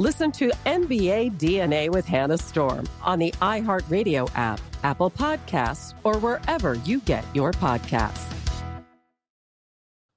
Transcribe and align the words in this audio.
Listen 0.00 0.30
to 0.30 0.52
NBA 0.64 1.38
DNA 1.38 1.90
with 1.90 2.06
Hannah 2.06 2.38
Storm 2.38 2.88
on 3.02 3.18
the 3.18 3.32
iHeartRadio 3.42 4.30
app, 4.36 4.60
Apple 4.84 5.10
Podcasts, 5.10 5.92
or 6.04 6.18
wherever 6.18 6.74
you 6.74 7.00
get 7.00 7.24
your 7.34 7.50
podcasts. 7.50 8.32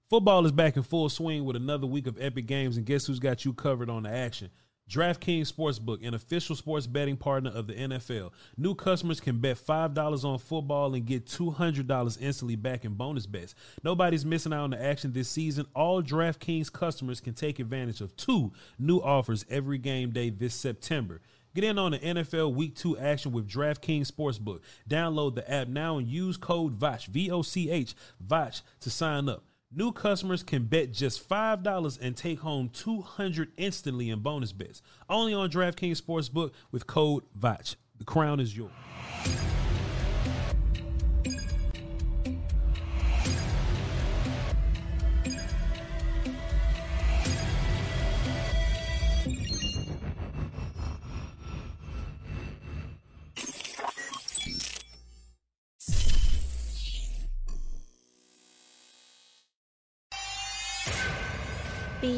Football 0.07 0.45
is 0.45 0.51
back 0.51 0.77
in 0.77 0.83
full 0.83 1.09
swing 1.09 1.45
with 1.45 1.55
another 1.55 1.87
week 1.87 2.05
of 2.05 2.21
epic 2.21 2.45
games, 2.45 2.77
and 2.77 2.85
guess 2.85 3.07
who's 3.07 3.17
got 3.17 3.43
you 3.43 3.53
covered 3.53 3.89
on 3.89 4.03
the 4.03 4.09
action? 4.11 4.51
DraftKings 4.91 5.49
Sportsbook, 5.49 6.05
an 6.05 6.13
official 6.13 6.53
sports 6.53 6.85
betting 6.85 7.15
partner 7.15 7.49
of 7.49 7.65
the 7.65 7.73
NFL. 7.73 8.31
New 8.57 8.75
customers 8.75 9.21
can 9.21 9.39
bet 9.39 9.55
$5 9.55 10.25
on 10.25 10.37
football 10.37 10.93
and 10.93 11.05
get 11.05 11.25
$200 11.25 12.17
instantly 12.19 12.57
back 12.57 12.83
in 12.83 12.95
bonus 12.95 13.25
bets. 13.25 13.55
Nobody's 13.85 14.25
missing 14.25 14.51
out 14.51 14.65
on 14.65 14.71
the 14.71 14.83
action 14.83 15.13
this 15.13 15.29
season. 15.29 15.65
All 15.73 16.03
DraftKings 16.03 16.69
customers 16.73 17.21
can 17.21 17.33
take 17.33 17.59
advantage 17.59 18.01
of 18.01 18.17
two 18.17 18.51
new 18.77 18.97
offers 18.97 19.45
every 19.49 19.77
game 19.77 20.11
day 20.11 20.29
this 20.29 20.55
September. 20.55 21.21
Get 21.55 21.63
in 21.63 21.79
on 21.79 21.91
the 21.91 21.99
NFL 21.99 22.53
Week 22.53 22.75
2 22.75 22.97
action 22.97 23.31
with 23.31 23.47
DraftKings 23.47 24.11
Sportsbook. 24.11 24.59
Download 24.89 25.33
the 25.33 25.49
app 25.49 25.69
now 25.69 25.99
and 25.99 26.07
use 26.07 26.35
code 26.35 26.77
VOCH, 26.77 27.05
V 27.05 27.31
O 27.31 27.41
C 27.41 27.69
H, 27.69 27.95
VOCH 28.21 28.61
to 28.81 28.89
sign 28.89 29.29
up. 29.29 29.45
New 29.73 29.93
customers 29.93 30.43
can 30.43 30.65
bet 30.65 30.91
just 30.91 31.29
$5 31.29 31.97
and 32.01 32.17
take 32.17 32.39
home 32.39 32.67
200 32.73 33.53
instantly 33.55 34.09
in 34.09 34.19
bonus 34.19 34.51
bets. 34.51 34.81
Only 35.09 35.33
on 35.33 35.49
DraftKings 35.49 36.01
Sportsbook 36.01 36.51
with 36.71 36.87
code 36.87 37.23
VOCH. 37.39 37.77
The 37.97 38.03
crown 38.03 38.41
is 38.41 38.57
yours. 38.57 38.71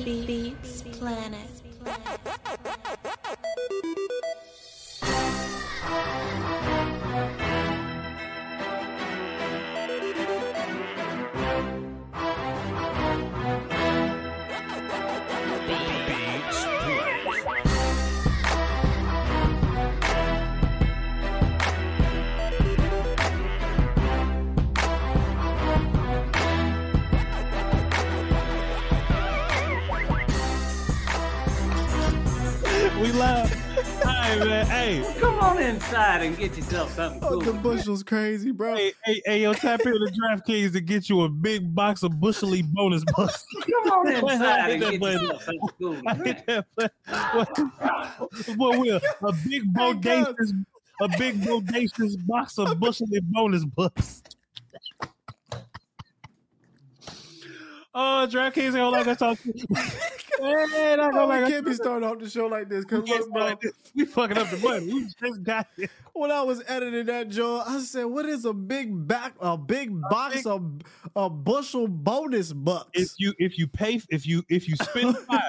Beats 0.02 0.82
Planet. 0.98 1.50
Man. 34.68 35.04
Hey. 35.04 35.20
Come 35.20 35.40
on 35.40 35.62
inside 35.62 36.22
and 36.24 36.38
get 36.38 36.56
yourself 36.56 36.94
something 36.94 37.24
oh, 37.24 37.40
cool. 37.40 37.42
the 37.42 37.52
bushel's 37.54 38.04
crazy, 38.04 38.52
bro. 38.52 38.76
Hey, 38.76 38.94
hey, 39.04 39.22
hey, 39.26 39.42
yo, 39.42 39.54
tap 39.54 39.82
into 39.82 40.00
DraftKings 40.00 40.74
to 40.74 40.82
get 40.82 41.10
you 41.10 41.22
a 41.22 41.30
big 41.30 41.74
box 41.74 42.04
of 42.04 42.14
bushely 42.14 42.64
bonus 42.64 43.04
bucks. 43.16 43.46
Come 43.62 43.92
on 43.92 44.12
inside 44.12 44.72
and 44.72 44.82
get 44.82 45.00
button. 45.00 45.22
yourself 45.22 45.44
something 45.44 45.70
cool. 45.80 46.02
I 46.08 46.16
hit 46.16 46.46
that 46.48 46.66
button. 46.76 47.72
Well, 48.58 48.80
Will, 48.80 49.02
a 49.22 49.34
big 49.48 49.74
bodacious, 49.74 50.66
a 51.02 51.08
big 51.18 51.42
bodacious 51.42 52.26
box 52.26 52.58
of 52.58 52.68
bushely 52.80 53.22
bonus 53.22 53.66
bucks. 53.66 54.24
Oh, 57.96 58.28
DraftKings 58.30 58.76
ain't 58.76 58.92
like 58.92 59.08
I 59.08 59.14
talk. 59.14 59.38
Man, 60.42 61.00
I 61.00 61.08
Oh, 61.08 61.12
go 61.12 61.22
we 61.28 61.36
like 61.42 61.48
can't 61.48 61.66
be 61.66 61.74
starting 61.76 62.08
off 62.10 62.18
the 62.20 62.30
show 62.30 62.48
like 62.48 62.68
this. 62.68 62.86
Cause 62.86 63.04
we, 63.04 63.12
look, 63.12 63.32
bro, 63.32 63.56
we 63.96 64.06
fucking 64.06 64.38
up 64.38 64.50
the 64.50 64.58
money. 64.58 64.92
We 64.92 65.06
just 65.22 65.44
got 65.44 65.68
it. 65.78 65.92
when 66.14 66.32
I 66.32 66.42
was 66.42 66.64
editing 66.68 67.06
that 67.06 67.30
Joe, 67.30 67.64
I 67.66 67.80
said, 67.82 68.06
"What 68.06 68.26
is 68.26 68.46
a 68.46 68.54
big 68.54 69.08
back, 69.08 69.36
a 69.40 69.56
big 69.58 69.92
box 70.10 70.46
of 70.46 70.82
a 71.16 71.30
bushel 71.30 71.88
bonus 71.88 72.52
bucks? 72.52 72.90
If 72.94 73.10
you 73.20 73.34
if 73.38 73.58
you 73.60 73.68
pay 73.68 74.02
if 74.10 74.26
you 74.26 74.44
if 74.50 74.68
you 74.68 74.76
spend 74.76 75.16
five, 75.30 75.42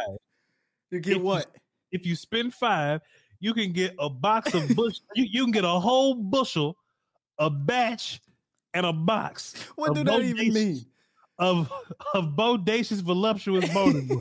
you 0.91 0.99
if 0.99 1.03
get 1.03 1.17
you- 1.17 1.23
what? 1.23 1.47
if 1.93 2.05
you 2.05 2.15
spend 2.15 2.53
five, 2.53 3.01
you 3.41 3.55
can 3.55 3.73
get 3.73 3.95
a 3.99 4.11
box 4.11 4.53
of 4.53 4.69
bush. 4.77 4.99
you, 5.15 5.25
you 5.31 5.45
can 5.45 5.51
get 5.53 5.65
a 5.65 5.69
whole 5.81 6.15
bushel, 6.15 6.77
a 7.39 7.49
batch, 7.49 8.21
and 8.75 8.85
a 8.85 8.93
box. 8.93 9.55
What 9.77 9.95
do 9.95 10.05
that 10.05 10.21
even 10.23 10.53
mean? 10.53 10.85
Of 11.39 11.71
of 12.15 12.27
bodacious 12.37 13.01
voluptuous 13.01 13.69
bonus. 13.75 14.11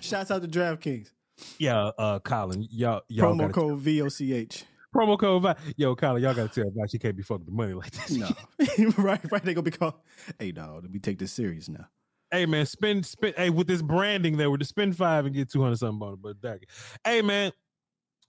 Shouts 0.00 0.30
out 0.30 0.42
to 0.42 0.48
DraftKings. 0.48 1.10
yeah, 1.58 1.90
uh, 1.98 2.18
Colin, 2.20 2.66
y'all 2.70 3.02
y'all 3.08 3.34
Promo 3.34 3.52
code 3.52 3.80
VOCH. 3.80 4.64
promo 4.94 5.18
code. 5.18 5.42
Vi- 5.42 5.56
Yo, 5.76 5.96
Colin, 5.96 6.22
y'all 6.22 6.34
gotta 6.34 6.48
tell 6.48 6.68
about 6.68 6.92
you 6.92 6.98
can't 6.98 7.16
be 7.16 7.22
fucking 7.22 7.46
the 7.46 7.50
money 7.52 7.72
like 7.74 7.90
this. 7.90 8.10
No, 8.12 8.28
right, 8.98 9.20
right. 9.32 9.42
They 9.44 9.54
gonna 9.54 9.62
be 9.62 9.70
called. 9.70 9.94
Hey, 10.38 10.52
dog, 10.52 10.86
we 10.92 10.98
take 11.00 11.18
this 11.18 11.32
serious 11.32 11.68
now. 11.68 11.86
Hey 12.30 12.46
man, 12.46 12.66
spend 12.66 13.04
spend 13.06 13.34
hey 13.36 13.50
with 13.50 13.66
this 13.66 13.82
branding 13.82 14.36
there, 14.36 14.50
with 14.50 14.60
the 14.60 14.66
spend 14.66 14.96
five 14.96 15.26
and 15.26 15.34
get 15.34 15.50
two 15.50 15.62
hundred 15.62 15.78
something 15.78 16.06
on 16.06 16.14
it. 16.14 16.22
But 16.22 16.40
that, 16.42 16.60
hey 17.04 17.22
man, 17.22 17.52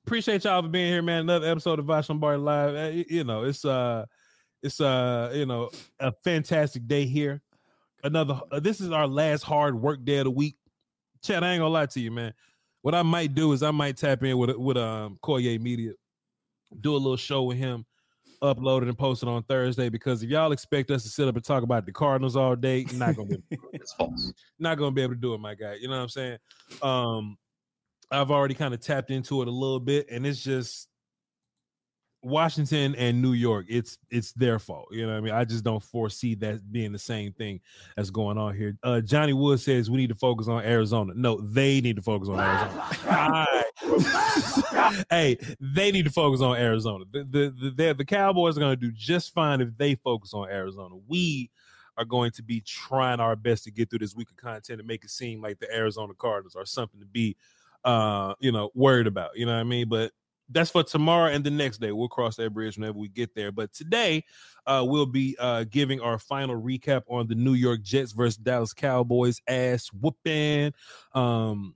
appreciate 0.07 0.44
y'all 0.45 0.62
for 0.63 0.69
being 0.69 0.92
here, 0.92 1.01
man. 1.01 1.21
Another 1.21 1.47
episode 1.51 1.80
of 1.80 1.86
Voch 1.86 2.07
Lombardi 2.09 2.42
Live. 2.42 2.75
Uh, 2.75 3.03
You 3.09 3.24
know, 3.25 3.44
it's 3.44 3.65
uh, 3.65 4.06
it's 4.66 4.82
uh, 4.82 5.32
you 5.34 5.46
know, 5.46 5.70
a 6.00 6.12
fantastic 6.24 6.88
day 6.88 7.06
here. 7.06 7.42
Another, 8.04 8.42
uh, 8.52 8.60
this 8.60 8.82
is 8.82 8.92
our 8.92 9.08
last 9.08 9.44
hard 9.44 9.80
work 9.80 10.04
day 10.04 10.18
of 10.18 10.26
the 10.26 10.32
week. 10.32 10.58
Chad, 11.24 11.44
I 11.44 11.54
ain't 11.54 11.60
gonna 11.62 11.70
lie 11.70 11.86
to 11.86 12.00
you, 12.00 12.12
man. 12.12 12.34
What 12.82 12.96
I 12.96 13.04
might 13.04 13.34
do 13.36 13.52
is 13.54 13.64
I 13.64 13.72
might 13.72 13.98
tap 13.98 14.24
in 14.24 14.38
with 14.38 14.56
with 14.58 14.78
um 14.78 15.18
Koye 15.24 15.60
Media, 15.62 15.94
do 16.82 16.94
a 16.94 16.98
little 16.98 17.16
show 17.18 17.44
with 17.44 17.58
him, 17.58 17.86
upload 18.42 18.82
it 18.82 18.88
and 18.88 18.98
post 18.98 19.22
it 19.24 19.30
on 19.30 19.44
Thursday. 19.44 19.90
Because 19.90 20.24
if 20.24 20.30
y'all 20.30 20.52
expect 20.52 20.90
us 20.92 21.04
to 21.04 21.10
sit 21.10 21.28
up 21.28 21.36
and 21.36 21.44
talk 21.46 21.62
about 21.64 21.86
the 21.86 21.92
Cardinals 21.92 22.36
all 22.36 22.56
day, 22.56 22.86
not 22.94 23.16
gonna 23.16 23.30
be 23.38 23.44
It's 23.74 23.94
false. 23.98 24.34
not 24.60 24.78
gonna 24.80 24.92
be 24.92 25.02
able 25.04 25.14
to 25.14 25.20
do 25.20 25.34
it, 25.36 25.40
my 25.40 25.54
guy. 25.54 25.76
You 25.80 25.88
know 25.88 25.96
what 25.98 26.04
I'm 26.04 26.10
saying? 26.10 26.38
Um, 26.82 27.38
I've 28.12 28.32
already 28.32 28.54
kind 28.56 28.74
of 28.74 28.82
tapped 28.82 29.10
into 29.12 29.42
it 29.42 29.48
a 29.48 29.52
little 29.52 29.80
bit, 29.80 30.08
and 30.12 30.26
it's 30.26 30.44
just 30.44 30.88
Washington 32.25 32.95
and 32.95 33.22
New 33.22 33.33
York. 33.33 33.68
It's 33.69 34.00
it's 34.10 34.33
their 34.33 34.57
fault. 34.57 34.88
You 34.92 35.06
know 35.06 35.16
I 35.16 35.22
mean? 35.22 35.33
I 35.33 35.45
just 35.45 35.63
don't 35.63 35.81
foresee 35.81 36.33
that 36.36 36.72
being 36.72 36.92
the 36.92 37.00
same 37.00 37.31
thing 37.33 37.62
that's 37.95 38.10
going 38.10 38.39
on 38.39 38.56
here. 38.56 38.75
Uh, 38.81 39.00
Johnny 39.00 39.33
Wood 39.33 39.60
says 39.60 39.92
we 39.92 39.98
need 39.98 40.10
to 40.10 40.16
focus 40.16 40.48
on 40.48 40.63
Arizona. 40.63 41.13
No, 41.16 41.39
they 41.39 41.81
need 41.81 41.98
to 41.98 42.01
focus 42.01 42.27
on 42.30 42.39
Arizona. 42.39 43.45
Hey, 45.10 45.38
they 45.60 45.92
need 45.92 46.06
to 46.06 46.12
focus 46.12 46.42
on 46.42 46.57
Arizona. 46.57 47.06
The 47.12 47.24
the 47.24 47.72
the, 47.75 47.94
the 47.94 48.06
Cowboys 48.06 48.57
are 48.57 48.60
going 48.60 48.71
to 48.71 48.80
do 48.80 48.92
just 48.92 49.33
fine 49.33 49.62
if 49.62 49.69
they 49.78 49.95
focus 49.95 50.33
on 50.33 50.50
Arizona. 50.50 50.95
We 51.07 51.51
are 51.98 52.06
going 52.06 52.31
to 52.31 52.44
be 52.44 52.62
trying 52.62 53.19
our 53.19 53.36
best 53.36 53.63
to 53.66 53.71
get 53.71 53.89
through 53.89 54.00
this 54.00 54.16
week 54.16 54.30
of 54.30 54.38
content 54.38 54.80
and 54.80 54.88
make 54.88 55.04
it 55.04 55.10
seem 55.10 55.42
like 55.42 55.60
the 55.60 55.74
Arizona 55.74 56.13
Cardinals 56.13 56.56
are 56.56 56.66
something 56.66 57.00
to 57.00 57.06
be 57.06 57.36
uh 57.83 58.33
you 58.39 58.51
know 58.51 58.71
worried 58.74 59.07
about. 59.07 59.31
You 59.36 59.45
know 59.45 59.54
what 59.54 59.60
I 59.60 59.63
mean? 59.63 59.89
But 59.89 60.12
that's 60.50 60.69
for 60.69 60.83
tomorrow 60.83 61.31
and 61.31 61.44
the 61.44 61.51
next 61.51 61.80
day. 61.80 61.92
We'll 61.92 62.07
cross 62.07 62.36
that 62.38 62.53
bridge 62.53 62.77
whenever 62.77 62.97
we 62.97 63.07
get 63.07 63.33
there. 63.36 63.51
But 63.51 63.74
today, 63.74 64.24
uh, 64.65 64.83
we'll 64.88 65.06
be 65.06 65.36
uh, 65.39 65.65
giving 65.69 66.01
our 66.01 66.19
final 66.19 66.62
recap 66.62 67.03
on 67.07 67.27
the 67.27 67.36
New 67.36 67.53
York 67.53 67.81
Jets 67.81 68.12
versus 68.12 68.38
Dallas 68.38 68.74
Cowboys 68.74 69.42
ass 69.47 69.88
whooping. 69.88 70.74
Um, 71.13 71.75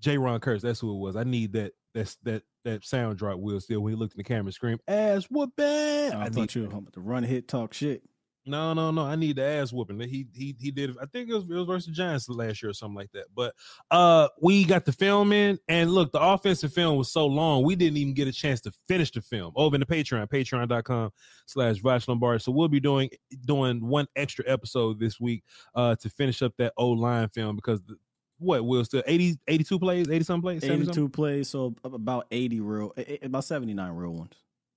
J. 0.00 0.18
Ron 0.18 0.40
Kurtz, 0.40 0.62
that's 0.62 0.80
who 0.80 0.94
it 0.94 0.98
was. 0.98 1.16
I 1.16 1.24
need 1.24 1.52
that. 1.54 1.72
That's 1.94 2.16
that 2.24 2.42
that 2.64 2.84
sound 2.84 3.16
drop. 3.16 3.38
Will 3.38 3.60
still 3.60 3.80
when 3.80 3.94
he 3.94 3.98
looked 3.98 4.14
in 4.14 4.18
the 4.18 4.24
camera 4.24 4.52
scream 4.52 4.78
ass 4.86 5.24
whooping. 5.24 5.64
I, 6.12 6.24
I 6.24 6.28
thought 6.28 6.54
you 6.54 6.64
were 6.64 6.70
home 6.70 6.88
to 6.92 7.00
run 7.00 7.22
hit 7.22 7.48
talk 7.48 7.72
shit. 7.72 8.02
No, 8.46 8.72
no, 8.74 8.92
no. 8.92 9.04
I 9.04 9.16
need 9.16 9.36
the 9.36 9.44
ass 9.44 9.72
whooping. 9.72 10.00
He 10.00 10.28
he 10.32 10.54
he 10.58 10.70
did. 10.70 10.96
I 11.02 11.06
think 11.06 11.28
it 11.28 11.34
was 11.34 11.44
it 11.44 11.54
was 11.54 11.66
versus 11.66 11.86
the 11.86 11.92
Giants 11.92 12.28
last 12.28 12.62
year 12.62 12.70
or 12.70 12.74
something 12.74 12.94
like 12.94 13.10
that. 13.12 13.24
But 13.34 13.54
uh, 13.90 14.28
we 14.40 14.64
got 14.64 14.84
the 14.84 14.92
film 14.92 15.32
in, 15.32 15.58
and 15.68 15.90
look, 15.90 16.12
the 16.12 16.20
offensive 16.20 16.72
film 16.72 16.96
was 16.96 17.10
so 17.10 17.26
long, 17.26 17.64
we 17.64 17.74
didn't 17.74 17.96
even 17.96 18.14
get 18.14 18.28
a 18.28 18.32
chance 18.32 18.60
to 18.62 18.72
finish 18.86 19.10
the 19.10 19.20
film 19.20 19.52
over 19.56 19.74
in 19.74 19.80
the 19.80 19.86
Patreon, 19.86 20.28
patreon.com 20.28 21.10
slash 21.46 21.80
Voch 21.80 22.06
Lombardi. 22.06 22.40
So 22.40 22.52
we'll 22.52 22.68
be 22.68 22.80
doing 22.80 23.10
doing 23.44 23.84
one 23.84 24.06
extra 24.14 24.44
episode 24.46 25.00
this 25.00 25.18
week 25.18 25.42
uh 25.74 25.96
to 25.96 26.08
finish 26.08 26.42
up 26.42 26.52
that 26.58 26.72
old 26.76 26.98
line 26.98 27.28
film 27.28 27.56
because 27.56 27.80
the, 27.82 27.96
what 28.38 28.64
Will 28.64 28.84
Steele 28.84 29.02
80 29.06 29.38
82 29.48 29.78
plays, 29.78 30.08
80 30.08 30.24
some 30.24 30.42
plays, 30.42 30.62
70 30.62 30.84
something? 30.86 31.04
82 31.04 31.08
plays, 31.08 31.48
so 31.48 31.74
about 31.84 32.26
80 32.30 32.60
real, 32.60 32.94
about 33.22 33.44
79 33.44 33.92
real 33.92 34.12
ones. 34.12 34.32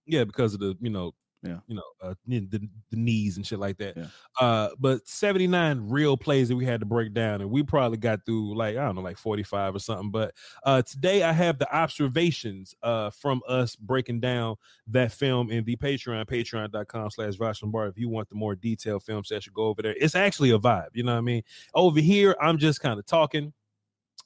Yeah, 0.05 0.23
because 0.23 0.53
of 0.53 0.59
the 0.59 0.75
you 0.79 0.89
know, 0.89 1.13
Yeah. 1.41 1.59
you 1.67 1.75
know, 1.75 1.83
uh, 2.01 2.15
the, 2.27 2.39
the 2.49 2.69
knees 2.91 3.37
and 3.37 3.47
shit 3.47 3.59
like 3.59 3.77
that. 3.77 3.95
Yeah. 3.95 4.07
Uh, 4.41 4.69
but 4.77 5.07
seventy 5.07 5.47
nine 5.47 5.89
real 5.89 6.17
plays 6.17 6.49
that 6.49 6.55
we 6.55 6.65
had 6.65 6.81
to 6.81 6.85
break 6.85 7.13
down, 7.13 7.39
and 7.39 7.49
we 7.49 7.63
probably 7.63 7.97
got 7.97 8.25
through 8.25 8.57
like 8.57 8.75
I 8.75 8.85
don't 8.85 8.95
know, 8.95 9.01
like 9.01 9.17
forty 9.17 9.43
five 9.43 9.73
or 9.73 9.79
something. 9.79 10.11
But 10.11 10.33
uh, 10.63 10.81
today 10.81 11.23
I 11.23 11.31
have 11.31 11.57
the 11.57 11.73
observations 11.73 12.75
uh 12.83 13.09
from 13.11 13.41
us 13.47 13.75
breaking 13.75 14.19
down 14.19 14.57
that 14.87 15.13
film 15.13 15.49
in 15.49 15.63
the 15.63 15.77
Patreon, 15.77 16.25
patreon.com 16.25 17.09
slash 17.09 17.61
Lombardi. 17.61 17.89
If 17.89 17.97
you 17.97 18.09
want 18.09 18.27
the 18.29 18.35
more 18.35 18.55
detailed 18.55 19.03
film 19.03 19.23
session, 19.23 19.53
go 19.55 19.63
over 19.63 19.81
there. 19.81 19.95
It's 19.99 20.15
actually 20.15 20.51
a 20.51 20.59
vibe, 20.59 20.89
you 20.93 21.03
know 21.03 21.13
what 21.13 21.19
I 21.19 21.21
mean? 21.21 21.43
Over 21.73 22.01
here, 22.01 22.35
I'm 22.41 22.57
just 22.57 22.81
kind 22.81 22.99
of 22.99 23.05
talking 23.05 23.53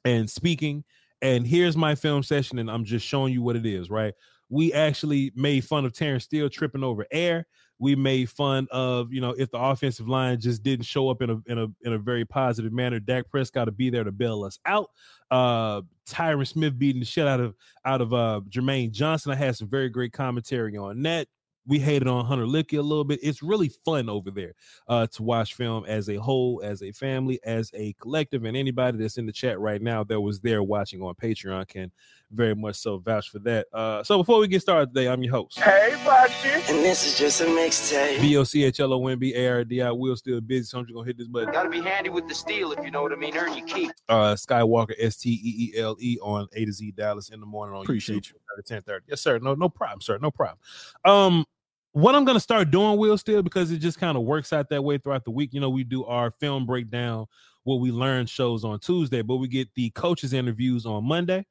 and 0.03 0.29
speaking. 0.29 0.83
And 1.21 1.47
here's 1.47 1.77
my 1.77 1.95
film 1.95 2.21
session, 2.21 2.59
and 2.59 2.69
I'm 2.69 2.83
just 2.83 3.05
showing 3.05 3.31
you 3.31 3.41
what 3.41 3.55
it 3.55 3.65
is, 3.65 3.89
right? 3.89 4.13
We 4.53 4.71
actually 4.71 5.31
made 5.35 5.65
fun 5.65 5.83
of 5.83 5.93
Terence 5.93 6.25
Steele 6.25 6.47
tripping 6.47 6.83
over 6.83 7.07
air. 7.11 7.47
We 7.79 7.95
made 7.95 8.29
fun 8.29 8.67
of, 8.69 9.11
you 9.11 9.19
know, 9.19 9.31
if 9.31 9.49
the 9.49 9.57
offensive 9.57 10.07
line 10.07 10.39
just 10.39 10.61
didn't 10.61 10.85
show 10.85 11.09
up 11.09 11.23
in 11.23 11.31
a 11.31 11.41
in 11.47 11.57
a 11.57 11.67
in 11.81 11.93
a 11.93 11.97
very 11.97 12.23
positive 12.23 12.71
manner. 12.71 12.99
Dak 12.99 13.27
Prescott 13.31 13.65
to 13.65 13.71
be 13.71 13.89
there 13.89 14.03
to 14.03 14.11
bail 14.11 14.43
us 14.43 14.59
out. 14.67 14.91
Uh 15.31 15.81
Tyron 16.07 16.47
Smith 16.47 16.77
beating 16.77 16.99
the 16.99 17.05
shit 17.05 17.27
out 17.27 17.39
of 17.39 17.55
out 17.83 17.99
of 17.99 18.13
uh 18.13 18.41
Jermaine 18.47 18.91
Johnson. 18.91 19.31
I 19.31 19.35
had 19.35 19.55
some 19.55 19.67
very 19.67 19.89
great 19.89 20.13
commentary 20.13 20.77
on 20.77 21.01
that. 21.01 21.27
We 21.65 21.79
hated 21.79 22.07
on 22.07 22.25
Hunter 22.25 22.45
Luepke 22.45 22.77
a 22.77 22.81
little 22.81 23.05
bit. 23.05 23.21
It's 23.23 23.41
really 23.41 23.69
fun 23.85 24.09
over 24.09 24.29
there 24.29 24.53
uh, 24.89 25.07
to 25.07 25.23
watch 25.23 25.53
film 25.53 25.85
as 25.85 26.09
a 26.09 26.15
whole, 26.15 26.61
as 26.61 26.83
a 26.83 26.91
family, 26.91 27.39
as 27.45 27.71
a 27.73 27.93
collective, 28.01 28.43
and 28.43 28.57
anybody 28.57 28.97
that's 28.97 29.17
in 29.17 29.25
the 29.25 29.31
chat 29.31 29.59
right 29.61 29.81
now 29.81 30.03
that 30.03 30.19
was 30.19 30.41
there 30.41 30.61
watching 30.61 31.01
on 31.01 31.15
Patreon 31.15 31.65
can 31.69 31.89
very 32.33 32.55
much 32.55 32.75
so 32.75 32.97
vouch 32.97 33.29
for 33.29 33.39
that. 33.39 33.67
Uh, 33.73 34.03
so 34.03 34.17
before 34.17 34.39
we 34.39 34.47
get 34.47 34.61
started 34.61 34.93
today, 34.93 35.07
I'm 35.07 35.21
your 35.23 35.33
host. 35.33 35.59
Hey, 35.59 35.95
Foxy. 36.03 36.49
And 36.49 36.83
this 36.83 37.05
is 37.05 37.17
just 37.17 37.41
a 37.41 37.45
mixtape. 37.45 38.19
V 38.19 38.37
O 38.37 38.43
C 38.43 38.63
H 38.63 38.79
L 38.79 38.93
O 38.93 39.07
M 39.07 39.19
B 39.19 39.33
A 39.35 39.47
R 39.49 39.63
D 39.63 39.81
I 39.81 39.91
Will 39.91 40.15
Steele 40.15 40.41
busy, 40.41 40.65
so 40.65 40.79
I'm 40.79 40.85
just 40.85 40.93
gonna 40.93 41.05
hit 41.05 41.17
this 41.17 41.27
button. 41.27 41.51
Gotta 41.51 41.69
be 41.69 41.81
handy 41.81 42.09
with 42.09 42.27
the 42.27 42.35
steel 42.35 42.71
if 42.71 42.83
you 42.83 42.91
know 42.91 43.01
what 43.01 43.11
I 43.11 43.15
mean. 43.15 43.35
Earn 43.37 43.57
your 43.57 43.67
keep. 43.67 43.91
Uh, 44.09 44.33
Skywalker 44.33 44.93
S 44.99 45.17
T 45.17 45.29
E 45.31 45.71
E 45.75 45.79
L 45.79 45.95
E 45.99 46.17
on 46.21 46.47
A 46.53 46.65
to 46.65 46.71
Z 46.71 46.91
Dallas 46.91 47.29
in 47.29 47.39
the 47.39 47.45
morning 47.45 47.75
on 47.75 47.83
Appreciate 47.83 48.23
YouTube 48.23 48.33
at 48.57 48.65
10:30. 48.65 49.01
Yes, 49.07 49.21
sir. 49.21 49.39
No, 49.39 49.53
no 49.55 49.69
problem, 49.69 50.01
sir. 50.01 50.17
No 50.21 50.31
problem. 50.31 50.57
Um, 51.05 51.45
what 51.93 52.15
I'm 52.15 52.25
gonna 52.25 52.39
start 52.39 52.71
doing 52.71 52.97
Will 52.97 53.17
Steele 53.17 53.43
because 53.43 53.71
it 53.71 53.77
just 53.77 53.99
kind 53.99 54.17
of 54.17 54.23
works 54.23 54.51
out 54.51 54.69
that 54.69 54.83
way 54.83 54.97
throughout 54.97 55.23
the 55.25 55.31
week. 55.31 55.53
You 55.53 55.61
know, 55.61 55.69
we 55.69 55.83
do 55.83 56.03
our 56.05 56.31
film 56.31 56.65
breakdown, 56.65 57.27
what 57.63 57.75
we 57.75 57.91
learn 57.91 58.25
shows 58.25 58.63
on 58.65 58.79
Tuesday, 58.79 59.21
but 59.21 59.37
we 59.37 59.47
get 59.47 59.73
the 59.75 59.91
coaches 59.91 60.33
interviews 60.33 60.85
on 60.85 61.05
Monday. 61.05 61.45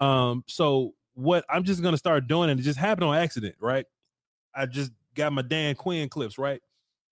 Um, 0.00 0.44
so 0.46 0.94
what 1.14 1.44
I'm 1.48 1.64
just 1.64 1.82
gonna 1.82 1.96
start 1.96 2.28
doing, 2.28 2.50
and 2.50 2.60
it 2.60 2.62
just 2.62 2.78
happened 2.78 3.04
on 3.04 3.16
accident, 3.16 3.56
right? 3.60 3.86
I 4.54 4.66
just 4.66 4.92
got 5.14 5.32
my 5.32 5.42
Dan 5.42 5.74
Quinn 5.74 6.08
clips, 6.08 6.38
right? 6.38 6.60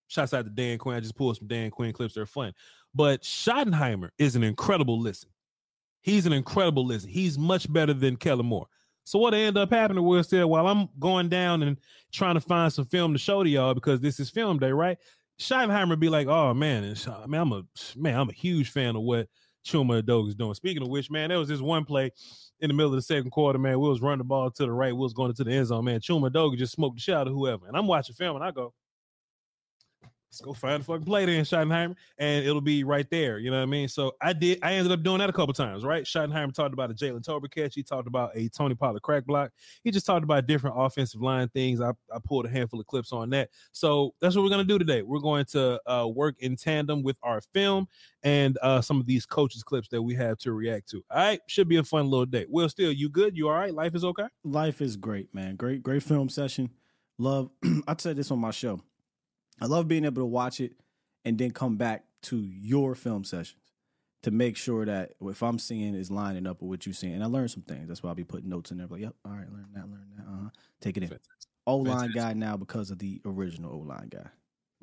Shouts 0.07 0.33
out 0.33 0.45
to 0.45 0.51
Dan 0.51 0.77
Quinn. 0.77 0.95
I 0.95 0.99
just 0.99 1.15
pulled 1.15 1.37
some 1.37 1.47
Dan 1.47 1.71
Quinn 1.71 1.93
clips. 1.93 2.13
They're 2.13 2.25
fun. 2.25 2.53
But 2.93 3.23
Schottenheimer 3.23 4.09
is 4.17 4.35
an 4.35 4.43
incredible 4.43 4.99
listen. 4.99 5.29
He's 6.01 6.25
an 6.27 6.33
incredible 6.33 6.85
listen. 6.85 7.09
He's 7.09 7.37
much 7.37 7.71
better 7.71 7.93
than 7.93 8.15
Kellen 8.15 8.45
Moore. 8.45 8.67
So 9.05 9.19
what 9.19 9.33
ended 9.33 9.57
up 9.57 9.71
happening 9.71 10.03
was 10.03 10.27
that 10.29 10.47
while 10.47 10.67
I'm 10.67 10.89
going 10.99 11.29
down 11.29 11.63
and 11.63 11.77
trying 12.11 12.35
to 12.35 12.41
find 12.41 12.71
some 12.71 12.85
film 12.85 13.13
to 13.13 13.19
show 13.19 13.43
to 13.43 13.49
y'all 13.49 13.73
because 13.73 14.01
this 14.01 14.19
is 14.19 14.29
film 14.29 14.59
day, 14.59 14.71
right? 14.71 14.97
Schottenheimer 15.39 15.99
be 15.99 16.09
like, 16.09 16.27
"Oh 16.27 16.53
man, 16.53 16.83
mean, 16.83 17.41
I'm 17.41 17.51
a 17.51 17.63
man, 17.95 18.19
I'm 18.19 18.29
a 18.29 18.33
huge 18.33 18.69
fan 18.69 18.95
of 18.95 19.01
what 19.01 19.27
Chuma 19.65 19.97
is 20.27 20.35
doing." 20.35 20.53
Speaking 20.53 20.83
of 20.83 20.89
which, 20.89 21.09
man, 21.11 21.29
there 21.29 21.39
was 21.39 21.49
this 21.49 21.61
one 21.61 21.85
play 21.85 22.11
in 22.59 22.69
the 22.69 22.73
middle 22.73 22.91
of 22.91 22.95
the 22.95 23.01
second 23.01 23.31
quarter, 23.31 23.59
man. 23.59 23.79
We 23.79 23.89
was 23.89 24.01
running 24.01 24.19
the 24.19 24.23
ball 24.23 24.49
to 24.49 24.63
the 24.63 24.71
right, 24.71 24.93
we 24.93 24.99
was 24.99 25.13
going 25.13 25.29
into 25.29 25.43
the 25.43 25.51
end 25.51 25.67
zone, 25.67 25.85
man. 25.85 25.99
Chuma 25.99 26.31
Dog 26.31 26.57
just 26.57 26.73
smoked 26.73 26.95
the 26.95 27.01
shot 27.01 27.27
of 27.27 27.33
whoever, 27.33 27.67
and 27.67 27.75
I'm 27.75 27.87
watching 27.87 28.15
film 28.15 28.35
and 28.35 28.45
I 28.45 28.51
go, 28.51 28.73
let's 30.29 30.41
go 30.41 30.53
find 30.53 30.81
the 30.81 30.85
fucking 30.85 31.05
play 31.05 31.25
there 31.25 31.35
in 31.35 31.45
Schottenheimer, 31.45 31.95
and 32.17 32.45
it'll 32.45 32.61
be 32.61 32.83
right 32.83 33.09
there. 33.09 33.39
You 33.39 33.51
know 33.51 33.57
what 33.57 33.63
I 33.63 33.67
mean? 33.67 33.87
So 33.87 34.13
I 34.21 34.33
did. 34.33 34.59
I 34.61 34.73
ended 34.73 34.91
up 34.91 35.03
doing 35.03 35.19
that 35.19 35.29
a 35.29 35.33
couple 35.33 35.53
times, 35.53 35.83
right? 35.83 36.03
Schottenheimer 36.03 36.53
talked 36.53 36.73
about 36.73 36.91
a 36.91 36.93
Jalen 36.93 37.23
Tolbert 37.23 37.51
catch. 37.51 37.75
He 37.75 37.83
talked 37.83 38.07
about 38.07 38.31
a 38.35 38.49
Tony 38.49 38.75
Pollard 38.75 39.01
crack 39.01 39.25
block. 39.25 39.51
He 39.83 39.91
just 39.91 40.05
talked 40.05 40.23
about 40.23 40.45
different 40.47 40.75
offensive 40.77 41.21
line 41.21 41.47
things. 41.49 41.81
I, 41.81 41.91
I 42.13 42.19
pulled 42.23 42.45
a 42.45 42.49
handful 42.49 42.79
of 42.79 42.87
clips 42.87 43.11
on 43.11 43.29
that. 43.31 43.49
So 43.71 44.13
that's 44.19 44.35
what 44.35 44.43
we're 44.43 44.49
gonna 44.49 44.63
do 44.63 44.79
today. 44.79 45.01
We're 45.01 45.19
going 45.19 45.45
to 45.45 45.79
uh, 45.89 46.07
work 46.07 46.35
in 46.39 46.55
tandem 46.55 47.03
with 47.03 47.17
our 47.23 47.41
film 47.53 47.87
and 48.23 48.57
uh, 48.61 48.81
some 48.81 48.99
of 48.99 49.05
these 49.05 49.25
coaches 49.25 49.63
clips 49.63 49.87
that 49.89 50.01
we 50.01 50.15
have 50.15 50.37
to 50.39 50.51
react 50.51 50.89
to. 50.89 51.03
All 51.11 51.17
right, 51.17 51.39
should 51.47 51.69
be 51.69 51.77
a 51.77 51.83
fun 51.83 52.09
little 52.09 52.25
day. 52.25 52.45
Will, 52.49 52.67
Steele, 52.67 52.91
you 52.91 53.07
good? 53.09 53.37
You 53.37 53.49
all 53.49 53.55
right? 53.55 53.73
Life 53.73 53.95
is 53.95 54.03
okay. 54.03 54.25
Life 54.43 54.81
is 54.81 54.97
great, 54.97 55.33
man. 55.33 55.55
Great, 55.55 55.83
great 55.83 56.03
film 56.03 56.29
session. 56.29 56.71
Love. 57.17 57.49
I 57.87 57.95
said 57.97 58.17
this 58.17 58.31
on 58.31 58.39
my 58.39 58.51
show. 58.51 58.81
I 59.61 59.65
love 59.67 59.87
being 59.87 60.05
able 60.05 60.21
to 60.21 60.25
watch 60.25 60.59
it 60.59 60.73
and 61.23 61.37
then 61.37 61.51
come 61.51 61.77
back 61.77 62.05
to 62.23 62.37
your 62.37 62.95
film 62.95 63.23
sessions 63.23 63.61
to 64.23 64.31
make 64.31 64.57
sure 64.57 64.85
that 64.85 65.13
if 65.21 65.43
I'm 65.43 65.59
seeing 65.59 65.93
is 65.93 66.09
lining 66.09 66.47
up 66.47 66.61
with 66.61 66.69
what 66.69 66.85
you're 66.85 66.93
seeing. 66.93 67.13
And 67.13 67.23
I 67.23 67.27
learned 67.27 67.51
some 67.51 67.63
things. 67.63 67.87
That's 67.87 68.01
why 68.01 68.09
I'll 68.09 68.15
be 68.15 68.23
putting 68.23 68.49
notes 68.49 68.71
in 68.71 68.77
there. 68.77 68.87
Like, 68.87 69.01
yep, 69.01 69.15
all 69.23 69.31
right, 69.31 69.51
learn 69.51 69.67
that, 69.73 69.89
learn 69.89 70.07
that. 70.17 70.23
Uh-huh. 70.23 70.49
Take 70.81 70.97
it 70.97 71.03
in. 71.03 71.19
O 71.67 71.77
line 71.77 72.11
guy 72.11 72.33
now 72.33 72.57
because 72.57 72.91
of 72.91 72.99
the 72.99 73.21
original 73.25 73.71
O 73.71 73.77
line 73.77 74.09
guy. 74.09 74.27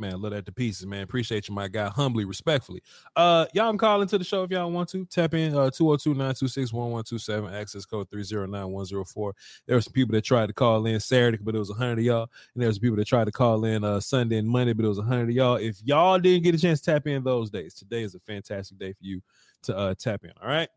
Man, 0.02 0.20
love 0.20 0.32
that 0.32 0.44
to 0.46 0.52
pieces, 0.52 0.84
man. 0.84 1.04
Appreciate 1.04 1.48
you, 1.48 1.54
my 1.54 1.68
guy. 1.68 1.88
Humbly, 1.88 2.24
respectfully. 2.24 2.82
Uh, 3.14 3.46
y'all 3.54 3.70
can 3.70 3.78
call 3.78 4.02
into 4.02 4.18
the 4.18 4.24
show 4.24 4.42
if 4.42 4.50
y'all 4.50 4.68
want 4.68 4.88
to. 4.88 5.04
Tap 5.04 5.32
in 5.34 5.54
uh 5.54 5.70
202-926-1127, 5.70 7.52
access 7.52 7.86
code 7.86 8.10
309104. 8.10 9.34
There 9.68 9.76
were 9.76 9.80
some 9.80 9.92
people 9.92 10.12
that 10.14 10.24
tried 10.24 10.46
to 10.46 10.52
call 10.52 10.86
in 10.86 10.98
Saturday, 10.98 11.38
but 11.40 11.54
it 11.54 11.58
was 11.60 11.70
hundred 11.70 12.00
of 12.00 12.04
y'all. 12.04 12.28
And 12.54 12.62
there 12.62 12.66
was 12.66 12.80
people 12.80 12.96
that 12.96 13.06
tried 13.06 13.26
to 13.26 13.30
call 13.30 13.64
in 13.64 13.84
uh 13.84 14.00
Sunday 14.00 14.38
and 14.38 14.48
Monday, 14.48 14.72
but 14.72 14.84
it 14.84 14.88
was 14.88 14.98
hundred 14.98 15.28
of 15.28 15.36
y'all. 15.36 15.54
If 15.54 15.80
y'all 15.84 16.18
didn't 16.18 16.42
get 16.42 16.56
a 16.56 16.58
chance 16.58 16.80
to 16.80 16.90
tap 16.90 17.06
in 17.06 17.22
those 17.22 17.48
days, 17.48 17.72
today 17.72 18.02
is 18.02 18.16
a 18.16 18.20
fantastic 18.20 18.78
day 18.78 18.94
for 18.94 19.04
you 19.04 19.22
to 19.62 19.76
uh 19.76 19.94
tap 19.94 20.24
in. 20.24 20.32
All 20.42 20.48
right. 20.48 20.68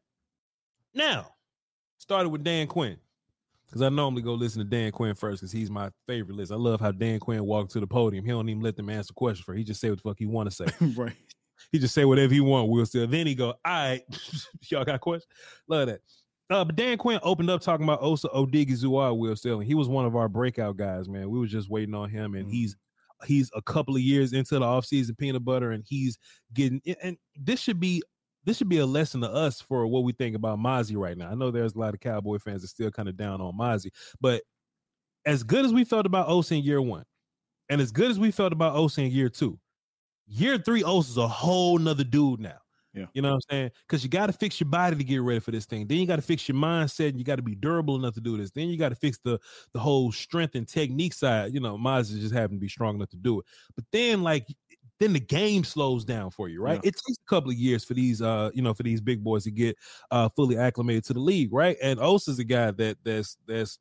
Now, 0.93 1.31
started 1.97 2.29
with 2.29 2.43
Dan 2.43 2.67
Quinn 2.67 2.97
because 3.65 3.81
I 3.81 3.89
normally 3.89 4.21
go 4.21 4.33
listen 4.33 4.59
to 4.59 4.65
Dan 4.65 4.91
Quinn 4.91 5.15
first 5.15 5.41
because 5.41 5.51
he's 5.51 5.69
my 5.69 5.89
favorite 6.07 6.37
list. 6.37 6.51
I 6.51 6.55
love 6.55 6.79
how 6.79 6.91
Dan 6.91 7.19
Quinn 7.19 7.43
walked 7.45 7.71
to 7.71 7.79
the 7.79 7.87
podium. 7.87 8.25
He 8.25 8.31
don't 8.31 8.47
even 8.47 8.61
let 8.61 8.75
them 8.75 8.89
ask 8.89 8.97
answer 8.97 9.13
questions 9.13 9.45
for. 9.45 9.53
He 9.53 9.63
just 9.63 9.81
say 9.81 9.89
what 9.89 10.01
the 10.01 10.09
fuck 10.09 10.19
he 10.19 10.25
want 10.25 10.49
to 10.49 10.55
say. 10.55 10.65
right. 10.95 11.15
He 11.71 11.79
just 11.79 11.93
say 11.93 12.05
whatever 12.05 12.33
he 12.33 12.41
want. 12.41 12.69
We'll 12.69 12.85
still. 12.85 13.07
Then 13.07 13.27
he 13.27 13.35
go, 13.35 13.49
all 13.49 13.55
right, 13.65 14.03
y'all 14.69 14.85
got 14.85 15.01
questions. 15.01 15.31
Love 15.67 15.87
that. 15.87 16.01
Uh, 16.49 16.63
but 16.63 16.75
Dan 16.75 16.97
Quinn 16.97 17.19
opened 17.23 17.49
up 17.49 17.61
talking 17.61 17.85
about 17.85 18.03
Osa 18.03 18.27
Odighizuwa, 18.29 19.17
Will 19.17 19.35
Steele, 19.35 19.59
and 19.59 19.67
he 19.67 19.73
was 19.73 19.89
one 19.89 20.05
of 20.05 20.15
our 20.15 20.29
breakout 20.29 20.77
guys. 20.77 21.09
Man, 21.09 21.29
we 21.29 21.39
was 21.39 21.49
just 21.49 21.69
waiting 21.69 21.95
on 21.95 22.09
him, 22.09 22.35
and 22.35 22.47
mm. 22.47 22.51
he's 22.51 22.75
he's 23.25 23.49
a 23.55 23.61
couple 23.63 23.95
of 23.95 24.01
years 24.01 24.33
into 24.33 24.59
the 24.59 24.65
offseason 24.65 25.17
peanut 25.17 25.43
butter, 25.43 25.71
and 25.71 25.83
he's 25.87 26.19
getting. 26.53 26.81
And 27.01 27.17
this 27.35 27.59
should 27.59 27.79
be 27.79 28.03
this 28.45 28.57
should 28.57 28.69
be 28.69 28.79
a 28.79 28.85
lesson 28.85 29.21
to 29.21 29.31
us 29.31 29.59
for 29.61 29.87
what 29.87 30.03
we 30.03 30.13
think 30.13 30.35
about 30.35 30.59
Mazi 30.59 30.95
right 30.95 31.17
now. 31.17 31.29
I 31.29 31.35
know 31.35 31.51
there's 31.51 31.75
a 31.75 31.79
lot 31.79 31.93
of 31.93 31.99
Cowboy 31.99 32.37
fans 32.39 32.61
that 32.61 32.69
still 32.69 32.91
kind 32.91 33.09
of 33.09 33.17
down 33.17 33.41
on 33.41 33.57
Mazi, 33.57 33.91
but 34.21 34.43
as 35.25 35.43
good 35.43 35.65
as 35.65 35.73
we 35.73 35.83
felt 35.83 36.05
about 36.05 36.29
Osa 36.29 36.55
in 36.55 36.63
year 36.63 36.81
one, 36.81 37.05
and 37.69 37.81
as 37.81 37.91
good 37.91 38.11
as 38.11 38.19
we 38.19 38.31
felt 38.31 38.53
about 38.53 38.75
Osa 38.75 39.01
in 39.01 39.11
year 39.11 39.29
two, 39.29 39.59
year 40.27 40.57
three 40.57 40.83
Osa 40.83 41.11
is 41.11 41.17
a 41.17 41.27
whole 41.27 41.77
nother 41.77 42.03
dude 42.03 42.39
now. 42.39 42.59
Yeah. 42.95 43.07
You 43.13 43.21
know 43.21 43.29
what 43.29 43.35
I'm 43.35 43.41
saying? 43.51 43.71
Because 43.87 44.03
you 44.03 44.09
got 44.09 44.27
to 44.27 44.33
fix 44.33 44.59
your 44.59 44.69
body 44.69 44.95
to 44.95 45.03
get 45.03 45.21
ready 45.21 45.41
for 45.41 45.51
this 45.51 45.65
thing. 45.65 45.85
Then 45.85 45.97
you 45.97 46.07
got 46.07 46.15
to 46.15 46.21
fix 46.21 46.47
your 46.47 46.55
mindset 46.55 47.09
and 47.09 47.19
you 47.19 47.25
got 47.25 47.35
to 47.35 47.41
be 47.41 47.53
durable 47.53 47.97
enough 47.97 48.13
to 48.13 48.21
do 48.21 48.37
this. 48.37 48.51
Then 48.51 48.69
you 48.69 48.77
got 48.77 48.89
to 48.89 48.95
fix 48.95 49.19
the 49.21 49.37
the 49.73 49.79
whole 49.79 50.13
strength 50.13 50.55
and 50.55 50.65
technique 50.65 51.13
side. 51.13 51.53
You 51.53 51.59
know, 51.59 51.77
Mazi 51.77 52.19
just 52.21 52.33
happened 52.33 52.59
to 52.59 52.63
be 52.63 52.69
strong 52.69 52.95
enough 52.95 53.09
to 53.09 53.17
do 53.17 53.39
it. 53.39 53.45
But 53.75 53.83
then 53.91 54.23
like 54.23 54.47
then 54.99 55.13
the 55.13 55.19
game 55.19 55.63
slows 55.63 56.05
down 56.05 56.31
for 56.31 56.49
you, 56.49 56.61
right? 56.61 56.79
Yeah. 56.83 56.89
It 56.89 56.93
takes 56.93 57.17
a 57.17 57.29
couple 57.29 57.51
of 57.51 57.57
years 57.57 57.83
for 57.83 57.93
these 57.93 58.21
uh, 58.21 58.51
you 58.53 58.61
know, 58.61 58.73
for 58.73 58.83
these 58.83 59.01
big 59.01 59.23
boys 59.23 59.43
to 59.43 59.51
get 59.51 59.77
uh 60.11 60.29
fully 60.35 60.57
acclimated 60.57 61.05
to 61.05 61.13
the 61.13 61.19
league, 61.19 61.53
right? 61.53 61.77
And 61.81 61.99
Osa's 61.99 62.39
a 62.39 62.43
guy 62.43 62.71
that 62.71 62.97
that's 63.03 63.37
that's 63.47 63.79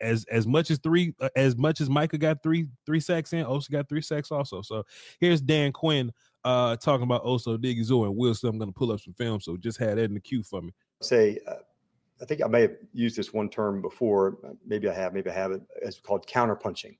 as 0.00 0.24
as 0.30 0.46
much 0.46 0.70
as 0.70 0.78
three 0.78 1.14
uh, 1.20 1.28
as 1.36 1.56
much 1.56 1.80
as 1.80 1.88
Micah 1.88 2.18
got 2.18 2.42
three 2.42 2.66
three 2.84 3.00
sacks 3.00 3.32
in, 3.32 3.44
Osa 3.46 3.70
got 3.70 3.88
three 3.88 4.02
sacks 4.02 4.30
also. 4.30 4.62
So 4.62 4.84
here's 5.20 5.40
Dan 5.40 5.72
Quinn 5.72 6.12
uh 6.44 6.76
talking 6.76 7.04
about 7.04 7.22
Osa 7.24 7.50
Odighizuwa 7.50 8.06
and 8.06 8.16
Wilson. 8.16 8.50
I'm 8.50 8.58
gonna 8.58 8.72
pull 8.72 8.92
up 8.92 9.00
some 9.00 9.14
film. 9.14 9.40
So 9.40 9.56
just 9.56 9.78
had 9.78 9.98
that 9.98 10.04
in 10.04 10.14
the 10.14 10.20
queue 10.20 10.42
for 10.42 10.62
me. 10.62 10.72
Say 11.00 11.38
uh, 11.46 11.54
I 12.20 12.24
think 12.24 12.42
I 12.44 12.48
may 12.48 12.62
have 12.62 12.76
used 12.92 13.16
this 13.16 13.32
one 13.32 13.48
term 13.48 13.80
before. 13.80 14.38
Maybe 14.66 14.88
I 14.88 14.94
have, 14.94 15.14
maybe 15.14 15.30
I 15.30 15.34
haven't. 15.34 15.62
It's 15.82 16.00
called 16.00 16.26
counterpunching. 16.26 16.96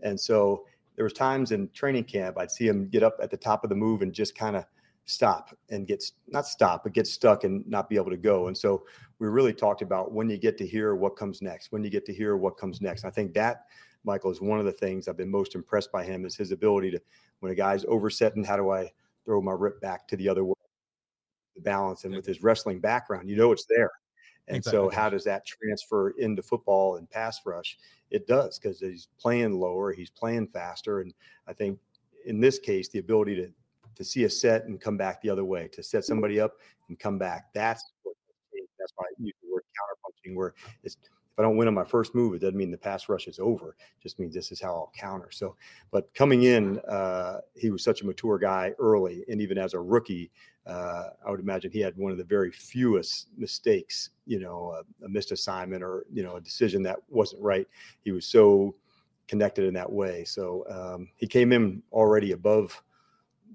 And 0.00 0.18
so 0.18 0.64
there 1.00 1.04
was 1.04 1.14
times 1.14 1.50
in 1.50 1.66
training 1.70 2.04
camp 2.04 2.36
I'd 2.36 2.50
see 2.50 2.68
him 2.68 2.86
get 2.86 3.02
up 3.02 3.16
at 3.22 3.30
the 3.30 3.36
top 3.38 3.64
of 3.64 3.70
the 3.70 3.74
move 3.74 4.02
and 4.02 4.12
just 4.12 4.34
kind 4.34 4.54
of 4.54 4.66
stop 5.06 5.56
and 5.70 5.86
get 5.86 6.04
not 6.28 6.46
stop 6.46 6.84
but 6.84 6.92
get 6.92 7.06
stuck 7.06 7.44
and 7.44 7.66
not 7.66 7.88
be 7.88 7.96
able 7.96 8.10
to 8.10 8.18
go. 8.18 8.48
And 8.48 8.58
so 8.58 8.84
we 9.18 9.26
really 9.26 9.54
talked 9.54 9.80
about 9.80 10.12
when 10.12 10.28
you 10.28 10.36
get 10.36 10.58
to 10.58 10.66
hear 10.66 10.94
what 10.94 11.16
comes 11.16 11.40
next, 11.40 11.72
when 11.72 11.82
you 11.82 11.88
get 11.88 12.04
to 12.04 12.12
hear 12.12 12.36
what 12.36 12.58
comes 12.58 12.82
next. 12.82 13.06
I 13.06 13.10
think 13.10 13.32
that 13.32 13.64
Michael 14.04 14.30
is 14.30 14.42
one 14.42 14.58
of 14.58 14.66
the 14.66 14.72
things 14.72 15.08
I've 15.08 15.16
been 15.16 15.30
most 15.30 15.54
impressed 15.54 15.90
by 15.90 16.04
him 16.04 16.26
is 16.26 16.36
his 16.36 16.52
ability 16.52 16.90
to 16.90 17.00
when 17.38 17.50
a 17.50 17.54
guy's 17.54 17.86
oversetting, 17.86 18.44
how 18.44 18.58
do 18.58 18.68
I 18.68 18.92
throw 19.24 19.40
my 19.40 19.52
rip 19.52 19.80
back 19.80 20.06
to 20.08 20.18
the 20.18 20.28
other 20.28 20.44
way? 20.44 20.52
The 21.56 21.62
balance 21.62 22.04
and 22.04 22.14
with 22.14 22.26
his 22.26 22.42
wrestling 22.42 22.78
background, 22.78 23.30
you 23.30 23.36
know 23.36 23.52
it's 23.52 23.64
there. 23.64 23.90
And 24.50 24.56
exactly. 24.56 24.78
so, 24.78 24.90
how 24.90 25.08
does 25.08 25.22
that 25.24 25.46
transfer 25.46 26.10
into 26.10 26.42
football 26.42 26.96
and 26.96 27.08
pass 27.08 27.40
rush? 27.46 27.78
It 28.10 28.26
does 28.26 28.58
because 28.58 28.80
he's 28.80 29.06
playing 29.20 29.52
lower, 29.52 29.92
he's 29.92 30.10
playing 30.10 30.48
faster, 30.48 31.00
and 31.00 31.14
I 31.46 31.52
think 31.52 31.78
in 32.26 32.40
this 32.40 32.58
case, 32.58 32.88
the 32.88 32.98
ability 32.98 33.36
to 33.36 33.52
to 33.94 34.04
see 34.04 34.24
a 34.24 34.30
set 34.30 34.64
and 34.64 34.80
come 34.80 34.96
back 34.96 35.20
the 35.20 35.30
other 35.30 35.44
way, 35.44 35.68
to 35.68 35.82
set 35.82 36.04
somebody 36.04 36.40
up 36.40 36.54
and 36.88 36.98
come 36.98 37.18
back. 37.18 37.52
That's 37.54 37.92
what, 38.02 38.16
that's 38.78 38.92
why 38.96 39.04
I 39.04 39.12
use 39.22 39.34
the 39.42 39.52
word 39.52 39.62
counterpunching, 39.62 40.34
where 40.34 40.54
it's 40.82 40.96
I 41.40 41.42
don't 41.42 41.56
win 41.56 41.68
on 41.68 41.74
my 41.74 41.84
first 41.84 42.14
move, 42.14 42.34
it 42.34 42.40
doesn't 42.40 42.56
mean 42.56 42.70
the 42.70 42.76
pass 42.76 43.08
rush 43.08 43.26
is 43.26 43.38
over. 43.38 43.70
It 43.70 44.02
just 44.02 44.18
means 44.18 44.34
this 44.34 44.52
is 44.52 44.60
how 44.60 44.74
I'll 44.74 44.92
counter. 44.94 45.30
So, 45.30 45.56
but 45.90 46.12
coming 46.14 46.42
in, 46.42 46.78
uh, 46.80 47.38
he 47.56 47.70
was 47.70 47.82
such 47.82 48.02
a 48.02 48.06
mature 48.06 48.38
guy 48.38 48.74
early, 48.78 49.24
and 49.28 49.40
even 49.40 49.56
as 49.56 49.72
a 49.72 49.80
rookie, 49.80 50.30
uh, 50.66 51.08
I 51.26 51.30
would 51.30 51.40
imagine 51.40 51.70
he 51.70 51.80
had 51.80 51.96
one 51.96 52.12
of 52.12 52.18
the 52.18 52.24
very 52.24 52.52
fewest 52.52 53.28
mistakes. 53.38 54.10
You 54.26 54.40
know, 54.40 54.76
a, 54.78 55.06
a 55.06 55.08
missed 55.08 55.32
assignment 55.32 55.82
or 55.82 56.04
you 56.12 56.22
know 56.22 56.36
a 56.36 56.40
decision 56.42 56.82
that 56.82 56.98
wasn't 57.08 57.42
right. 57.42 57.66
He 58.04 58.12
was 58.12 58.26
so 58.26 58.74
connected 59.26 59.64
in 59.64 59.72
that 59.74 59.90
way. 59.90 60.24
So 60.24 60.64
um, 60.68 61.08
he 61.16 61.26
came 61.26 61.52
in 61.52 61.82
already 61.92 62.32
above 62.32 62.82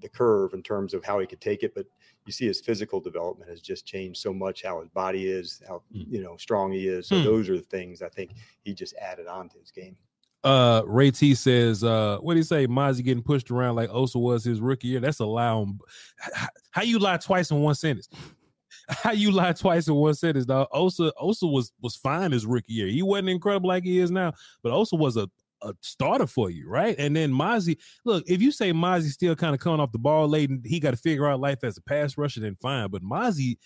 the 0.00 0.08
curve 0.08 0.54
in 0.54 0.62
terms 0.62 0.94
of 0.94 1.04
how 1.04 1.18
he 1.20 1.26
could 1.26 1.40
take 1.40 1.62
it, 1.62 1.74
but 1.74 1.86
you 2.26 2.32
see 2.32 2.46
his 2.46 2.60
physical 2.60 3.00
development 3.00 3.48
has 3.48 3.60
just 3.60 3.86
changed 3.86 4.20
so 4.20 4.32
much. 4.32 4.62
How 4.62 4.80
his 4.80 4.88
body 4.90 5.28
is, 5.28 5.62
how 5.66 5.82
mm. 5.94 6.06
you 6.10 6.22
know 6.22 6.36
strong 6.36 6.72
he 6.72 6.88
is. 6.88 7.08
So 7.08 7.16
mm. 7.16 7.24
those 7.24 7.48
are 7.48 7.56
the 7.56 7.62
things 7.62 8.02
I 8.02 8.08
think 8.08 8.32
he 8.62 8.74
just 8.74 8.94
added 8.96 9.26
on 9.26 9.48
to 9.50 9.58
his 9.58 9.70
game. 9.70 9.96
Uh, 10.44 10.82
Ray 10.86 11.10
T 11.10 11.34
says, 11.34 11.82
uh, 11.82 12.18
what 12.20 12.34
do 12.34 12.38
you 12.38 12.44
say? 12.44 12.66
Mazi 12.66 13.02
getting 13.02 13.22
pushed 13.22 13.50
around 13.50 13.74
like 13.74 13.90
Osa 13.90 14.18
was 14.18 14.44
his 14.44 14.60
rookie 14.60 14.88
year. 14.88 15.00
That's 15.00 15.18
a 15.18 15.26
lie. 15.26 15.64
how 16.70 16.82
you 16.82 16.98
lie 16.98 17.16
twice 17.16 17.50
in 17.50 17.60
one 17.60 17.74
sentence? 17.74 18.08
How 18.88 19.10
you 19.10 19.32
lie 19.32 19.52
twice 19.52 19.88
in 19.88 19.94
one 19.96 20.14
sentence, 20.14 20.46
dog? 20.46 20.68
Osa 20.70 21.12
Osa 21.18 21.44
was 21.44 21.72
was 21.80 21.96
fine 21.96 22.30
his 22.30 22.46
rookie 22.46 22.72
year. 22.72 22.86
He 22.86 23.02
wasn't 23.02 23.30
incredible 23.30 23.68
like 23.68 23.82
he 23.82 23.98
is 23.98 24.12
now, 24.12 24.32
but 24.62 24.70
Osa 24.70 24.94
was 24.94 25.16
a 25.16 25.28
a 25.66 25.74
starter 25.80 26.26
for 26.26 26.50
you, 26.50 26.68
right? 26.68 26.94
And 26.98 27.14
then 27.14 27.32
Mazi, 27.32 27.78
look, 28.04 28.24
if 28.26 28.40
you 28.40 28.52
say 28.52 28.72
Mazi 28.72 29.10
still 29.10 29.36
kind 29.36 29.54
of 29.54 29.60
coming 29.60 29.80
off 29.80 29.92
the 29.92 29.98
ball 29.98 30.28
late 30.28 30.50
and 30.50 30.64
he 30.64 30.80
got 30.80 30.92
to 30.92 30.96
figure 30.96 31.28
out 31.28 31.40
life 31.40 31.62
as 31.62 31.76
a 31.76 31.82
pass 31.82 32.16
rusher, 32.16 32.40
then 32.40 32.56
fine. 32.60 32.90
But 32.90 33.02
Mazi 33.02 33.58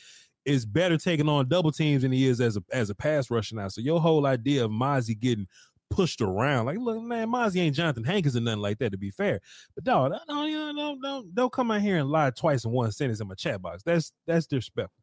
is 0.44 0.64
better 0.64 0.96
taking 0.96 1.28
on 1.28 1.48
double 1.48 1.70
teams 1.70 2.02
than 2.02 2.12
he 2.12 2.26
is 2.26 2.40
as 2.40 2.56
a 2.56 2.62
as 2.72 2.90
a 2.90 2.94
pass 2.94 3.30
rusher 3.30 3.56
now. 3.56 3.68
So 3.68 3.80
your 3.80 4.00
whole 4.00 4.26
idea 4.26 4.64
of 4.64 4.70
Mazi 4.70 5.18
getting 5.18 5.46
pushed 5.90 6.20
around. 6.20 6.66
Like, 6.66 6.78
look, 6.78 7.02
man, 7.02 7.28
Mazi 7.28 7.60
ain't 7.60 7.76
Jonathan 7.76 8.04
Hankins 8.04 8.36
or 8.36 8.40
nothing 8.40 8.60
like 8.60 8.78
that, 8.78 8.92
to 8.92 8.98
be 8.98 9.10
fair. 9.10 9.40
But 9.74 9.84
dog, 9.84 10.12
don't, 10.12 10.52
don't, 10.52 10.76
don't, 10.76 11.02
don't, 11.02 11.34
don't 11.34 11.52
come 11.52 11.70
out 11.70 11.82
here 11.82 11.98
and 11.98 12.08
lie 12.08 12.30
twice 12.30 12.64
in 12.64 12.70
one 12.70 12.92
sentence 12.92 13.20
in 13.20 13.28
my 13.28 13.34
chat 13.34 13.60
box. 13.60 13.82
That's 13.82 14.12
that's 14.26 14.46
disrespectful. 14.46 14.96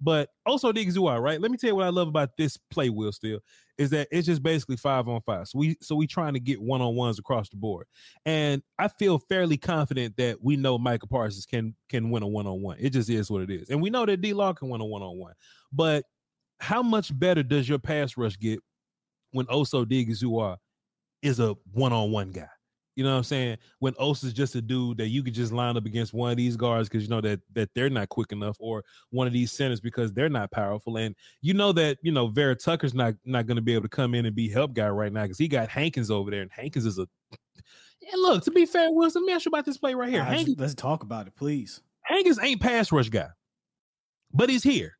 But 0.00 0.28
also 0.44 0.70
Diggs 0.70 0.98
right? 0.98 1.40
Let 1.40 1.50
me 1.50 1.56
tell 1.56 1.70
you 1.70 1.76
what 1.76 1.86
I 1.86 1.90
love 1.90 2.08
about 2.08 2.36
this 2.36 2.58
play, 2.70 2.90
Will 2.90 3.12
Steele, 3.12 3.40
is 3.78 3.90
that 3.90 4.08
it's 4.10 4.26
just 4.26 4.42
basically 4.42 4.76
five 4.76 5.08
on 5.08 5.20
five. 5.22 5.48
So 5.48 5.58
we 5.58 5.76
so 5.80 5.94
we 5.96 6.06
trying 6.06 6.34
to 6.34 6.40
get 6.40 6.60
one 6.60 6.80
on 6.80 6.94
ones 6.94 7.18
across 7.18 7.48
the 7.48 7.56
board. 7.56 7.86
And 8.24 8.62
I 8.78 8.88
feel 8.88 9.18
fairly 9.18 9.56
confident 9.56 10.16
that 10.16 10.42
we 10.42 10.56
know 10.56 10.78
Micah 10.78 11.06
Parsons 11.06 11.46
can 11.46 11.74
can 11.88 12.10
win 12.10 12.22
a 12.22 12.28
one 12.28 12.46
on 12.46 12.62
one. 12.62 12.76
It 12.78 12.90
just 12.90 13.10
is 13.10 13.30
what 13.30 13.42
it 13.42 13.50
is. 13.50 13.70
And 13.70 13.82
we 13.82 13.90
know 13.90 14.06
that 14.06 14.20
D 14.20 14.32
Law 14.32 14.52
can 14.52 14.68
win 14.68 14.80
a 14.80 14.84
one 14.84 15.02
on 15.02 15.18
one. 15.18 15.34
But 15.72 16.04
how 16.60 16.82
much 16.82 17.16
better 17.18 17.42
does 17.42 17.68
your 17.68 17.78
pass 17.78 18.16
rush 18.16 18.38
get 18.38 18.60
when 19.32 19.46
Osa 19.48 19.76
Odighizuwa 19.78 20.56
is 21.22 21.40
a 21.40 21.56
one-on-one 21.72 22.30
guy. 22.30 22.46
You 22.96 23.04
know 23.04 23.10
what 23.10 23.18
I'm 23.18 23.24
saying? 23.24 23.58
When 23.80 23.94
Osa's 23.98 24.32
just 24.32 24.54
a 24.54 24.62
dude 24.62 24.98
that 24.98 25.08
you 25.08 25.22
could 25.22 25.34
just 25.34 25.52
line 25.52 25.76
up 25.76 25.86
against 25.86 26.14
one 26.14 26.30
of 26.30 26.36
these 26.36 26.56
guards 26.56 26.88
because 26.88 27.02
you 27.02 27.08
know 27.08 27.20
that 27.20 27.40
that 27.54 27.70
they're 27.74 27.90
not 27.90 28.08
quick 28.08 28.32
enough, 28.32 28.56
or 28.60 28.84
one 29.10 29.26
of 29.26 29.32
these 29.32 29.52
centers 29.52 29.80
because 29.80 30.12
they're 30.12 30.28
not 30.28 30.50
powerful, 30.50 30.96
and 30.96 31.14
you 31.40 31.54
know 31.54 31.72
that 31.72 31.98
you 32.02 32.12
know 32.12 32.28
Vera 32.28 32.54
Tucker's 32.54 32.94
not 32.94 33.14
not 33.24 33.46
going 33.46 33.56
to 33.56 33.62
be 33.62 33.72
able 33.72 33.82
to 33.82 33.88
come 33.88 34.14
in 34.14 34.26
and 34.26 34.34
be 34.34 34.48
help 34.48 34.74
guy 34.74 34.88
right 34.88 35.12
now 35.12 35.22
because 35.22 35.38
he 35.38 35.48
got 35.48 35.68
Hankins 35.68 36.10
over 36.10 36.30
there, 36.30 36.42
and 36.42 36.50
Hankins 36.52 36.86
is 36.86 36.98
a. 36.98 37.06
And 38.12 38.20
look, 38.20 38.44
to 38.44 38.50
be 38.50 38.66
fair, 38.66 38.90
Wilson, 38.90 39.22
let 39.22 39.28
me 39.28 39.32
ask 39.32 39.46
you 39.46 39.48
about 39.48 39.64
this 39.64 39.78
play 39.78 39.94
right 39.94 40.10
here. 40.10 40.22
Hankins, 40.22 40.56
let's 40.58 40.74
talk 40.74 41.02
about 41.02 41.26
it, 41.26 41.34
please. 41.36 41.80
Hankins 42.02 42.38
ain't 42.38 42.60
pass 42.60 42.92
rush 42.92 43.08
guy, 43.08 43.28
but 44.30 44.50
he's 44.50 44.62
here. 44.62 44.98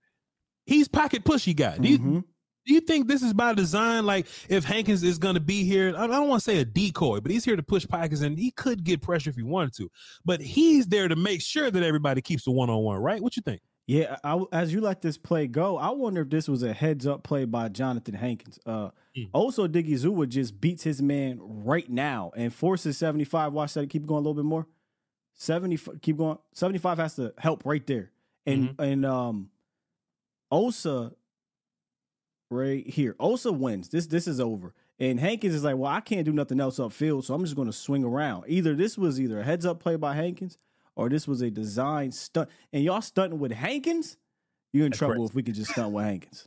He's 0.65 0.89
pocket 0.89 1.23
pushy 1.23 1.55
guy. 1.55 1.77
Mm-hmm. 1.79 2.21
Do 2.67 2.73
you 2.73 2.81
think 2.81 3.09
this 3.09 3.23
is 3.23 3.35
by 3.35 3.53
design? 3.53 4.07
Like, 4.07 4.27
if 4.49 4.65
Hankins 4.65 5.03
is 5.03 5.19
going 5.19 5.35
to 5.35 5.41
be 5.41 5.65
here, 5.65 5.95
I 5.97 6.07
don't 6.07 6.29
want 6.29 6.43
to 6.43 6.51
say 6.51 6.59
a 6.59 6.65
decoy, 6.65 7.21
but 7.21 7.31
he's 7.31 7.45
here 7.45 7.57
to 7.57 7.63
push 7.63 7.85
Pikers, 7.85 8.23
and 8.23 8.39
he 8.39 8.51
could 8.51 8.85
get 8.85 9.03
pressure 9.03 9.31
if 9.31 9.37
he 9.37 9.43
wanted 9.43 9.75
to. 9.75 9.91
But 10.25 10.41
he's 10.41 10.87
there 10.87 11.09
to 11.09 11.17
make 11.17 11.43
sure 11.43 11.71
that 11.71 11.83
everybody 11.83 12.23
keeps 12.23 12.45
the 12.45 12.53
one 12.53 12.71
on 12.71 12.83
one, 12.83 12.99
right? 12.99 13.21
What 13.21 13.37
you 13.37 13.43
think? 13.43 13.61
Yeah, 13.87 14.17
I, 14.25 14.43
as 14.51 14.73
you 14.73 14.81
let 14.81 15.03
this 15.03 15.19
play 15.19 15.47
go, 15.47 15.77
I 15.77 15.91
wonder 15.91 16.23
if 16.23 16.31
this 16.31 16.49
was 16.49 16.63
a 16.63 16.73
heads 16.73 17.07
up 17.07 17.23
play 17.23 17.45
by 17.45 17.69
Jonathan 17.69 18.15
Hankins. 18.15 18.59
Uh, 18.65 18.91
mm. 19.17 19.29
Osa, 19.35 19.69
Odighizuwa 19.69 20.27
just 20.27 20.59
beats 20.59 20.83
his 20.83 21.03
man 21.03 21.39
right 21.43 21.89
now 21.91 22.33
and 22.35 22.55
forces 22.55 22.97
75. 22.97 23.53
Watch 23.53 23.75
that. 23.75 23.91
Keep 23.91 24.07
going 24.07 24.25
a 24.25 24.27
little 24.27 24.43
bit 24.43 24.49
more. 24.49 24.67
70, 25.35 25.79
keep 26.01 26.17
going. 26.17 26.39
75 26.55 26.99
has 26.99 27.17
to 27.17 27.35
help 27.37 27.67
right 27.67 27.87
there. 27.87 28.11
And, 28.47 28.71
mm-hmm. 28.71 28.83
and, 28.83 29.07
um, 29.07 29.51
Osa 30.51 31.13
right 32.51 32.87
here. 32.87 33.17
Osa 33.19 33.53
wins. 33.53 33.89
This 33.89 34.07
this 34.07 34.27
is 34.27 34.41
over. 34.41 34.75
And 34.99 35.19
Hankins 35.19 35.55
is 35.55 35.65
like, 35.65 35.77
well, 35.77 35.91
I 35.91 36.01
can't 36.01 36.25
do 36.25 36.33
nothing 36.33 36.61
else 36.61 36.79
upfield, 36.79 37.25
so 37.25 37.35
I'm 37.35 37.43
just 37.43 37.57
going 37.57 37.67
to 37.67 37.73
swing 37.73 38.05
around. 38.05 38.45
Either 38.47 38.75
this 38.77 38.97
was 38.97 39.21
either 39.21 39.41
a 39.41 39.45
heads 39.45 39.67
up 39.67 39.81
play 39.81 39.97
by 39.97 40.15
Hankins 40.15 40.57
or 40.95 41.09
this 41.09 41.27
was 41.27 41.41
a 41.43 41.51
design 41.51 42.13
stunt. 42.13 42.49
And 42.73 42.85
y'all 42.85 43.01
stunting 43.03 43.41
with 43.41 43.51
Hankins? 43.51 44.17
You're 44.73 44.87
in 44.87 44.93
That's 44.93 44.99
trouble 44.99 45.15
crazy. 45.17 45.27
if 45.31 45.35
we 45.35 45.43
could 45.43 45.55
just 45.57 45.73
stunt 45.73 45.93
with 45.93 46.05
Hankins. 46.05 46.47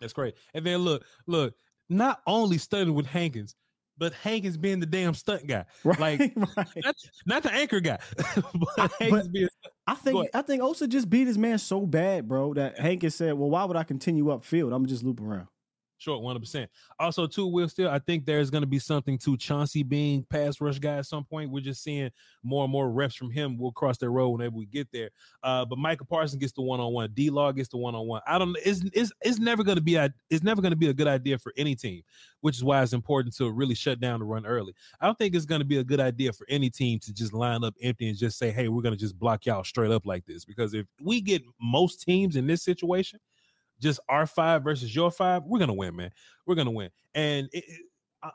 That's 0.00 0.12
great. 0.12 0.34
And 0.54 0.66
then 0.66 0.78
look, 0.78 1.04
look, 1.26 1.54
not 1.88 2.20
only 2.26 2.58
stunting 2.58 2.94
with 2.94 3.06
Hankins, 3.06 3.54
but 3.98 4.12
Hank 4.14 4.44
is 4.44 4.56
being 4.56 4.80
the 4.80 4.86
damn 4.86 5.14
stunt 5.14 5.46
guy. 5.46 5.64
Right, 5.82 5.98
Like 5.98 6.32
right. 6.56 6.68
not, 6.84 6.96
not 7.26 7.42
the 7.42 7.52
anchor 7.52 7.80
guy, 7.80 7.98
but 8.76 8.92
Hankins 8.98 9.28
being 9.28 9.48
I 9.86 9.94
think. 9.94 10.30
I 10.32 10.42
think 10.42 10.62
Osa 10.62 10.88
just 10.88 11.10
beat 11.10 11.26
his 11.26 11.36
man 11.36 11.58
so 11.58 11.84
bad, 11.84 12.26
bro, 12.26 12.54
that 12.54 12.78
Hankins 12.78 13.14
said, 13.14 13.34
"Well, 13.34 13.50
why 13.50 13.64
would 13.64 13.76
I 13.76 13.84
continue 13.84 14.24
upfield? 14.26 14.74
I'm 14.74 14.86
just 14.86 15.02
loop 15.02 15.20
around." 15.20 15.48
Short, 15.98 16.20
one 16.22 16.32
hundred 16.32 16.40
percent. 16.40 16.70
Also, 16.98 17.26
too, 17.26 17.46
Will 17.46 17.68
Steele, 17.68 17.88
I 17.88 17.98
think 17.98 18.26
there's 18.26 18.50
going 18.50 18.62
to 18.62 18.68
be 18.68 18.78
something 18.78 19.16
to 19.18 19.36
Chauncey 19.36 19.82
being 19.82 20.24
pass 20.28 20.60
rush 20.60 20.78
guy 20.78 20.96
at 20.96 21.06
some 21.06 21.24
point. 21.24 21.50
We're 21.50 21.60
just 21.60 21.82
seeing 21.82 22.10
more 22.42 22.64
and 22.64 22.72
more 22.72 22.90
reps 22.90 23.14
from 23.14 23.30
him. 23.30 23.56
We'll 23.56 23.72
cross 23.72 23.96
that 23.98 24.10
road 24.10 24.30
whenever 24.30 24.56
we 24.56 24.66
get 24.66 24.88
there. 24.92 25.10
Uh, 25.42 25.64
but 25.64 25.78
Micah 25.78 26.04
Parsons 26.04 26.40
gets 26.40 26.52
the 26.52 26.62
one 26.62 26.80
on 26.80 26.92
one. 26.92 27.10
D 27.14 27.30
Law 27.30 27.52
gets 27.52 27.68
the 27.68 27.76
one 27.76 27.94
on 27.94 28.06
one. 28.06 28.20
I 28.26 28.38
don't. 28.38 28.56
It's 28.64 28.82
it's 28.92 29.12
it's 29.22 29.38
never 29.38 29.62
going 29.62 29.76
to 29.76 29.82
be 29.82 29.94
a 29.94 30.12
it's 30.30 30.42
never 30.42 30.60
going 30.60 30.72
to 30.72 30.76
be 30.76 30.88
a 30.88 30.94
good 30.94 31.06
idea 31.06 31.38
for 31.38 31.52
any 31.56 31.74
team, 31.74 32.02
which 32.40 32.56
is 32.56 32.64
why 32.64 32.82
it's 32.82 32.92
important 32.92 33.34
to 33.36 33.50
really 33.50 33.74
shut 33.74 34.00
down 34.00 34.20
the 34.20 34.26
run 34.26 34.44
early. 34.46 34.74
I 35.00 35.06
don't 35.06 35.16
think 35.16 35.34
it's 35.34 35.46
going 35.46 35.60
to 35.60 35.66
be 35.66 35.78
a 35.78 35.84
good 35.84 36.00
idea 36.00 36.32
for 36.32 36.46
any 36.50 36.70
team 36.70 36.98
to 37.00 37.14
just 37.14 37.32
line 37.32 37.64
up 37.64 37.74
empty 37.82 38.08
and 38.08 38.18
just 38.18 38.36
say, 38.36 38.50
"Hey, 38.50 38.68
we're 38.68 38.82
going 38.82 38.94
to 38.94 39.00
just 39.00 39.18
block 39.18 39.46
y'all 39.46 39.64
straight 39.64 39.92
up 39.92 40.06
like 40.06 40.26
this." 40.26 40.44
Because 40.44 40.74
if 40.74 40.86
we 41.00 41.20
get 41.20 41.42
most 41.60 42.02
teams 42.02 42.36
in 42.36 42.46
this 42.46 42.62
situation 42.62 43.20
just 43.84 44.00
our 44.08 44.26
five 44.26 44.64
versus 44.64 44.94
your 44.94 45.12
five, 45.12 45.42
we're 45.44 45.60
gonna 45.60 45.74
win, 45.74 45.94
man. 45.94 46.10
We're 46.46 46.56
gonna 46.56 46.72
win. 46.72 46.90
And 47.14 47.48
it, 47.52 47.64
it- 47.68 47.80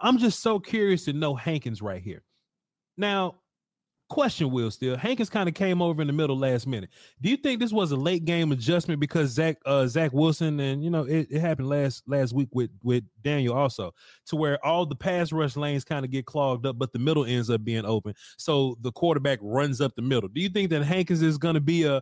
I'm 0.02 0.20
just 0.20 0.42
so 0.42 0.60
curious 0.60 1.06
to 1.06 1.14
know 1.14 1.34
Hankins 1.34 1.82
right 1.82 2.00
here. 2.02 2.24
Now, 2.96 3.38
question, 4.08 4.52
Will 4.52 4.70
Steele 4.72 4.98
Hankins 4.98 5.30
kind 5.32 5.50
of 5.50 5.56
came 5.56 5.82
over 5.82 6.02
in 6.02 6.08
the 6.08 6.14
middle 6.14 6.38
last 6.38 6.68
minute. 6.68 6.90
Do 7.22 7.30
you 7.30 7.38
think 7.38 7.60
this 7.60 7.72
was 7.72 7.92
a 7.92 7.96
late 7.96 8.26
game 8.26 8.52
adjustment 8.52 9.00
because 9.00 9.32
Zach 9.32 9.58
uh 9.66 9.88
Zach 9.88 10.12
Wilson 10.14 10.60
and 10.60 10.84
you 10.84 10.90
know 10.92 11.04
it, 11.04 11.28
it 11.32 11.40
happened 11.40 11.70
last 11.70 12.04
last 12.08 12.34
week 12.34 12.50
with 12.52 12.70
with 12.84 13.04
Daniel 13.24 13.56
also 13.56 13.92
to 14.28 14.36
where 14.36 14.64
all 14.66 14.86
the 14.86 14.96
pass 14.96 15.32
rush 15.32 15.56
lanes 15.56 15.84
kind 15.84 16.06
of 16.06 16.12
get 16.12 16.26
clogged 16.28 16.66
up, 16.68 16.78
but 16.78 16.92
the 16.94 17.00
middle 17.00 17.26
ends 17.26 17.50
up 17.50 17.64
being 17.64 17.86
open. 17.86 18.14
So 18.38 18.78
the 18.82 18.92
quarterback 18.92 19.40
runs 19.42 19.82
up 19.82 19.96
the 19.96 20.02
middle. 20.04 20.30
Do 20.30 20.42
you 20.42 20.50
think 20.50 20.70
that 20.70 20.84
Hankins 20.84 21.22
is 21.22 21.38
gonna 21.38 21.60
be 21.62 21.84
a 21.84 22.02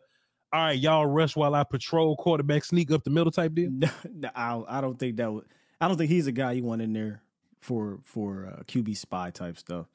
all 0.54 0.62
right, 0.62 0.80
y'all 0.80 1.06
rush 1.06 1.36
while 1.36 1.56
I 1.56 1.63
patrol 1.63 2.16
quarterback 2.16 2.63
sneak 2.63 2.92
up 2.92 3.04
the 3.04 3.10
middle 3.10 3.32
type 3.32 3.54
deal? 3.54 3.70
No, 3.72 3.89
no, 4.13 4.30
I, 4.36 4.62
I 4.68 4.82
don't 4.82 4.98
think 4.98 5.18
that 5.18 5.32
would. 5.32 5.46
I 5.80 5.88
don't 5.88 5.98
think 5.98 6.10
he's 6.10 6.27
a 6.27 6.32
guy 6.32 6.54
you 6.54 6.63
want 6.63 6.82
in 6.82 6.94
there 6.94 7.22
for 7.60 8.00
for 8.04 8.48
uh, 8.48 8.63
QB 8.63 8.98
spy 8.98 9.32
type 9.32 9.58
stuff. 9.58 9.88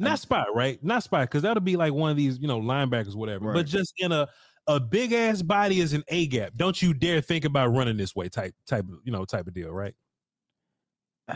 Not 0.00 0.20
spy, 0.20 0.44
right? 0.54 0.82
Not 0.84 1.02
spy, 1.02 1.24
because 1.24 1.42
that'll 1.42 1.60
be 1.60 1.76
like 1.76 1.92
one 1.92 2.12
of 2.12 2.16
these, 2.16 2.38
you 2.38 2.46
know, 2.46 2.60
linebackers, 2.60 3.16
whatever. 3.16 3.52
But 3.52 3.66
just 3.66 3.92
in 3.98 4.12
a 4.12 4.28
a 4.68 4.78
big 4.78 5.12
ass 5.12 5.42
body 5.42 5.80
is 5.80 5.92
an 5.92 6.04
A 6.08 6.26
gap. 6.28 6.52
Don't 6.56 6.80
you 6.80 6.94
dare 6.94 7.20
think 7.20 7.44
about 7.44 7.68
running 7.68 7.96
this 7.96 8.14
way, 8.14 8.28
type 8.28 8.54
type 8.66 8.84
of 8.84 9.00
you 9.04 9.10
know 9.10 9.24
type 9.24 9.46
of 9.46 9.54
deal, 9.54 9.70
right? 9.70 9.94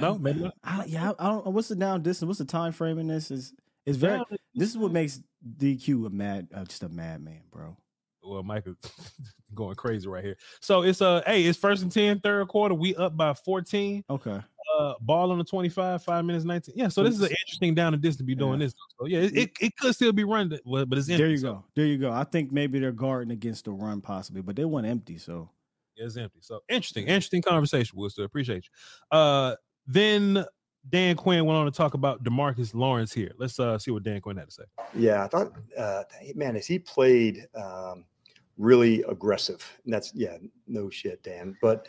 No, 0.00 0.16
maybe 0.16 0.40
not. 0.40 0.54
I, 0.64 0.84
yeah, 0.86 1.12
I 1.18 1.28
don't. 1.28 1.46
What's 1.48 1.68
the 1.68 1.76
down 1.76 2.02
distance? 2.02 2.26
What's 2.26 2.38
the 2.38 2.44
time 2.44 2.72
frame 2.72 2.98
in 2.98 3.08
this? 3.08 3.30
Is 3.30 3.52
is 3.84 3.96
very. 3.96 4.22
This 4.54 4.70
is 4.70 4.78
what 4.78 4.92
makes 4.92 5.20
DQ 5.58 6.06
a 6.06 6.10
mad, 6.10 6.48
uh, 6.54 6.64
just 6.64 6.82
a 6.82 6.88
madman, 6.88 7.42
bro. 7.50 7.76
Well, 8.24 8.42
Micah 8.42 8.74
going 9.54 9.74
crazy 9.74 10.08
right 10.08 10.24
here. 10.24 10.36
So 10.60 10.82
it's 10.82 11.02
uh 11.02 11.22
hey, 11.26 11.44
it's 11.44 11.58
first 11.58 11.82
and 11.82 11.92
10, 11.92 12.20
third 12.20 12.48
quarter. 12.48 12.74
We 12.74 12.94
up 12.96 13.16
by 13.16 13.34
14. 13.34 14.04
Okay. 14.10 14.40
Uh 14.78 14.94
ball 15.00 15.30
on 15.32 15.38
the 15.38 15.44
25, 15.44 16.02
five 16.02 16.24
minutes, 16.24 16.44
19. 16.44 16.74
Yeah, 16.76 16.88
so 16.88 17.02
this 17.02 17.14
is 17.14 17.20
an 17.20 17.30
interesting 17.30 17.74
down 17.74 17.92
and 17.94 18.02
distance 18.02 18.18
to 18.18 18.24
be 18.24 18.34
doing 18.34 18.60
Yeah. 18.60 18.66
this. 18.66 18.74
So 18.98 19.06
yeah, 19.06 19.18
it, 19.20 19.36
it, 19.36 19.50
it 19.60 19.76
could 19.76 19.94
still 19.94 20.12
be 20.12 20.24
run, 20.24 20.48
but 20.64 20.88
but 20.88 20.98
it's 20.98 21.08
empty. 21.08 21.22
There 21.22 21.30
you 21.30 21.36
so- 21.38 21.52
go. 21.54 21.64
There 21.74 21.86
you 21.86 21.98
go. 21.98 22.10
I 22.12 22.24
think 22.24 22.52
maybe 22.52 22.78
they're 22.78 22.92
guarding 22.92 23.32
against 23.32 23.64
the 23.66 23.72
run 23.72 24.00
possibly, 24.00 24.40
but 24.42 24.56
they 24.56 24.64
went 24.64 24.86
empty. 24.86 25.18
So 25.18 25.50
yeah, 25.96 26.06
It's 26.06 26.16
empty. 26.16 26.38
So 26.40 26.60
interesting, 26.68 27.06
interesting 27.06 27.42
conversation, 27.42 27.98
Worcester. 27.98 28.24
Appreciate 28.24 28.64
you. 28.64 29.16
Uh 29.18 29.56
then 29.86 30.44
Dan 30.88 31.14
Quinn 31.16 31.44
went 31.44 31.56
on 31.56 31.64
to 31.66 31.70
talk 31.70 31.94
about 31.94 32.24
Demarcus 32.24 32.74
Lawrence 32.74 33.12
here. 33.12 33.32
Let's 33.38 33.60
uh 33.60 33.78
see 33.78 33.90
what 33.90 34.02
Dan 34.04 34.20
Quinn 34.20 34.36
had 34.36 34.48
to 34.48 34.54
say. 34.54 34.64
Yeah, 34.94 35.24
I 35.24 35.28
thought, 35.28 35.52
uh, 35.78 36.02
man, 36.34 36.56
as 36.56 36.66
he 36.66 36.78
played 36.78 37.46
um, 37.54 38.04
really 38.58 39.02
aggressive, 39.08 39.78
and 39.84 39.92
that's 39.92 40.12
yeah, 40.14 40.36
no 40.66 40.90
shit, 40.90 41.22
Dan. 41.22 41.56
But 41.60 41.88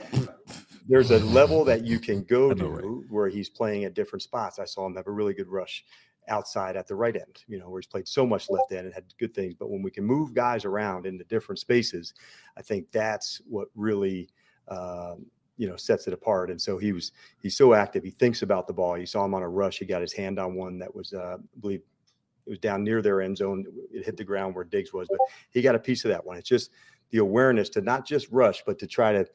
there's 0.88 1.12
a 1.12 1.20
level 1.20 1.64
that 1.66 1.86
you 1.86 2.00
can 2.00 2.24
go 2.24 2.54
to 2.54 2.68
right? 2.68 3.10
where 3.10 3.30
he's 3.30 3.50
playing 3.50 3.86
at 3.86 3.94
different 3.94 4.22
spots. 4.22 4.60
I 4.60 4.66
saw 4.66 4.86
him 4.86 4.96
have 4.96 5.08
a 5.08 5.12
really 5.12 5.34
good 5.34 5.48
rush 5.48 5.86
outside 6.30 6.78
at 6.78 6.88
the 6.88 6.96
right 6.96 7.16
end, 7.16 7.44
you 7.48 7.60
know, 7.60 7.70
where 7.70 7.82
he's 7.82 7.88
played 7.88 8.08
so 8.08 8.26
much 8.26 8.50
left 8.50 8.72
end 8.72 8.86
and 8.86 8.94
had 8.94 9.04
good 9.20 9.34
things. 9.34 9.54
But 9.54 9.70
when 9.70 9.82
we 9.82 9.92
can 9.92 10.06
move 10.06 10.34
guys 10.34 10.64
around 10.66 11.06
into 11.06 11.26
different 11.26 11.60
spaces, 11.60 12.14
I 12.58 12.62
think 12.62 12.92
that's 12.92 13.42
what 13.48 13.68
really. 13.76 14.30
Um, 14.70 15.26
you 15.58 15.70
know 15.70 15.76
sets 15.76 16.08
it 16.08 16.14
apart 16.14 16.50
and 16.50 16.60
so 16.60 16.80
he 16.80 16.92
was 16.92 17.12
he's 17.38 17.56
so 17.56 17.76
active 17.76 18.04
he 18.04 18.10
thinks 18.10 18.42
about 18.42 18.66
the 18.66 18.74
ball 18.74 18.98
you 18.98 19.06
saw 19.06 19.24
him 19.24 19.36
on 19.36 19.44
a 19.44 19.48
rush 19.48 19.78
he 19.78 19.86
got 19.86 20.02
his 20.02 20.12
hand 20.12 20.40
on 20.40 20.56
one 20.56 20.80
that 20.80 20.94
was 20.94 21.14
uh, 21.14 21.38
I 21.38 21.60
believe 21.62 21.82
it 22.46 22.50
was 22.50 22.60
down 22.60 22.84
near 22.84 23.02
their 23.02 23.22
end 23.22 23.38
zone. 23.38 23.66
It 23.92 24.06
hit 24.06 24.18
the 24.18 24.24
ground 24.24 24.56
where 24.56 24.64
Diggs 24.64 24.94
was, 24.94 25.08
but 25.10 25.20
he 25.52 25.62
got 25.62 25.76
a 25.76 25.80
piece 25.80 26.06
of 26.06 26.10
that 26.10 26.26
one. 26.26 26.38
It's 26.38 26.50
just 26.50 26.72
the 27.12 27.20
awareness 27.20 27.70
to 27.70 27.82
not 27.82 28.06
just 28.06 28.30
rush, 28.32 28.64
but 28.66 28.80
to 28.80 28.88
try 28.88 29.14
to, 29.14 29.26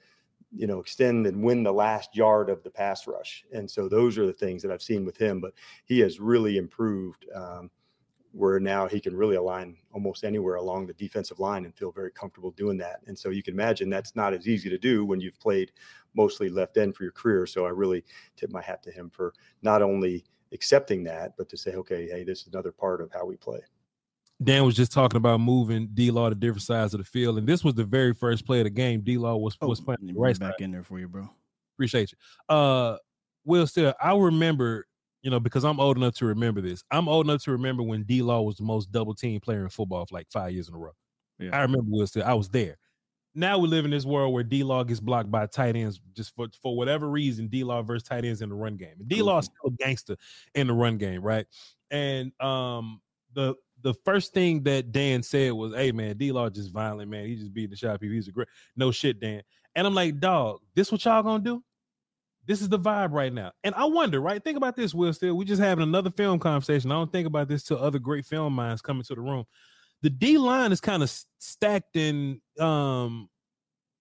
you 0.54 0.66
know, 0.66 0.80
extend 0.80 1.26
and 1.26 1.42
win 1.42 1.62
the 1.62 1.72
last 1.72 2.16
yard 2.16 2.50
of 2.50 2.62
the 2.62 2.70
pass 2.70 3.06
rush. 3.06 3.44
And 3.52 3.70
so 3.70 3.88
those 3.88 4.18
are 4.18 4.26
the 4.26 4.32
things 4.32 4.62
that 4.62 4.72
I've 4.72 4.82
seen 4.82 5.04
with 5.04 5.16
him. 5.16 5.40
But 5.40 5.54
he 5.84 6.00
has 6.00 6.20
really 6.20 6.58
improved, 6.58 7.26
um, 7.34 7.70
where 8.32 8.60
now 8.60 8.86
he 8.86 9.00
can 9.00 9.16
really 9.16 9.36
align 9.36 9.76
almost 9.92 10.22
anywhere 10.22 10.56
along 10.56 10.86
the 10.86 10.92
defensive 10.94 11.38
line 11.38 11.64
and 11.64 11.74
feel 11.74 11.90
very 11.90 12.10
comfortable 12.10 12.50
doing 12.50 12.76
that. 12.76 13.00
And 13.06 13.18
so 13.18 13.30
you 13.30 13.42
can 13.42 13.54
imagine 13.54 13.88
that's 13.88 14.14
not 14.14 14.34
as 14.34 14.46
easy 14.46 14.68
to 14.68 14.78
do 14.78 15.04
when 15.04 15.18
you've 15.18 15.40
played 15.40 15.72
mostly 16.14 16.50
left 16.50 16.76
end 16.76 16.94
for 16.94 17.04
your 17.04 17.12
career. 17.12 17.46
So 17.46 17.64
I 17.64 17.70
really 17.70 18.04
tip 18.36 18.50
my 18.50 18.60
hat 18.60 18.82
to 18.82 18.90
him 18.90 19.08
for 19.08 19.32
not 19.62 19.80
only 19.80 20.24
accepting 20.52 21.04
that, 21.04 21.34
but 21.36 21.48
to 21.50 21.56
say, 21.56 21.74
okay, 21.74 22.08
hey, 22.08 22.24
this 22.24 22.42
is 22.42 22.48
another 22.48 22.72
part 22.72 23.00
of 23.00 23.10
how 23.12 23.24
we 23.26 23.36
play. 23.36 23.60
Dan 24.42 24.64
was 24.64 24.76
just 24.76 24.92
talking 24.92 25.16
about 25.16 25.40
moving 25.40 25.88
D 25.94 26.10
Law 26.10 26.28
to 26.28 26.34
different 26.34 26.62
sides 26.62 26.94
of 26.94 26.98
the 26.98 27.04
field, 27.04 27.38
and 27.38 27.46
this 27.46 27.64
was 27.64 27.74
the 27.74 27.84
very 27.84 28.14
first 28.14 28.46
play 28.46 28.60
of 28.60 28.64
the 28.64 28.70
game. 28.70 29.00
D 29.00 29.18
Law 29.18 29.36
was 29.36 29.56
was 29.60 29.80
playing 29.80 29.98
let 30.00 30.06
me 30.06 30.12
the 30.12 30.18
bring 30.18 30.22
right 30.22 30.38
back 30.38 30.52
side. 30.52 30.64
in 30.64 30.70
there 30.70 30.84
for 30.84 31.00
you, 31.00 31.08
bro. 31.08 31.28
Appreciate 31.74 32.12
you. 32.12 32.54
Uh, 32.54 32.96
Will 33.44 33.66
Steele, 33.66 33.94
I 34.00 34.16
remember, 34.16 34.86
you 35.22 35.30
know, 35.30 35.40
because 35.40 35.64
I'm 35.64 35.80
old 35.80 35.96
enough 35.96 36.14
to 36.16 36.26
remember 36.26 36.60
this. 36.60 36.84
I'm 36.90 37.08
old 37.08 37.26
enough 37.26 37.42
to 37.44 37.52
remember 37.52 37.82
when 37.82 38.04
D 38.04 38.22
Law 38.22 38.42
was 38.42 38.56
the 38.56 38.62
most 38.64 38.92
double 38.92 39.14
team 39.14 39.40
player 39.40 39.62
in 39.62 39.70
football 39.70 40.06
for 40.06 40.14
like 40.14 40.30
five 40.30 40.52
years 40.52 40.68
in 40.68 40.74
a 40.74 40.78
row. 40.78 40.92
Yeah. 41.40 41.56
I 41.56 41.62
remember 41.62 41.86
Will 41.88 42.06
Steele. 42.06 42.24
I 42.24 42.34
was 42.34 42.48
there. 42.48 42.76
Now 43.38 43.56
we 43.56 43.68
live 43.68 43.84
in 43.84 43.92
this 43.92 44.04
world 44.04 44.34
where 44.34 44.42
D 44.42 44.64
Law 44.64 44.82
gets 44.82 44.98
blocked 44.98 45.30
by 45.30 45.46
tight 45.46 45.76
ends 45.76 46.00
just 46.12 46.34
for, 46.34 46.48
for 46.60 46.76
whatever 46.76 47.08
reason. 47.08 47.46
D 47.46 47.62
Law 47.62 47.82
versus 47.82 48.02
tight 48.02 48.24
ends 48.24 48.42
in 48.42 48.48
the 48.48 48.54
run 48.56 48.76
game. 48.76 48.96
D 49.06 49.22
Law 49.22 49.40
still 49.40 49.68
a 49.68 49.70
gangster 49.70 50.16
in 50.56 50.66
the 50.66 50.72
run 50.72 50.98
game, 50.98 51.22
right? 51.22 51.46
And 51.92 52.32
um 52.42 53.00
the 53.34 53.54
the 53.82 53.94
first 54.04 54.34
thing 54.34 54.64
that 54.64 54.90
Dan 54.90 55.22
said 55.22 55.52
was, 55.52 55.72
"Hey 55.72 55.92
man, 55.92 56.16
D 56.16 56.32
Law 56.32 56.50
just 56.50 56.72
violent 56.72 57.12
man. 57.12 57.26
He 57.26 57.36
just 57.36 57.54
beat 57.54 57.70
the 57.70 57.76
shot 57.76 58.00
people. 58.00 58.14
He's 58.14 58.26
a 58.26 58.32
great 58.32 58.48
no 58.74 58.90
shit, 58.90 59.20
Dan." 59.20 59.42
And 59.76 59.86
I'm 59.86 59.94
like, 59.94 60.18
"Dog, 60.18 60.58
this 60.74 60.90
what 60.90 61.04
y'all 61.04 61.22
gonna 61.22 61.44
do? 61.44 61.62
This 62.44 62.60
is 62.60 62.68
the 62.68 62.78
vibe 62.78 63.12
right 63.12 63.32
now." 63.32 63.52
And 63.62 63.72
I 63.76 63.84
wonder, 63.84 64.20
right? 64.20 64.42
Think 64.42 64.56
about 64.56 64.74
this, 64.74 64.94
Will. 64.94 65.12
Steele, 65.12 65.36
we 65.36 65.44
just 65.44 65.62
having 65.62 65.84
another 65.84 66.10
film 66.10 66.40
conversation. 66.40 66.90
I 66.90 66.94
don't 66.94 67.12
think 67.12 67.28
about 67.28 67.46
this 67.46 67.62
till 67.62 67.78
other 67.78 68.00
great 68.00 68.26
film 68.26 68.52
minds 68.52 68.82
come 68.82 68.96
into 68.96 69.14
the 69.14 69.20
room. 69.20 69.44
The 70.02 70.10
D 70.10 70.38
line 70.38 70.72
is 70.72 70.80
kind 70.80 71.02
of 71.02 71.10
stacked 71.38 71.96
in 71.96 72.40
um 72.58 73.28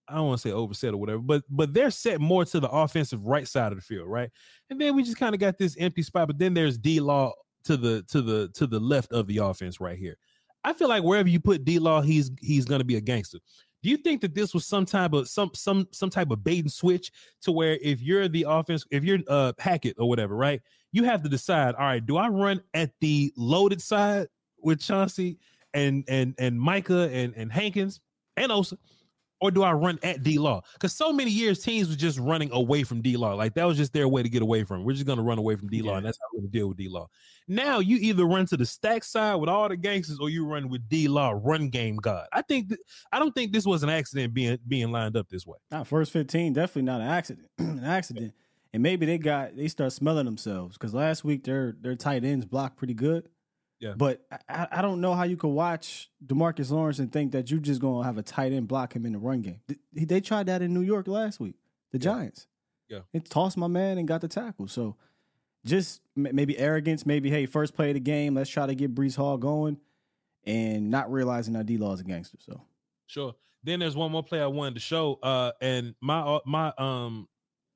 I 0.08 0.14
don't 0.14 0.28
want 0.28 0.40
to 0.40 0.48
say 0.48 0.52
overset 0.52 0.94
or 0.94 0.96
whatever, 0.96 1.18
but 1.18 1.42
but 1.50 1.74
they're 1.74 1.90
set 1.90 2.20
more 2.20 2.44
to 2.44 2.60
the 2.60 2.70
offensive 2.70 3.26
right 3.26 3.46
side 3.46 3.72
of 3.72 3.78
the 3.78 3.82
field, 3.82 4.08
right? 4.08 4.30
And 4.70 4.80
then 4.80 4.96
we 4.96 5.02
just 5.02 5.18
kind 5.18 5.34
of 5.34 5.40
got 5.40 5.58
this 5.58 5.76
empty 5.78 6.02
spot, 6.02 6.28
but 6.28 6.38
then 6.38 6.54
there's 6.54 6.78
D 6.78 7.00
Law 7.00 7.32
to 7.64 7.76
the 7.76 8.02
to 8.04 8.22
the 8.22 8.48
to 8.54 8.66
the 8.66 8.80
left 8.80 9.12
of 9.12 9.26
the 9.26 9.38
offense 9.38 9.80
right 9.80 9.98
here. 9.98 10.16
I 10.64 10.72
feel 10.72 10.88
like 10.88 11.02
wherever 11.02 11.28
you 11.28 11.40
put 11.40 11.64
D 11.64 11.78
Law, 11.78 12.00
he's 12.00 12.30
he's 12.40 12.64
gonna 12.64 12.84
be 12.84 12.96
a 12.96 13.00
gangster. 13.00 13.38
Do 13.82 13.90
you 13.90 13.96
think 13.96 14.20
that 14.22 14.34
this 14.34 14.54
was 14.54 14.66
some 14.66 14.86
type 14.86 15.12
of 15.12 15.28
some 15.28 15.50
some 15.54 15.86
some 15.92 16.10
type 16.10 16.30
of 16.30 16.42
bait 16.42 16.60
and 16.60 16.72
switch 16.72 17.12
to 17.42 17.52
where 17.52 17.78
if 17.82 18.00
you're 18.00 18.28
the 18.28 18.46
offense, 18.48 18.84
if 18.90 19.04
you're 19.04 19.18
uh 19.28 19.52
Hackett 19.58 19.96
or 19.98 20.08
whatever, 20.08 20.34
right? 20.36 20.62
You 20.90 21.04
have 21.04 21.22
to 21.22 21.28
decide, 21.28 21.74
all 21.74 21.84
right, 21.84 22.04
do 22.04 22.16
I 22.16 22.28
run 22.28 22.62
at 22.72 22.92
the 23.00 23.32
loaded 23.36 23.82
side 23.82 24.28
with 24.60 24.80
Chauncey 24.80 25.38
and 25.74 26.04
and 26.08 26.34
and 26.38 26.60
Micah 26.60 27.10
and 27.12 27.34
and 27.36 27.52
Hankins 27.52 28.00
and 28.36 28.50
Osa, 28.52 28.78
or 29.40 29.50
do 29.50 29.62
I 29.62 29.72
run 29.72 29.98
at 30.02 30.22
D 30.22 30.38
Law? 30.38 30.62
Because 30.74 30.92
so 30.94 31.12
many 31.12 31.30
years 31.30 31.60
teams 31.60 31.88
were 31.88 31.96
just 31.96 32.18
running 32.18 32.50
away 32.52 32.82
from 32.84 33.00
D 33.02 33.16
Law. 33.16 33.34
Like 33.34 33.54
that 33.54 33.64
was 33.64 33.76
just 33.76 33.92
their 33.92 34.08
way 34.08 34.22
to 34.22 34.28
get 34.28 34.42
away 34.42 34.64
from. 34.64 34.78
Him. 34.80 34.84
We're 34.84 34.94
just 34.94 35.06
gonna 35.06 35.22
run 35.22 35.38
away 35.38 35.56
from 35.56 35.68
D 35.68 35.82
Law, 35.82 35.96
and 35.96 36.06
that's 36.06 36.18
how 36.20 36.26
we're 36.32 36.40
gonna 36.40 36.50
deal 36.50 36.68
with 36.68 36.76
D 36.76 36.88
Law. 36.88 37.08
Now 37.46 37.78
you 37.78 37.96
either 37.98 38.24
run 38.24 38.46
to 38.46 38.56
the 38.56 38.66
stack 38.66 39.04
side 39.04 39.36
with 39.36 39.48
all 39.48 39.68
the 39.68 39.76
gangsters, 39.76 40.18
or 40.20 40.28
you 40.28 40.46
run 40.46 40.68
with 40.68 40.88
D 40.88 41.08
Law, 41.08 41.38
run 41.42 41.68
game 41.68 41.96
god. 41.96 42.26
I 42.32 42.42
think 42.42 42.68
th- 42.68 42.80
I 43.12 43.18
don't 43.18 43.34
think 43.34 43.52
this 43.52 43.66
was 43.66 43.82
an 43.82 43.90
accident 43.90 44.34
being 44.34 44.58
being 44.66 44.90
lined 44.90 45.16
up 45.16 45.28
this 45.28 45.46
way. 45.46 45.58
Not 45.70 45.86
first 45.86 46.12
15, 46.12 46.52
definitely 46.52 46.82
not 46.82 47.00
an 47.00 47.08
accident. 47.08 47.48
an 47.58 47.84
accident. 47.84 48.32
and 48.72 48.82
maybe 48.82 49.06
they 49.06 49.18
got 49.18 49.56
they 49.56 49.68
start 49.68 49.92
smelling 49.92 50.24
themselves 50.24 50.76
because 50.76 50.94
last 50.94 51.24
week 51.24 51.44
their 51.44 51.74
their 51.80 51.94
tight 51.94 52.24
ends 52.24 52.44
blocked 52.44 52.76
pretty 52.76 52.94
good. 52.94 53.28
Yeah. 53.80 53.94
But 53.96 54.26
I, 54.48 54.66
I 54.72 54.82
don't 54.82 55.00
know 55.00 55.14
how 55.14 55.22
you 55.22 55.36
could 55.36 55.48
watch 55.48 56.10
Demarcus 56.24 56.70
Lawrence 56.70 56.98
and 56.98 57.12
think 57.12 57.32
that 57.32 57.50
you're 57.50 57.60
just 57.60 57.80
gonna 57.80 58.04
have 58.04 58.18
a 58.18 58.22
tight 58.22 58.52
end 58.52 58.68
block 58.68 58.94
him 58.94 59.06
in 59.06 59.12
the 59.12 59.18
run 59.18 59.40
game. 59.40 59.60
They, 59.68 60.04
they 60.04 60.20
tried 60.20 60.46
that 60.46 60.62
in 60.62 60.74
New 60.74 60.82
York 60.82 61.06
last 61.06 61.38
week. 61.38 61.54
The 61.92 61.98
Giants. 61.98 62.46
Yeah. 62.88 63.00
It 63.12 63.30
tossed 63.30 63.56
my 63.56 63.66
man 63.66 63.98
and 63.98 64.08
got 64.08 64.20
the 64.20 64.28
tackle. 64.28 64.66
So 64.66 64.96
just 65.64 66.00
maybe 66.16 66.58
arrogance, 66.58 67.06
maybe 67.06 67.30
hey, 67.30 67.46
first 67.46 67.74
play 67.74 67.90
of 67.90 67.94
the 67.94 68.00
game, 68.00 68.34
let's 68.34 68.50
try 68.50 68.66
to 68.66 68.74
get 68.74 68.94
Breece 68.94 69.16
Hall 69.16 69.36
going, 69.36 69.78
and 70.44 70.90
not 70.90 71.10
realizing 71.12 71.54
that 71.54 71.66
D 71.66 71.76
Law 71.76 71.92
is 71.92 72.00
a 72.00 72.04
gangster. 72.04 72.38
So 72.40 72.60
sure. 73.06 73.34
Then 73.64 73.80
there's 73.80 73.96
one 73.96 74.12
more 74.12 74.22
play 74.22 74.40
I 74.40 74.46
wanted 74.46 74.74
to 74.74 74.80
show, 74.80 75.18
uh, 75.22 75.52
and 75.60 75.94
my 76.00 76.20
uh, 76.20 76.40
my 76.46 76.72
um 76.78 77.28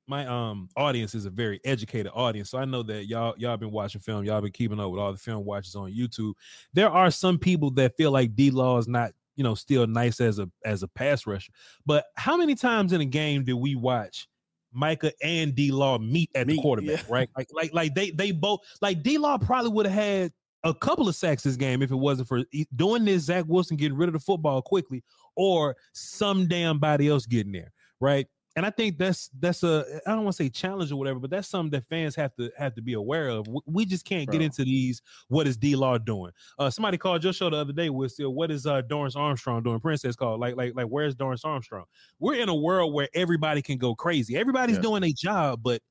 my 0.07 0.25
um 0.27 0.67
audience 0.75 1.15
is 1.15 1.25
a 1.25 1.29
very 1.29 1.59
educated 1.63 2.11
audience 2.13 2.49
so 2.49 2.57
i 2.57 2.65
know 2.65 2.83
that 2.83 3.07
y'all 3.07 3.33
y'all 3.37 3.57
been 3.57 3.71
watching 3.71 4.01
film 4.01 4.25
y'all 4.25 4.41
been 4.41 4.51
keeping 4.51 4.79
up 4.79 4.91
with 4.91 4.99
all 4.99 5.11
the 5.11 5.17
film 5.17 5.45
watches 5.45 5.75
on 5.75 5.91
youtube 5.91 6.33
there 6.73 6.89
are 6.89 7.09
some 7.09 7.37
people 7.37 7.71
that 7.71 7.95
feel 7.95 8.11
like 8.11 8.35
d-law 8.35 8.77
is 8.77 8.87
not 8.87 9.11
you 9.35 9.43
know 9.43 9.55
still 9.55 9.87
nice 9.87 10.19
as 10.19 10.39
a 10.39 10.49
as 10.65 10.83
a 10.83 10.87
pass 10.89 11.25
rusher 11.25 11.53
but 11.85 12.05
how 12.15 12.35
many 12.35 12.53
times 12.53 12.91
in 12.91 13.01
a 13.01 13.05
game 13.05 13.43
did 13.43 13.53
we 13.53 13.75
watch 13.75 14.27
Micah 14.73 15.11
and 15.21 15.53
D 15.53 15.71
Law 15.71 15.99
meet 15.99 16.31
at 16.35 16.47
meet, 16.47 16.55
the 16.55 16.61
quarterback, 16.61 17.01
yeah. 17.01 17.13
right? 17.13 17.29
Like, 17.37 17.47
like, 17.53 17.73
like 17.73 17.93
they 17.93 18.09
they 18.09 18.31
both 18.31 18.61
like 18.81 19.03
D 19.03 19.17
Law 19.17 19.37
probably 19.37 19.71
would 19.71 19.85
have 19.85 19.93
had 19.93 20.31
a 20.63 20.73
couple 20.73 21.07
of 21.07 21.15
sacks 21.15 21.43
this 21.43 21.55
game 21.55 21.81
if 21.81 21.91
it 21.91 21.95
wasn't 21.95 22.27
for 22.27 22.43
doing 22.75 23.05
this. 23.05 23.23
Zach 23.23 23.45
Wilson 23.47 23.77
getting 23.77 23.97
rid 23.97 24.09
of 24.09 24.13
the 24.13 24.19
football 24.19 24.61
quickly, 24.61 25.03
or 25.35 25.75
some 25.93 26.47
damn 26.47 26.79
body 26.79 27.07
else 27.07 27.25
getting 27.25 27.51
there, 27.51 27.71
right? 27.99 28.27
And 28.55 28.65
I 28.65 28.69
think 28.69 28.97
that's 28.97 29.29
that's 29.39 29.63
a 29.63 29.83
I 30.05 30.11
don't 30.11 30.23
want 30.23 30.35
to 30.35 30.43
say 30.43 30.49
challenge 30.49 30.91
or 30.91 30.95
whatever, 30.95 31.19
but 31.19 31.31
that's 31.31 31.47
something 31.47 31.71
that 31.71 31.85
fans 31.85 32.15
have 32.15 32.35
to 32.35 32.51
have 32.57 32.75
to 32.75 32.81
be 32.81 32.93
aware 32.93 33.29
of. 33.29 33.47
We 33.65 33.85
just 33.85 34.05
can't 34.05 34.27
Bro. 34.27 34.33
get 34.33 34.41
into 34.41 34.63
these. 34.63 35.01
What 35.27 35.47
is 35.47 35.57
D 35.57 35.75
Law 35.75 35.97
doing? 35.97 36.31
Uh, 36.59 36.69
somebody 36.69 36.97
called 36.97 37.23
your 37.23 37.33
show 37.33 37.49
the 37.49 37.57
other 37.57 37.73
day 37.73 37.89
with 37.89 38.11
still 38.11 38.33
what 38.33 38.51
is 38.51 38.67
uh 38.67 38.83
Dorance 38.83 39.15
Armstrong 39.15 39.63
doing? 39.63 39.79
Princess 39.79 40.15
called 40.15 40.39
like 40.39 40.55
like 40.55 40.73
like 40.75 40.87
where's 40.87 41.15
Dorance 41.15 41.43
Armstrong? 41.43 41.85
We're 42.19 42.35
in 42.35 42.49
a 42.49 42.55
world 42.55 42.93
where 42.93 43.09
everybody 43.15 43.61
can 43.61 43.77
go 43.79 43.95
crazy. 43.95 44.37
Everybody's 44.37 44.75
yeah. 44.75 44.83
doing 44.83 45.03
a 45.03 45.13
job, 45.13 45.61
but 45.63 45.81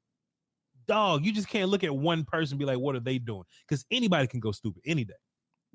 dog, 0.86 1.24
you 1.24 1.32
just 1.32 1.48
can't 1.48 1.68
look 1.68 1.82
at 1.82 1.94
one 1.94 2.24
person 2.24 2.58
be 2.58 2.64
like, 2.64 2.78
what 2.78 2.94
are 2.94 3.00
they 3.00 3.18
doing? 3.18 3.44
Because 3.66 3.84
anybody 3.90 4.28
can 4.28 4.40
go 4.40 4.52
stupid 4.52 4.82
any 4.86 5.04
day. 5.04 5.14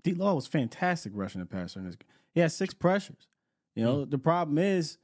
D 0.04 0.14
Law 0.14 0.36
was 0.36 0.48
fantastic 0.48 1.12
rushing 1.16 1.42
the 1.42 1.48
passer 1.48 1.80
in 1.80 1.86
this. 1.86 1.98
He 2.34 2.40
had 2.40 2.52
six 2.52 2.74
pressures. 2.74 3.28
You 3.76 3.84
know, 3.84 4.06
mm. 4.06 4.12
the 4.12 4.18
problem 4.18 4.58
is 4.58 4.98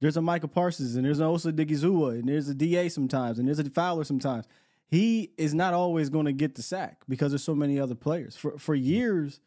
there's 0.00 0.16
a 0.16 0.22
Micah 0.22 0.48
Parsons 0.48 0.96
and 0.96 1.04
there's 1.04 1.18
an 1.20 1.26
Osa 1.26 1.52
Odighizuwa 1.52 2.20
and 2.20 2.28
there's 2.28 2.48
a 2.48 2.54
DA 2.54 2.88
sometimes 2.88 3.38
and 3.38 3.48
there's 3.48 3.58
a 3.58 3.68
Fowler 3.68 4.04
sometimes. 4.04 4.46
He 4.86 5.32
is 5.36 5.52
not 5.54 5.74
always 5.74 6.08
going 6.08 6.26
to 6.26 6.32
get 6.32 6.54
the 6.54 6.62
sack 6.62 7.02
because 7.08 7.32
there's 7.32 7.44
so 7.44 7.54
many 7.54 7.78
other 7.78 7.94
players. 7.94 8.36
For 8.36 8.58
for 8.58 8.74
years, 8.74 9.40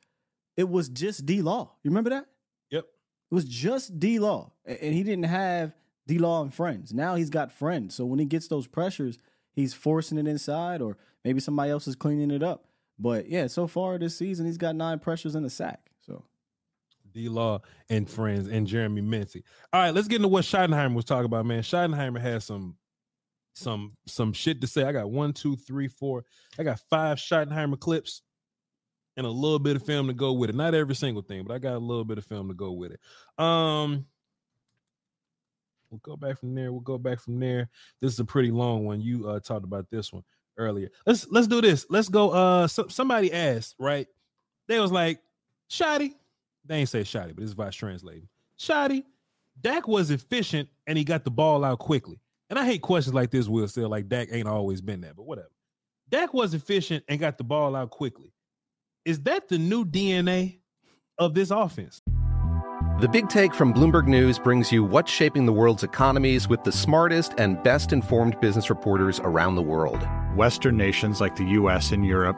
it 0.56 0.70
was 0.70 0.90
just 0.90 1.26
D 1.26 1.42
Law. 1.42 1.72
You 1.84 1.90
remember 1.90 2.12
that? 2.12 2.28
Yep. 2.70 2.86
It 3.32 3.36
was 3.36 3.46
just 3.46 4.00
D 4.00 4.20
Law, 4.20 4.52
and 4.66 4.94
he 4.94 5.04
didn't 5.04 5.26
have 5.26 5.74
D 6.08 6.20
Law 6.20 6.44
and 6.44 6.54
friends. 6.54 6.94
Now 6.94 7.16
he's 7.16 7.32
got 7.32 7.52
friends. 7.52 7.96
So 7.96 8.06
when 8.06 8.20
he 8.20 8.26
gets 8.26 8.48
those 8.50 8.68
pressures, 8.68 9.18
he's 9.54 9.74
forcing 9.74 10.20
it 10.20 10.28
inside, 10.28 10.82
or 10.82 10.98
maybe 11.26 11.40
somebody 11.40 11.72
else 11.72 11.88
is 11.88 11.96
cleaning 11.96 12.30
it 12.30 12.44
up. 12.44 12.66
But 13.00 13.28
yeah, 13.28 13.48
so 13.48 13.66
far 13.66 13.98
this 13.98 14.16
season, 14.16 14.46
he's 14.46 14.60
got 14.60 14.76
nine 14.76 15.00
pressures 15.00 15.34
in 15.34 15.42
the 15.42 15.50
sack. 15.50 15.91
D 17.14 17.30
Law 17.30 17.62
and 17.90 18.10
friends 18.10 18.48
and 18.48 18.68
Jeremy 18.68 19.02
Mincey. 19.02 19.44
All 19.74 19.82
right, 19.82 19.94
let's 19.94 20.08
get 20.08 20.18
into 20.18 20.28
what 20.28 20.46
Schottenheimer 20.46 20.96
was 20.96 21.06
talking 21.06 21.26
about, 21.26 21.46
man. 21.46 21.64
Schottenheimer 21.64 22.20
has 22.20 22.46
some 22.46 22.76
some 23.54 23.98
some 24.08 24.34
shit 24.34 24.62
to 24.62 24.68
say. 24.68 24.84
I 24.84 24.92
got 24.92 25.12
one, 25.12 25.34
two, 25.34 25.56
three, 25.56 25.88
four. 25.88 26.24
I 26.58 26.64
got 26.64 26.80
five 26.90 27.18
Schottenheimer 27.18 27.80
clips 27.80 28.22
and 29.18 29.26
a 29.26 29.30
little 29.30 29.60
bit 29.60 29.76
of 29.76 29.84
film 29.84 30.08
to 30.08 30.14
go 30.14 30.34
with 30.34 30.50
it. 30.50 30.56
Not 30.56 30.74
every 30.74 30.96
single 30.96 31.22
thing, 31.22 31.44
but 31.44 31.54
I 31.54 31.60
got 31.60 31.76
a 31.76 31.80
little 31.80 32.06
bit 32.06 32.18
of 32.18 32.26
film 32.26 32.48
to 32.48 32.54
go 32.54 32.72
with 32.72 32.92
it. 32.92 33.44
Um 33.44 34.06
we'll 35.90 36.00
go 36.02 36.16
back 36.16 36.40
from 36.40 36.56
there. 36.56 36.72
We'll 36.72 36.82
go 36.82 36.98
back 36.98 37.20
from 37.20 37.40
there. 37.40 37.70
This 38.00 38.14
is 38.14 38.20
a 38.20 38.26
pretty 38.26 38.52
long 38.52 38.86
one. 38.86 39.02
You 39.02 39.28
uh 39.28 39.40
talked 39.40 39.66
about 39.66 39.90
this 39.90 40.14
one 40.14 40.24
earlier. 40.58 40.90
Let's 41.06 41.28
let's 41.30 41.48
do 41.48 41.62
this. 41.62 41.86
Let's 41.90 42.10
go. 42.10 42.30
Uh 42.32 42.68
so, 42.68 42.88
somebody 42.88 43.34
asked, 43.34 43.76
right? 43.80 44.08
They 44.68 44.80
was 44.80 44.92
like, 44.92 45.20
Shotty, 45.70 46.14
they 46.66 46.78
ain't 46.78 46.90
say 46.90 47.04
shoddy, 47.04 47.34
but 47.34 47.42
this 47.42 47.50
is 47.50 47.56
vice 47.56 47.76
translating. 47.76 48.28
Shoddy, 48.58 49.06
Dak 49.60 49.88
was 49.88 50.12
efficient 50.12 50.70
and 50.88 50.98
he 50.98 51.04
got 51.04 51.24
the 51.24 51.32
ball 51.32 51.64
out 51.64 51.80
quickly. 51.80 52.20
And 52.50 52.60
I 52.60 52.66
hate 52.66 52.82
questions 52.82 53.14
like 53.14 53.32
this, 53.32 53.48
Will 53.48 53.68
Steele 53.68 53.90
like 53.90 54.08
Dak 54.08 54.30
ain't 54.32 54.48
always 54.48 54.82
been 54.82 55.02
that, 55.02 55.16
but 55.16 55.26
whatever. 55.26 55.52
Dak 56.10 56.34
was 56.34 56.54
efficient 56.54 57.04
and 57.08 57.20
got 57.20 57.38
the 57.38 57.44
ball 57.44 57.76
out 57.76 57.90
quickly. 57.90 58.34
Is 59.06 59.22
that 59.22 59.48
the 59.48 59.58
new 59.58 59.86
DNA 59.86 60.60
of 61.18 61.34
this 61.34 61.50
offense? 61.52 62.02
The 63.00 63.08
Big 63.08 63.30
Take 63.30 63.56
from 63.56 63.74
Bloomberg 63.74 64.06
News 64.06 64.38
brings 64.38 64.72
you 64.72 64.84
what's 64.84 65.12
shaping 65.12 65.46
the 65.46 65.54
world's 65.54 65.84
economies 65.84 66.48
with 66.48 66.64
the 66.64 66.72
smartest 66.72 67.34
and 67.38 67.62
best 67.64 67.94
informed 67.94 68.40
business 68.42 68.70
reporters 68.70 69.20
around 69.22 69.56
the 69.56 69.62
world. 69.62 70.08
Western 70.36 70.78
nations 70.78 71.20
like 71.20 71.36
the 71.36 71.46
US 71.46 71.92
and 71.94 72.06
Europe 72.06 72.38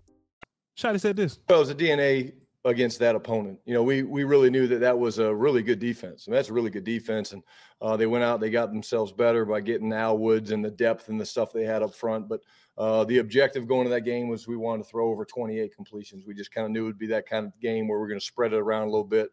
Shotty 0.81 0.99
said 0.99 1.15
this. 1.15 1.39
Well, 1.47 1.59
it 1.59 1.61
was 1.61 1.69
a 1.69 1.75
DNA 1.75 2.33
against 2.65 2.99
that 2.99 3.15
opponent. 3.15 3.59
You 3.65 3.73
know, 3.73 3.83
we 3.83 4.03
we 4.03 4.23
really 4.23 4.49
knew 4.49 4.67
that 4.67 4.79
that 4.79 4.97
was 4.97 5.19
a 5.19 5.33
really 5.33 5.63
good 5.63 5.79
defense. 5.79 6.27
and 6.27 6.35
that's 6.35 6.49
a 6.49 6.53
really 6.53 6.69
good 6.69 6.83
defense, 6.83 7.33
and 7.33 7.43
uh, 7.81 7.97
they 7.97 8.07
went 8.07 8.23
out, 8.23 8.39
they 8.39 8.49
got 8.49 8.71
themselves 8.71 9.11
better 9.11 9.45
by 9.45 9.61
getting 9.61 9.91
Al 9.93 10.17
Woods 10.17 10.51
and 10.51 10.63
the 10.63 10.71
depth 10.71 11.09
and 11.09 11.19
the 11.19 11.25
stuff 11.25 11.53
they 11.53 11.63
had 11.63 11.83
up 11.83 11.93
front. 11.93 12.27
But 12.27 12.41
uh, 12.77 13.03
the 13.05 13.19
objective 13.19 13.67
going 13.67 13.85
to 13.85 13.89
that 13.91 14.01
game 14.01 14.27
was 14.27 14.47
we 14.47 14.57
wanted 14.57 14.83
to 14.83 14.89
throw 14.89 15.09
over 15.09 15.25
28 15.25 15.75
completions. 15.75 16.25
We 16.25 16.33
just 16.33 16.51
kind 16.51 16.65
of 16.65 16.71
knew 16.71 16.83
it 16.83 16.87
would 16.87 16.99
be 16.99 17.07
that 17.07 17.27
kind 17.27 17.45
of 17.45 17.59
game 17.59 17.87
where 17.87 17.99
we're 17.99 18.07
going 18.07 18.19
to 18.19 18.25
spread 18.25 18.53
it 18.53 18.59
around 18.59 18.83
a 18.83 18.91
little 18.91 19.03
bit. 19.03 19.29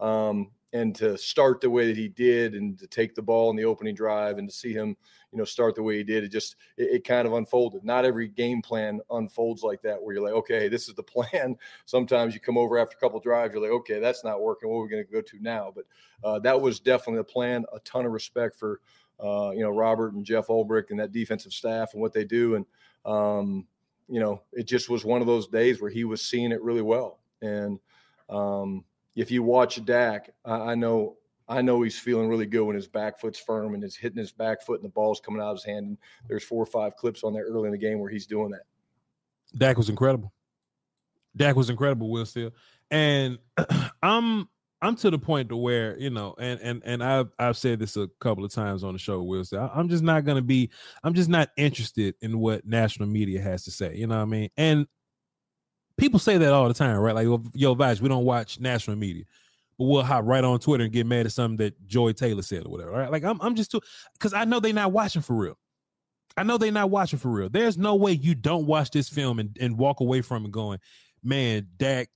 Um, 0.00 0.50
and 0.72 0.94
to 0.94 1.18
start 1.18 1.60
the 1.60 1.70
way 1.70 1.86
that 1.86 1.96
he 1.96 2.08
did 2.08 2.54
and 2.54 2.78
to 2.78 2.86
take 2.86 3.14
the 3.14 3.22
ball 3.22 3.50
in 3.50 3.56
the 3.56 3.64
opening 3.64 3.94
drive 3.94 4.38
and 4.38 4.48
to 4.48 4.54
see 4.54 4.72
him 4.72 4.96
you 5.32 5.38
know 5.38 5.44
start 5.44 5.74
the 5.74 5.82
way 5.82 5.96
he 5.96 6.04
did 6.04 6.24
it 6.24 6.28
just 6.28 6.56
it, 6.76 6.90
it, 6.94 7.04
kind 7.04 7.26
of 7.26 7.34
unfolded. 7.34 7.84
Not 7.84 8.04
every 8.04 8.28
game 8.28 8.62
plan 8.62 9.00
unfolds 9.10 9.62
like 9.62 9.82
that 9.82 10.00
where 10.00 10.14
you're 10.14 10.24
like 10.24 10.34
okay 10.34 10.68
this 10.68 10.88
is 10.88 10.94
the 10.94 11.02
plan. 11.02 11.56
Sometimes 11.86 12.34
you 12.34 12.40
come 12.40 12.58
over 12.58 12.78
after 12.78 12.96
a 12.96 13.00
couple 13.00 13.20
drives 13.20 13.54
you're 13.54 13.62
like 13.62 13.72
okay 13.72 13.98
that's 13.98 14.24
not 14.24 14.40
working. 14.40 14.68
What 14.68 14.78
are 14.78 14.82
we 14.82 14.88
going 14.88 15.06
to 15.06 15.12
go 15.12 15.20
to 15.20 15.42
now? 15.42 15.72
But 15.74 15.84
uh, 16.22 16.38
that 16.40 16.60
was 16.60 16.80
definitely 16.80 17.18
the 17.18 17.24
plan 17.24 17.64
a 17.72 17.80
ton 17.80 18.06
of 18.06 18.12
respect 18.12 18.56
for 18.56 18.80
uh, 19.18 19.50
you 19.50 19.60
know 19.60 19.70
robert 19.70 20.14
and 20.14 20.24
jeff 20.24 20.46
ulbrich 20.46 20.90
and 20.90 20.98
that 20.98 21.12
defensive 21.12 21.52
staff 21.52 21.92
and 21.92 22.02
what 22.02 22.12
they 22.12 22.24
do. 22.24 22.54
And 22.56 22.66
um, 23.04 23.66
you 24.08 24.20
know 24.20 24.42
it 24.52 24.64
just 24.64 24.88
was 24.88 25.04
one 25.04 25.20
of 25.20 25.26
those 25.26 25.48
days 25.48 25.80
where 25.80 25.90
he 25.90 26.04
was 26.04 26.22
seeing 26.22 26.52
it 26.52 26.62
really 26.62 26.82
well. 26.82 27.18
And 27.42 27.80
um, 28.28 28.84
if 29.20 29.30
you 29.30 29.42
watch 29.42 29.84
Dak, 29.84 30.30
I, 30.46 30.74
know 30.74 31.18
I 31.46 31.60
know 31.60 31.82
he's 31.82 31.98
feeling 31.98 32.26
really 32.26 32.46
good 32.46 32.62
when 32.64 32.74
his 32.74 32.88
back 32.88 33.20
foot's 33.20 33.38
firm 33.38 33.74
and 33.74 33.82
he's 33.82 33.94
hitting 33.94 34.16
his 34.16 34.32
back 34.32 34.62
foot 34.62 34.80
and 34.80 34.84
the 34.84 34.92
ball's 34.92 35.20
coming 35.20 35.42
out 35.42 35.50
of 35.50 35.58
his 35.58 35.64
hand. 35.64 35.84
And 35.84 35.98
there's 36.26 36.42
four 36.42 36.62
or 36.62 36.66
five 36.66 36.96
clips 36.96 37.22
on 37.22 37.34
there 37.34 37.44
early 37.44 37.66
in 37.66 37.72
the 37.72 37.78
game 37.78 37.98
where 37.98 38.10
he's 38.10 38.24
doing 38.24 38.50
that. 38.52 38.62
Dak 39.58 39.76
was 39.76 39.90
incredible. 39.90 40.32
Dak 41.36 41.54
was 41.54 41.68
incredible, 41.68 42.10
Will 42.10 42.24
Steele. 42.24 42.52
And 42.90 43.38
I'm 44.02 44.48
I'm 44.80 44.96
to 44.96 45.10
the 45.10 45.18
point 45.18 45.50
to 45.50 45.56
where, 45.56 45.98
you 45.98 46.08
know, 46.08 46.34
and 46.38 46.58
and 46.62 46.80
and 46.86 47.04
I've 47.04 47.28
I've 47.38 47.58
said 47.58 47.78
this 47.78 47.98
a 47.98 48.08
couple 48.20 48.46
of 48.46 48.54
times 48.54 48.82
on 48.82 48.94
the 48.94 48.98
show, 48.98 49.22
Will 49.22 49.44
Steele. 49.44 49.70
I'm 49.74 49.90
just 49.90 50.02
not 50.02 50.24
gonna 50.24 50.40
be, 50.40 50.70
I'm 51.04 51.12
just 51.12 51.28
not 51.28 51.50
interested 51.58 52.14
in 52.22 52.38
what 52.38 52.66
national 52.66 53.10
media 53.10 53.42
has 53.42 53.64
to 53.64 53.70
say. 53.70 53.94
You 53.96 54.06
know 54.06 54.16
what 54.16 54.22
I 54.22 54.26
mean? 54.26 54.48
And 54.56 54.86
people 56.00 56.18
say 56.18 56.38
that 56.38 56.52
all 56.52 56.66
the 56.66 56.74
time, 56.74 56.96
right? 56.96 57.14
Like, 57.14 57.26
yo, 57.54 57.74
Voch, 57.74 58.00
we 58.00 58.08
don't 58.08 58.24
watch 58.24 58.58
national 58.58 58.96
media, 58.96 59.24
but 59.78 59.84
we'll 59.84 60.02
hop 60.02 60.24
right 60.24 60.42
on 60.42 60.58
Twitter 60.58 60.84
and 60.84 60.92
get 60.92 61.06
mad 61.06 61.26
at 61.26 61.32
something 61.32 61.58
that 61.58 61.86
Joy 61.86 62.12
Taylor 62.12 62.42
said 62.42 62.66
or 62.66 62.70
whatever. 62.70 62.90
Right? 62.90 63.10
Like, 63.12 63.22
I'm, 63.22 63.40
I'm 63.40 63.54
just 63.54 63.70
too 63.70 63.80
because 64.14 64.32
I 64.32 64.44
know 64.44 64.58
they're 64.58 64.72
not 64.72 64.92
watching 64.92 65.22
for 65.22 65.34
real. 65.34 65.58
I 66.36 66.42
know 66.42 66.58
they're 66.58 66.72
not 66.72 66.90
watching 66.90 67.18
for 67.18 67.28
real. 67.28 67.50
There's 67.50 67.76
no 67.76 67.96
way 67.96 68.12
you 68.12 68.34
don't 68.34 68.66
watch 68.66 68.90
this 68.90 69.08
film 69.08 69.38
and, 69.38 69.56
and 69.60 69.76
walk 69.76 70.00
away 70.00 70.22
from 70.22 70.46
it 70.46 70.52
going, 70.52 70.78
man, 71.22 71.66
Dak, 71.76 72.08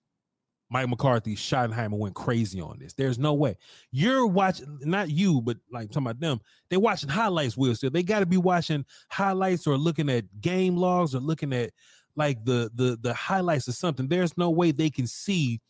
Mike 0.70 0.88
McCarthy, 0.88 1.36
Schottenheimer 1.36 1.98
went 1.98 2.14
crazy 2.14 2.60
on 2.60 2.78
this. 2.78 2.94
There's 2.94 3.18
no 3.18 3.34
way. 3.34 3.56
You're 3.90 4.26
watching, 4.26 4.78
not 4.82 5.10
you, 5.10 5.42
but 5.42 5.58
like 5.70 5.90
talking 5.90 6.06
about 6.06 6.20
them, 6.20 6.40
they're 6.70 6.80
watching 6.80 7.08
highlights, 7.08 7.56
Will 7.56 7.74
Steele. 7.74 7.90
They 7.90 8.02
got 8.02 8.20
to 8.20 8.26
be 8.26 8.38
watching 8.38 8.84
highlights 9.10 9.66
or 9.66 9.76
looking 9.76 10.08
at 10.08 10.24
game 10.40 10.76
logs 10.76 11.14
or 11.14 11.20
looking 11.20 11.52
at 11.52 11.72
like 12.16 12.44
the 12.44 12.70
the 12.74 12.98
the 13.00 13.14
highlights 13.14 13.68
of 13.68 13.74
something. 13.74 14.08
There's 14.08 14.36
no 14.36 14.50
way 14.50 14.70
they 14.70 14.90
can 14.90 15.06
see 15.06 15.60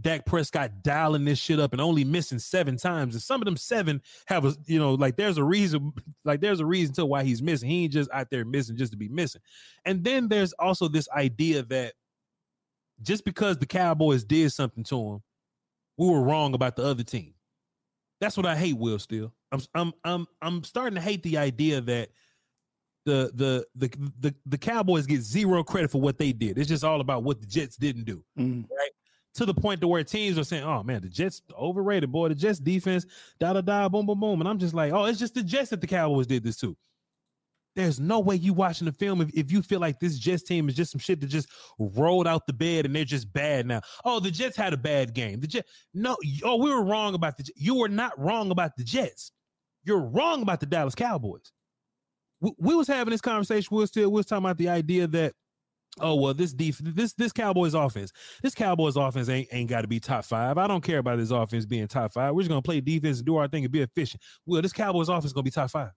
Dak 0.00 0.24
Prescott 0.24 0.82
dialing 0.82 1.24
this 1.24 1.38
shit 1.38 1.60
up 1.60 1.72
and 1.72 1.80
only 1.80 2.04
missing 2.04 2.38
seven 2.38 2.76
times. 2.76 3.14
And 3.14 3.22
some 3.22 3.40
of 3.40 3.44
them 3.44 3.56
seven 3.56 4.00
have 4.26 4.44
a 4.44 4.54
you 4.66 4.78
know 4.78 4.94
like 4.94 5.16
there's 5.16 5.38
a 5.38 5.44
reason 5.44 5.92
like 6.24 6.40
there's 6.40 6.60
a 6.60 6.66
reason 6.66 6.94
to 6.94 7.06
why 7.06 7.24
he's 7.24 7.42
missing. 7.42 7.68
He 7.68 7.84
ain't 7.84 7.92
just 7.92 8.10
out 8.12 8.30
there 8.30 8.44
missing 8.44 8.76
just 8.76 8.92
to 8.92 8.98
be 8.98 9.08
missing. 9.08 9.42
And 9.84 10.02
then 10.04 10.28
there's 10.28 10.52
also 10.54 10.88
this 10.88 11.08
idea 11.10 11.62
that 11.64 11.94
just 13.02 13.24
because 13.24 13.58
the 13.58 13.66
Cowboys 13.66 14.24
did 14.24 14.52
something 14.52 14.84
to 14.84 14.96
him, 14.96 15.22
we 15.96 16.08
were 16.08 16.22
wrong 16.22 16.54
about 16.54 16.76
the 16.76 16.84
other 16.84 17.02
team. 17.02 17.34
That's 18.20 18.36
what 18.36 18.46
I 18.46 18.56
hate, 18.56 18.76
Will. 18.76 18.98
Steele, 18.98 19.32
I'm 19.52 19.60
I'm 19.74 19.92
I'm 20.04 20.26
I'm 20.42 20.64
starting 20.64 20.94
to 20.94 21.00
hate 21.00 21.22
the 21.22 21.38
idea 21.38 21.80
that 21.80 22.10
the 23.10 23.30
the 23.34 23.66
the 23.88 24.10
the 24.20 24.34
the 24.46 24.58
Cowboys 24.58 25.06
get 25.06 25.22
zero 25.22 25.64
credit 25.64 25.90
for 25.90 26.00
what 26.00 26.18
they 26.18 26.32
did. 26.32 26.58
It's 26.58 26.68
just 26.68 26.84
all 26.84 27.00
about 27.00 27.24
what 27.24 27.40
the 27.40 27.46
Jets 27.46 27.76
didn't 27.76 28.04
do, 28.04 28.22
mm. 28.38 28.64
right? 28.70 28.90
To 29.34 29.46
the 29.46 29.54
point 29.54 29.80
to 29.80 29.88
where 29.88 30.04
teams 30.04 30.38
are 30.38 30.44
saying, 30.44 30.64
"Oh 30.64 30.82
man, 30.82 31.02
the 31.02 31.08
Jets 31.08 31.42
overrated, 31.58 32.12
boy. 32.12 32.28
The 32.28 32.34
Jets 32.34 32.60
defense, 32.60 33.06
da 33.38 33.52
da 33.52 33.60
da, 33.60 33.88
boom 33.88 34.06
boom 34.06 34.20
boom." 34.20 34.40
And 34.40 34.48
I'm 34.48 34.58
just 34.58 34.74
like, 34.74 34.92
"Oh, 34.92 35.06
it's 35.06 35.18
just 35.18 35.34
the 35.34 35.42
Jets 35.42 35.70
that 35.70 35.80
the 35.80 35.86
Cowboys 35.86 36.26
did 36.26 36.44
this 36.44 36.56
to." 36.58 36.76
There's 37.76 38.00
no 38.00 38.18
way 38.20 38.34
you 38.34 38.52
watching 38.52 38.84
the 38.84 38.92
film 38.92 39.20
if, 39.20 39.30
if 39.32 39.52
you 39.52 39.62
feel 39.62 39.80
like 39.80 40.00
this 40.00 40.18
Jets 40.18 40.42
team 40.42 40.68
is 40.68 40.74
just 40.74 40.90
some 40.90 40.98
shit 40.98 41.20
that 41.20 41.28
just 41.28 41.48
rolled 41.78 42.26
out 42.26 42.46
the 42.46 42.52
bed 42.52 42.84
and 42.84 42.94
they're 42.94 43.04
just 43.04 43.32
bad 43.32 43.64
now. 43.66 43.80
Oh, 44.04 44.18
the 44.18 44.30
Jets 44.30 44.56
had 44.56 44.72
a 44.72 44.76
bad 44.76 45.14
game. 45.14 45.40
The 45.40 45.46
Jet, 45.46 45.66
no, 45.94 46.16
oh, 46.44 46.56
we 46.56 46.70
were 46.70 46.84
wrong 46.84 47.14
about 47.14 47.36
the. 47.36 47.48
You 47.56 47.76
were 47.76 47.88
not 47.88 48.18
wrong 48.18 48.50
about 48.50 48.76
the 48.76 48.84
Jets. 48.84 49.32
You're 49.84 50.00
wrong 50.00 50.42
about 50.42 50.60
the 50.60 50.66
Dallas 50.66 50.94
Cowboys 50.94 51.52
we, 52.40 52.52
we 52.58 52.74
was 52.74 52.88
having 52.88 53.10
this 53.10 53.20
conversation. 53.20 53.68
We 53.70 53.80
was 53.82 53.90
still 53.90 54.10
we 54.10 54.16
was 54.16 54.26
talking 54.26 54.44
about 54.44 54.58
the 54.58 54.68
idea 54.68 55.06
that 55.08 55.34
oh 55.98 56.14
well 56.14 56.34
this 56.34 56.52
def- 56.52 56.78
this 56.78 57.12
this 57.14 57.32
Cowboys 57.32 57.74
offense 57.74 58.12
this 58.42 58.54
Cowboys 58.54 58.96
offense 58.96 59.28
ain't 59.28 59.48
ain't 59.52 59.68
got 59.68 59.82
to 59.82 59.88
be 59.88 60.00
top 60.00 60.24
five. 60.24 60.58
I 60.58 60.66
don't 60.66 60.82
care 60.82 60.98
about 60.98 61.18
this 61.18 61.30
offense 61.30 61.66
being 61.66 61.88
top 61.88 62.12
five. 62.12 62.34
We're 62.34 62.42
just 62.42 62.48
gonna 62.50 62.62
play 62.62 62.80
defense 62.80 63.18
and 63.18 63.26
do 63.26 63.36
our 63.36 63.48
thing 63.48 63.64
and 63.64 63.72
be 63.72 63.82
efficient. 63.82 64.22
Well, 64.46 64.62
this 64.62 64.72
Cowboys 64.72 65.08
offense 65.08 65.26
is 65.26 65.32
gonna 65.32 65.44
be 65.44 65.50
top 65.50 65.70
five. 65.70 65.90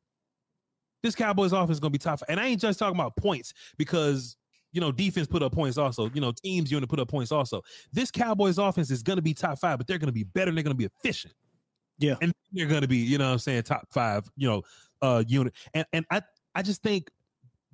This 1.03 1.15
Cowboys 1.15 1.51
offense 1.51 1.77
is 1.77 1.79
gonna 1.79 1.91
be 1.91 1.97
top 1.97 2.19
five. 2.19 2.29
And 2.29 2.39
I 2.39 2.47
ain't 2.47 2.62
just 2.62 2.79
talking 2.79 2.95
about 2.99 3.15
points 3.17 3.53
because 3.77 4.38
you 4.71 4.82
know 4.82 4.91
defense 4.91 5.27
put 5.27 5.43
up 5.43 5.53
points 5.53 5.77
also. 5.77 6.10
You 6.13 6.21
know 6.21 6.32
teams 6.43 6.71
you 6.71 6.77
want 6.77 6.84
to 6.84 6.88
put 6.88 6.99
up 6.99 7.10
points 7.10 7.32
also. 7.32 7.62
This 7.91 8.10
Cowboys 8.10 8.58
offense 8.58 8.89
is 8.89 9.03
gonna 9.03 9.21
be 9.21 9.34
top 9.34 9.60
five, 9.60 9.77
but 9.77 9.88
they're 9.88 9.99
gonna 9.99 10.12
be 10.12 10.23
better. 10.23 10.49
and 10.49 10.58
They're 10.58 10.63
gonna 10.63 10.75
be 10.75 10.86
efficient. 10.86 11.34
Yeah, 11.99 12.15
and 12.21 12.34
they're 12.51 12.65
gonna 12.65 12.88
be 12.88 12.97
you 12.97 13.17
know 13.17 13.27
what 13.27 13.34
I'm 13.34 13.39
saying 13.39 13.63
top 13.63 13.88
five. 13.91 14.29
You 14.36 14.49
know 14.49 14.63
uh 15.03 15.23
unit 15.27 15.53
and 15.73 15.86
and 15.93 16.06
I 16.10 16.21
I 16.56 16.62
just 16.62 16.82
think 16.84 17.10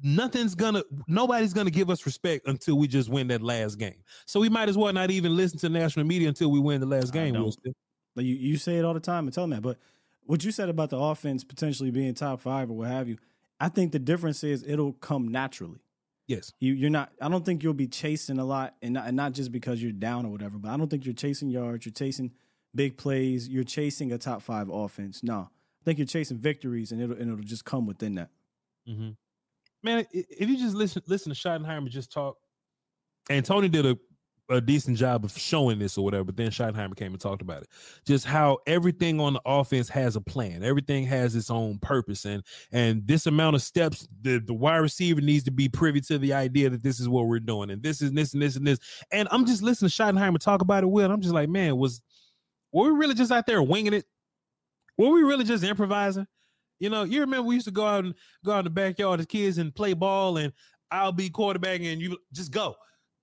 nothing's 0.01 0.55
gonna 0.55 0.83
nobody's 1.07 1.53
gonna 1.53 1.71
give 1.71 1.89
us 1.89 2.05
respect 2.05 2.47
until 2.47 2.77
we 2.77 2.87
just 2.87 3.09
win 3.09 3.27
that 3.27 3.41
last 3.41 3.77
game. 3.77 4.03
So 4.25 4.39
we 4.39 4.49
might 4.49 4.69
as 4.69 4.77
well 4.77 4.93
not 4.93 5.11
even 5.11 5.35
listen 5.35 5.59
to 5.59 5.69
national 5.69 6.05
media 6.05 6.27
until 6.27 6.51
we 6.51 6.59
win 6.59 6.79
the 6.79 6.87
last 6.87 7.13
game. 7.13 7.33
But 8.15 8.25
You 8.25 8.35
you 8.35 8.57
say 8.57 8.77
it 8.77 8.85
all 8.85 8.93
the 8.93 8.99
time 8.99 9.25
and 9.25 9.33
tell 9.33 9.43
them 9.43 9.51
that, 9.51 9.61
but 9.61 9.77
what 10.25 10.43
you 10.43 10.51
said 10.51 10.69
about 10.69 10.89
the 10.89 10.97
offense 10.97 11.43
potentially 11.43 11.91
being 11.91 12.13
top 12.13 12.39
five 12.39 12.69
or 12.69 12.73
what 12.73 12.87
have 12.87 13.07
you, 13.07 13.17
I 13.59 13.69
think 13.69 13.91
the 13.91 13.99
difference 13.99 14.43
is 14.43 14.63
it'll 14.67 14.93
come 14.93 15.27
naturally. 15.27 15.79
Yes. 16.27 16.53
You, 16.59 16.73
you're 16.73 16.91
not. 16.91 17.11
I 17.19 17.27
don't 17.27 17.43
think 17.43 17.63
you'll 17.63 17.73
be 17.73 17.87
chasing 17.87 18.37
a 18.37 18.45
lot, 18.45 18.75
and 18.83 18.93
not, 18.93 19.07
and 19.07 19.17
not 19.17 19.33
just 19.33 19.51
because 19.51 19.81
you're 19.81 19.91
down 19.91 20.27
or 20.27 20.29
whatever. 20.29 20.59
But 20.59 20.69
I 20.69 20.77
don't 20.77 20.87
think 20.87 21.03
you're 21.03 21.15
chasing 21.15 21.49
yards. 21.49 21.87
You're 21.87 21.93
chasing 21.93 22.31
big 22.75 22.97
plays. 22.97 23.49
You're 23.49 23.63
chasing 23.63 24.11
a 24.11 24.19
top 24.19 24.43
five 24.43 24.69
offense. 24.69 25.23
No, 25.23 25.49
I 25.49 25.83
think 25.83 25.97
you're 25.97 26.05
chasing 26.05 26.37
victories, 26.37 26.91
and 26.91 27.01
it'll 27.01 27.15
and 27.17 27.31
it'll 27.31 27.43
just 27.43 27.65
come 27.65 27.87
within 27.87 28.13
that. 28.15 28.29
Mm-hmm. 28.89 29.09
Man, 29.83 30.05
if 30.11 30.49
you 30.49 30.57
just 30.57 30.75
listen 30.75 31.01
listen 31.07 31.33
to 31.33 31.37
Schottenheimer 31.37 31.89
just 31.89 32.11
talk, 32.11 32.35
and 33.29 33.45
Tony 33.45 33.69
did 33.69 33.85
a, 33.85 33.97
a 34.49 34.59
decent 34.59 34.97
job 34.97 35.23
of 35.23 35.37
showing 35.37 35.79
this 35.79 35.97
or 35.97 36.03
whatever, 36.03 36.25
but 36.25 36.35
then 36.35 36.51
Schottenheimer 36.51 36.97
came 36.97 37.13
and 37.13 37.21
talked 37.21 37.41
about 37.41 37.61
it. 37.61 37.69
Just 38.05 38.25
how 38.25 38.57
everything 38.67 39.21
on 39.21 39.33
the 39.33 39.41
offense 39.45 39.87
has 39.87 40.17
a 40.17 40.21
plan, 40.21 40.63
everything 40.63 41.05
has 41.05 41.33
its 41.35 41.49
own 41.49 41.77
purpose, 41.79 42.25
and 42.25 42.43
and 42.73 43.07
this 43.07 43.25
amount 43.25 43.55
of 43.55 43.61
steps, 43.61 44.05
the, 44.21 44.39
the 44.39 44.53
wide 44.53 44.77
receiver 44.77 45.21
needs 45.21 45.45
to 45.45 45.51
be 45.51 45.69
privy 45.69 46.01
to 46.01 46.17
the 46.17 46.33
idea 46.33 46.69
that 46.69 46.83
this 46.83 46.99
is 46.99 47.07
what 47.07 47.27
we're 47.27 47.39
doing, 47.39 47.69
and 47.69 47.81
this 47.81 48.01
is 48.01 48.11
this 48.11 48.33
and 48.33 48.41
this 48.41 48.57
and 48.57 48.67
this. 48.67 48.79
And 49.13 49.29
I'm 49.31 49.45
just 49.45 49.61
listening 49.61 49.89
to 49.91 49.95
Schottenheimer 49.95 50.39
talk 50.39 50.61
about 50.61 50.83
it. 50.83 50.87
Will 50.87 51.05
and 51.05 51.13
I'm 51.13 51.21
just 51.21 51.33
like, 51.33 51.47
man, 51.47 51.77
was 51.77 52.01
were 52.73 52.91
we 52.91 52.99
really 52.99 53.15
just 53.15 53.31
out 53.31 53.45
there 53.45 53.63
winging 53.63 53.93
it? 53.93 54.05
Were 54.97 55.11
we 55.11 55.23
really 55.23 55.45
just 55.45 55.63
improvising? 55.63 56.27
You 56.79 56.89
know, 56.89 57.03
you 57.03 57.21
remember 57.21 57.47
we 57.47 57.55
used 57.55 57.67
to 57.67 57.71
go 57.71 57.85
out 57.85 58.05
and 58.05 58.15
go 58.45 58.53
out 58.53 58.59
in 58.59 58.65
the 58.65 58.71
backyard 58.71 59.19
as 59.19 59.25
kids 59.25 59.57
and 59.57 59.73
play 59.73 59.93
ball, 59.93 60.37
and 60.37 60.53
I'll 60.91 61.11
be 61.11 61.29
quarterback, 61.29 61.81
and 61.81 62.01
you 62.01 62.17
just 62.33 62.51
go, 62.51 62.75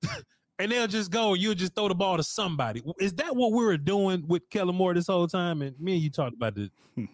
and 0.59 0.71
they'll 0.71 0.87
just 0.87 1.11
go, 1.11 1.33
and 1.33 1.43
you'll 1.43 1.55
just 1.55 1.75
throw 1.75 1.89
the 1.89 1.95
ball 1.95 2.17
to 2.17 2.23
somebody. 2.23 2.83
Is 3.01 3.15
that 3.15 3.35
what 3.35 3.53
we 3.53 3.65
were 3.65 3.79
doing 3.79 4.25
with 4.27 4.49
Kellen 4.51 4.75
Moore 4.75 4.95
this 4.95 5.07
whole 5.07 5.27
time? 5.27 5.63
And 5.63 5.79
me 5.81 5.95
and 5.95 6.03
you 6.03 6.11
talked 6.11 6.35
about 6.35 6.55
the, 6.55 6.71
you 6.97 7.09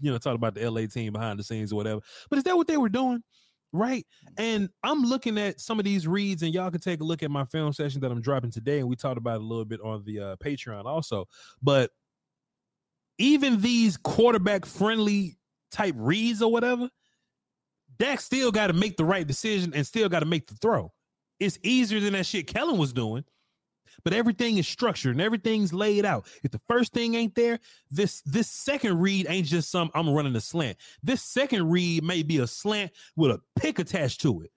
know, 0.00 0.18
talked 0.18 0.36
about 0.36 0.54
the 0.54 0.68
LA 0.68 0.86
team 0.86 1.12
behind 1.12 1.38
the 1.38 1.44
scenes 1.44 1.72
or 1.72 1.76
whatever. 1.76 2.00
But 2.30 2.38
is 2.38 2.44
that 2.44 2.56
what 2.56 2.66
they 2.66 2.76
were 2.76 2.88
doing? 2.88 3.22
Right. 3.72 4.06
And 4.38 4.70
I'm 4.82 5.02
looking 5.02 5.36
at 5.38 5.60
some 5.60 5.78
of 5.78 5.84
these 5.84 6.06
reads, 6.06 6.42
and 6.42 6.54
y'all 6.54 6.70
can 6.70 6.80
take 6.80 7.00
a 7.00 7.04
look 7.04 7.22
at 7.22 7.30
my 7.30 7.44
film 7.44 7.72
session 7.72 8.00
that 8.00 8.10
I'm 8.10 8.22
dropping 8.22 8.50
today. 8.50 8.78
And 8.78 8.88
we 8.88 8.96
talked 8.96 9.18
about 9.18 9.36
it 9.36 9.42
a 9.42 9.44
little 9.44 9.64
bit 9.64 9.80
on 9.82 10.02
the 10.04 10.20
uh, 10.20 10.36
Patreon 10.36 10.86
also. 10.86 11.26
But 11.62 11.90
even 13.18 13.60
these 13.60 13.96
quarterback 13.96 14.64
friendly 14.64 15.36
type 15.70 15.94
reads 15.96 16.42
or 16.42 16.50
whatever, 16.50 16.90
Dak 17.98 18.20
still 18.20 18.52
got 18.52 18.68
to 18.68 18.72
make 18.72 18.96
the 18.96 19.04
right 19.04 19.26
decision 19.26 19.72
and 19.74 19.86
still 19.86 20.08
got 20.08 20.20
to 20.20 20.26
make 20.26 20.46
the 20.46 20.54
throw. 20.54 20.92
It's 21.38 21.58
easier 21.62 22.00
than 22.00 22.14
that 22.14 22.26
shit 22.26 22.46
Kellen 22.46 22.78
was 22.78 22.92
doing, 22.92 23.24
but 24.04 24.12
everything 24.12 24.58
is 24.58 24.66
structured 24.66 25.12
and 25.12 25.20
everything's 25.20 25.72
laid 25.72 26.04
out. 26.04 26.26
If 26.42 26.50
the 26.50 26.60
first 26.66 26.92
thing 26.92 27.14
ain't 27.14 27.34
there, 27.34 27.58
this 27.90 28.22
this 28.22 28.50
second 28.50 29.00
read 29.00 29.26
ain't 29.28 29.46
just 29.46 29.70
some 29.70 29.90
I'm 29.94 30.08
running 30.10 30.36
a 30.36 30.40
slant. 30.40 30.78
This 31.02 31.22
second 31.22 31.70
read 31.70 32.04
may 32.04 32.22
be 32.22 32.38
a 32.38 32.46
slant 32.46 32.92
with 33.16 33.30
a 33.30 33.40
pick 33.56 33.78
attached 33.78 34.20
to 34.22 34.42
it. 34.42 34.50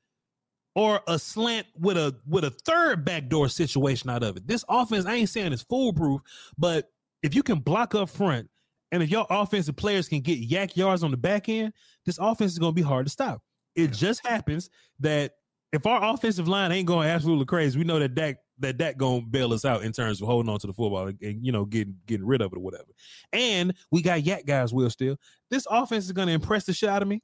Or 0.76 1.02
a 1.08 1.20
slant 1.20 1.68
with 1.78 1.98
a 1.98 2.16
with 2.28 2.46
a 2.46 2.52
third 2.52 3.04
backdoor 3.04 3.50
situation 3.50 4.10
out 4.10 4.24
of 4.24 4.38
it. 4.38 4.48
This 4.48 4.64
offense, 4.70 5.06
I 5.06 5.16
ain't 5.16 5.30
saying 5.30 5.52
it's 5.52 5.64
foolproof, 5.64 6.22
but 6.58 6.90
if 7.22 7.36
you 7.36 7.44
can 7.44 7.60
block 7.60 7.96
up 7.96 8.10
front 8.10 8.50
and 8.92 9.04
if 9.04 9.10
your 9.10 9.26
offensive 9.30 9.76
players 9.76 10.08
can 10.08 10.22
get 10.22 10.40
YAC 10.42 10.76
yards 10.76 11.04
on 11.04 11.12
the 11.12 11.18
back 11.18 11.50
end, 11.50 11.74
this 12.06 12.18
offense 12.20 12.52
is 12.52 12.60
going 12.60 12.72
to 12.72 12.76
be 12.76 12.82
hard 12.82 13.06
to 13.06 13.12
stop. 13.12 13.42
It 13.76 13.92
just 13.92 14.26
happens 14.26 14.70
that 15.00 15.34
if 15.72 15.86
our 15.86 16.14
offensive 16.14 16.48
line 16.48 16.72
ain't 16.72 16.88
going 16.88 17.08
absolutely 17.08 17.46
crazy, 17.46 17.78
we 17.78 17.86
know 17.86 18.00
that 18.00 18.16
Dak 18.16 18.38
that 18.60 18.78
Dak 18.78 18.98
going 18.98 19.22
to 19.22 19.28
bail 19.28 19.54
us 19.54 19.64
out 19.64 19.84
in 19.84 19.92
terms 19.92 20.22
of 20.22 20.28
holding 20.28 20.52
on 20.52 20.60
to 20.60 20.68
the 20.68 20.74
football 20.74 21.08
and, 21.08 21.22
and, 21.22 21.46
you 21.46 21.52
know 21.52 21.66
getting 21.66 21.96
getting 22.08 22.26
rid 22.26 22.42
of 22.42 22.52
it 22.52 22.58
or 22.58 22.62
whatever. 22.62 22.88
And 23.32 23.74
we 23.92 24.02
got 24.02 24.22
YAC 24.22 24.46
guys 24.46 24.74
Will 24.74 24.90
Steele. 24.90 25.18
This 25.50 25.66
offense 25.70 26.06
is 26.06 26.12
going 26.12 26.28
to 26.28 26.34
impress 26.34 26.66
the 26.66 26.74
shit 26.74 26.90
out 26.90 27.02
of 27.02 27.08
me. 27.08 27.22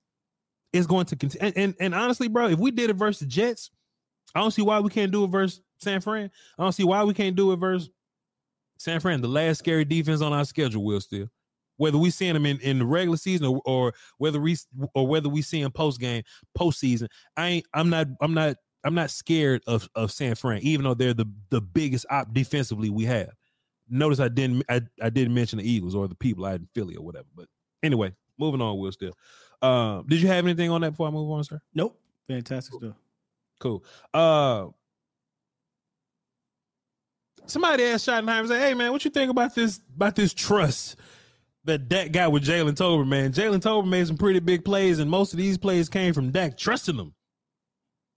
It's 0.71 0.87
going 0.87 1.05
to 1.07 1.15
continue. 1.15 1.47
And, 1.47 1.57
and 1.57 1.75
and 1.79 1.95
honestly, 1.95 2.27
bro, 2.27 2.49
if 2.49 2.59
we 2.59 2.71
did 2.71 2.89
it 2.89 2.95
versus 2.95 3.19
the 3.19 3.25
Jets, 3.25 3.71
I 4.35 4.41
don't 4.41 4.51
see 4.51 4.61
why 4.61 4.79
we 4.79 4.89
can't 4.89 5.11
do 5.11 5.23
it 5.23 5.27
versus 5.27 5.61
San 5.79 6.01
Fran. 6.01 6.29
I 6.59 6.63
don't 6.63 6.73
see 6.73 6.83
why 6.83 7.03
we 7.03 7.13
can't 7.13 7.35
do 7.35 7.51
it 7.53 7.57
versus 7.57 7.89
San 8.77 8.99
Fran, 8.99 9.21
the 9.21 9.27
last 9.27 9.59
scary 9.59 9.85
defense 9.85 10.21
on 10.21 10.33
our 10.33 10.45
schedule, 10.45 10.83
Will 10.83 10.99
Steele. 11.01 11.29
Whether 11.77 11.97
we 11.97 12.09
seeing 12.09 12.33
them 12.33 12.45
in, 12.45 12.59
in 12.59 12.79
the 12.79 12.85
regular 12.85 13.17
season 13.17 13.47
or, 13.47 13.61
or 13.65 13.93
whether 14.17 14.39
we 14.39 14.57
or 14.93 15.07
whether 15.07 15.29
we 15.29 15.41
see 15.41 15.61
them 15.61 15.71
post 15.71 15.99
game, 15.99 16.23
postseason, 16.57 17.07
I 17.35 17.47
ain't 17.47 17.67
I'm 17.73 17.89
not 17.89 18.07
I'm 18.21 18.33
not 18.33 18.57
I'm 18.85 18.93
not 18.93 19.09
scared 19.09 19.63
of, 19.67 19.89
of 19.95 20.11
San 20.11 20.35
Fran, 20.35 20.61
even 20.61 20.83
though 20.83 20.93
they're 20.93 21.13
the, 21.13 21.25
the 21.49 21.59
biggest 21.59 22.05
op 22.09 22.33
defensively 22.33 22.89
we 22.89 23.03
have. 23.05 23.31
Notice 23.89 24.19
I 24.19 24.29
didn't 24.29 24.63
I, 24.69 24.81
I 25.01 25.09
didn't 25.09 25.33
mention 25.33 25.57
the 25.57 25.69
Eagles 25.69 25.95
or 25.95 26.07
the 26.07 26.15
people 26.15 26.45
I 26.45 26.51
had 26.51 26.61
in 26.61 26.69
Philly 26.73 26.95
or 26.95 27.03
whatever. 27.03 27.27
But 27.35 27.47
anyway, 27.83 28.13
moving 28.37 28.61
on, 28.61 28.77
Will 28.77 28.91
Steele. 28.91 29.17
Um, 29.61 30.05
did 30.07 30.21
you 30.21 30.27
have 30.27 30.45
anything 30.45 30.69
on 30.69 30.81
that 30.81 30.91
before 30.91 31.07
I 31.07 31.11
move 31.11 31.29
on, 31.31 31.43
sir? 31.43 31.59
Nope. 31.73 31.99
Fantastic 32.27 32.75
stuff. 32.75 32.95
Cool. 33.59 33.83
Uh 34.13 34.67
somebody 37.47 37.83
asked 37.83 38.07
Schottenheimer, 38.07 38.47
say, 38.47 38.59
hey 38.59 38.73
man, 38.73 38.91
what 38.91 39.05
you 39.05 39.11
think 39.11 39.31
about 39.31 39.55
this 39.55 39.79
about 39.95 40.15
this 40.15 40.33
trust 40.33 40.97
that 41.65 41.89
Dak 41.89 42.11
got 42.11 42.31
with 42.31 42.45
Jalen 42.45 42.75
Tolbert, 42.75 43.07
man? 43.07 43.33
Jalen 43.33 43.61
Tolbert 43.61 43.87
made 43.87 44.07
some 44.07 44.17
pretty 44.17 44.39
big 44.39 44.63
plays, 44.63 44.99
and 44.99 45.09
most 45.09 45.33
of 45.33 45.37
these 45.37 45.57
plays 45.57 45.89
came 45.89 46.13
from 46.13 46.31
Dak 46.31 46.57
trusting 46.57 46.97
them. 46.97 47.13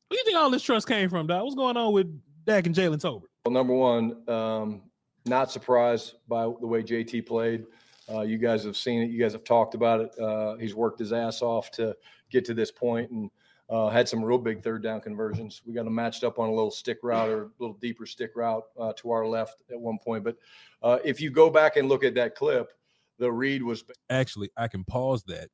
Where 0.09 0.17
do 0.17 0.19
you 0.19 0.25
think 0.25 0.39
all 0.39 0.51
this 0.51 0.63
trust 0.63 0.89
came 0.89 1.09
from, 1.09 1.27
Doc? 1.27 1.43
What's 1.43 1.55
going 1.55 1.77
on 1.77 1.93
with 1.93 2.07
Dak 2.45 2.67
and 2.67 2.75
Jalen 2.75 3.01
Tolbert? 3.01 3.29
Well, 3.45 3.53
number 3.53 3.75
one, 3.75 4.29
um, 4.29 4.83
not 5.27 5.51
surprised 5.51 6.15
by 6.29 6.43
the 6.43 6.67
way 6.67 6.83
JT 6.83 7.27
played. 7.27 7.67
Uh, 8.11 8.23
you 8.23 8.39
guys 8.39 8.65
have 8.65 8.77
seen 8.77 9.03
it. 9.03 9.11
You 9.11 9.19
guys 9.21 9.33
have 9.33 9.45
talked 9.45 9.75
about 9.75 10.01
it. 10.01 10.19
Uh, 10.19 10.57
he's 10.57 10.75
worked 10.75 10.99
his 10.99 11.13
ass 11.13 11.43
off 11.43 11.71
to 11.73 11.95
get 12.31 12.45
to 12.47 12.55
this 12.55 12.71
point 12.71 13.11
and 13.11 13.31
uh, 13.71 13.89
had 13.89 14.09
some 14.09 14.25
real 14.25 14.39
big 14.39 14.63
third 14.63 14.83
down 14.83 15.01
conversions. 15.01 15.61
We 15.67 15.75
got 15.75 15.87
him 15.87 15.95
matched 15.95 16.25
up 16.25 16.39
on 16.39 16.49
a 16.49 16.53
little 16.53 16.71
stick 16.71 16.99
route 17.03 17.29
or 17.29 17.43
a 17.45 17.51
little 17.59 17.77
deeper 17.81 18.07
stick 18.07 18.33
route 18.35 18.65
uh, 18.79 18.95
to 18.95 19.11
our 19.11 19.27
left 19.27 19.63
at 19.71 19.79
one 19.79 19.99
point. 19.99 20.25
But 20.25 20.37
uh, 20.83 20.99
if 21.05 21.21
you 21.21 21.31
go 21.31 21.51
back 21.51 21.77
and 21.77 21.89
look 21.89 22.03
at 22.03 22.15
that 22.15 22.35
clip, 22.35 22.73
the 23.19 23.31
read 23.31 23.63
was 23.63 23.85
Actually, 24.11 24.51
I 24.57 24.69
can 24.69 24.85
pause 24.85 25.23
that 25.25 25.49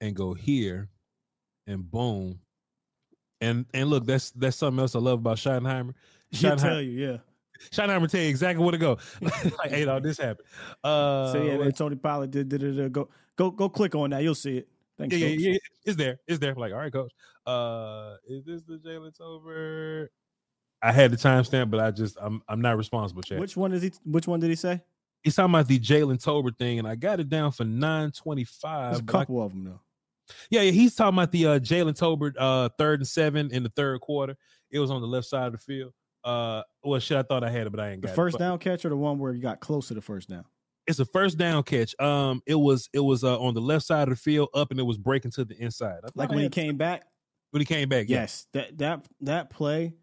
and 0.00 0.14
go 0.14 0.34
here 0.34 0.88
and 1.66 1.88
boom. 1.90 2.40
And 3.40 3.66
and 3.72 3.88
look, 3.88 4.06
that's 4.06 4.30
that's 4.32 4.56
something 4.56 4.80
else 4.80 4.94
I 4.94 4.98
love 4.98 5.20
about 5.20 5.36
Schottenheimer. 5.36 5.94
He'll 6.30 6.56
tell 6.56 6.82
you, 6.82 6.90
yeah. 6.90 7.16
Schottenheimer 7.70 8.10
tell 8.10 8.20
you 8.20 8.28
exactly 8.28 8.62
where 8.62 8.72
to 8.72 8.78
go. 8.78 8.98
like, 9.20 9.70
hey, 9.70 9.84
no, 9.84 10.00
this 10.00 10.18
happened. 10.18 10.46
Uh, 10.82 11.32
so 11.32 11.42
yeah, 11.42 11.56
then 11.56 11.72
Tony 11.72 11.96
Pollard 11.96 12.30
did, 12.30 12.48
did, 12.48 12.60
did, 12.60 12.76
did 12.76 12.92
go 12.92 13.08
go 13.36 13.50
go 13.50 13.68
click 13.68 13.94
on 13.94 14.10
that. 14.10 14.22
You'll 14.22 14.34
see 14.34 14.58
it. 14.58 14.68
Thanks, 14.98 15.16
yeah, 15.16 15.26
yeah, 15.26 15.34
coach. 15.34 15.40
yeah, 15.40 15.50
yeah. 15.52 15.58
It's 15.84 15.96
there. 15.96 16.18
It's 16.26 16.38
there. 16.40 16.54
Like, 16.54 16.72
all 16.72 16.78
right, 16.78 16.92
coach. 16.92 17.12
Uh, 17.46 18.16
is 18.28 18.44
this 18.44 18.62
the 18.64 18.78
Jalen 18.78 19.16
Tolbert? 19.16 20.08
I 20.82 20.92
had 20.92 21.10
the 21.10 21.16
timestamp, 21.16 21.70
but 21.70 21.80
I 21.80 21.90
just 21.90 22.16
I'm 22.20 22.42
I'm 22.48 22.60
not 22.60 22.76
responsible, 22.76 23.22
Chad. 23.22 23.38
Which 23.38 23.56
one 23.56 23.72
is 23.72 23.82
he? 23.82 23.92
Which 24.04 24.26
one 24.26 24.40
did 24.40 24.50
he 24.50 24.56
say? 24.56 24.80
He's 25.22 25.34
talking 25.34 25.52
about 25.54 25.66
the 25.68 25.78
Jalen 25.78 26.22
Tolbert 26.22 26.56
thing, 26.58 26.78
and 26.78 26.86
I 26.88 26.94
got 26.94 27.20
it 27.20 27.28
down 27.28 27.50
for 27.52 27.64
925. 27.64 28.90
There's 28.90 29.00
a 29.00 29.02
but 29.02 29.14
I- 29.14 29.18
couple 29.20 29.42
of 29.42 29.52
them 29.52 29.64
though. 29.64 29.80
yeah, 30.50 30.62
yeah, 30.62 30.70
he's 30.70 30.94
talking 30.94 31.18
about 31.18 31.32
the 31.32 31.46
uh 31.46 31.58
Jalen 31.58 31.98
Tolbert 31.98 32.34
uh 32.38 32.68
third 32.78 33.00
and 33.00 33.08
seven 33.08 33.50
in 33.50 33.62
the 33.62 33.70
third 33.70 34.00
quarter. 34.00 34.36
It 34.70 34.78
was 34.78 34.90
on 34.90 35.00
the 35.00 35.06
left 35.06 35.26
side 35.26 35.46
of 35.46 35.52
the 35.52 35.58
field. 35.58 35.92
Uh 36.24 36.62
well 36.82 37.00
shit, 37.00 37.16
I 37.16 37.22
thought 37.22 37.42
I 37.44 37.50
had 37.50 37.66
it, 37.66 37.70
but 37.70 37.80
I 37.80 37.90
ain't 37.92 38.02
The 38.02 38.08
got 38.08 38.16
first 38.16 38.36
it. 38.36 38.38
But 38.38 38.44
down 38.44 38.58
catch 38.58 38.84
or 38.84 38.90
the 38.90 38.96
one 38.96 39.18
where 39.18 39.32
you 39.32 39.40
got 39.40 39.60
close 39.60 39.88
to 39.88 39.94
the 39.94 40.00
first 40.02 40.28
down? 40.28 40.44
It's 40.86 40.98
a 41.00 41.04
first 41.04 41.36
down 41.38 41.62
catch. 41.64 41.98
Um, 42.00 42.42
it 42.46 42.54
was 42.54 42.88
it 42.92 43.00
was 43.00 43.24
uh 43.24 43.38
on 43.40 43.54
the 43.54 43.60
left 43.60 43.84
side 43.86 44.08
of 44.08 44.14
the 44.14 44.20
field 44.20 44.48
up 44.54 44.70
and 44.70 44.78
it 44.80 44.84
was 44.84 44.98
breaking 44.98 45.30
to 45.32 45.44
the 45.44 45.56
inside. 45.60 46.00
Like 46.14 46.28
when 46.30 46.38
he 46.40 46.48
came 46.48 46.76
back. 46.76 47.04
when 47.50 47.60
he 47.60 47.64
came 47.66 47.88
back. 47.88 48.06
yeah. 48.08 48.20
Yes, 48.20 48.46
that 48.52 48.76
that 48.78 49.06
that 49.22 49.50
play. 49.50 49.94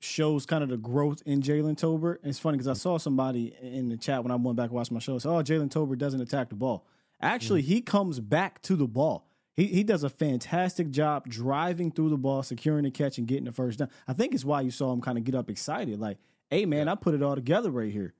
Yeah. 0.00 0.06
shows 0.06 0.46
kind 0.46 0.62
of 0.62 0.70
the 0.70 0.76
growth 0.76 1.22
in 1.26 1.42
Jalen 1.42 1.78
Tolbert. 1.78 2.18
It's 2.22 2.38
funny 2.38 2.56
because 2.58 2.68
I 2.68 2.74
saw 2.74 2.98
somebody 2.98 3.54
in 3.60 3.88
the 3.88 3.96
chat 3.96 4.22
when 4.22 4.30
I 4.30 4.36
went 4.36 4.56
back 4.56 4.66
and 4.66 4.74
watched 4.74 4.92
my 4.92 5.00
show. 5.00 5.18
Say, 5.18 5.28
"Oh, 5.28 5.42
Jalen 5.42 5.70
Tolbert 5.70 5.98
doesn't 5.98 6.20
attack 6.20 6.48
the 6.48 6.54
ball." 6.54 6.86
Actually, 7.20 7.62
mm-hmm. 7.62 7.72
he 7.72 7.80
comes 7.80 8.20
back 8.20 8.62
to 8.62 8.76
the 8.76 8.86
ball. 8.86 9.26
He 9.56 9.66
he 9.66 9.82
does 9.82 10.04
a 10.04 10.08
fantastic 10.08 10.90
job 10.90 11.28
driving 11.28 11.90
through 11.90 12.10
the 12.10 12.16
ball, 12.16 12.42
securing 12.42 12.84
the 12.84 12.90
catch, 12.90 13.18
and 13.18 13.26
getting 13.26 13.44
the 13.44 13.52
first 13.52 13.80
down. 13.80 13.88
I 14.06 14.12
think 14.12 14.34
it's 14.34 14.44
why 14.44 14.60
you 14.60 14.70
saw 14.70 14.92
him 14.92 15.00
kind 15.00 15.18
of 15.18 15.24
get 15.24 15.34
up 15.34 15.50
excited, 15.50 15.98
like, 15.98 16.18
"Hey, 16.48 16.64
man, 16.64 16.88
I 16.88 16.94
put 16.94 17.14
it 17.14 17.22
all 17.22 17.34
together 17.34 17.70
right 17.70 17.92
here." 17.92 18.14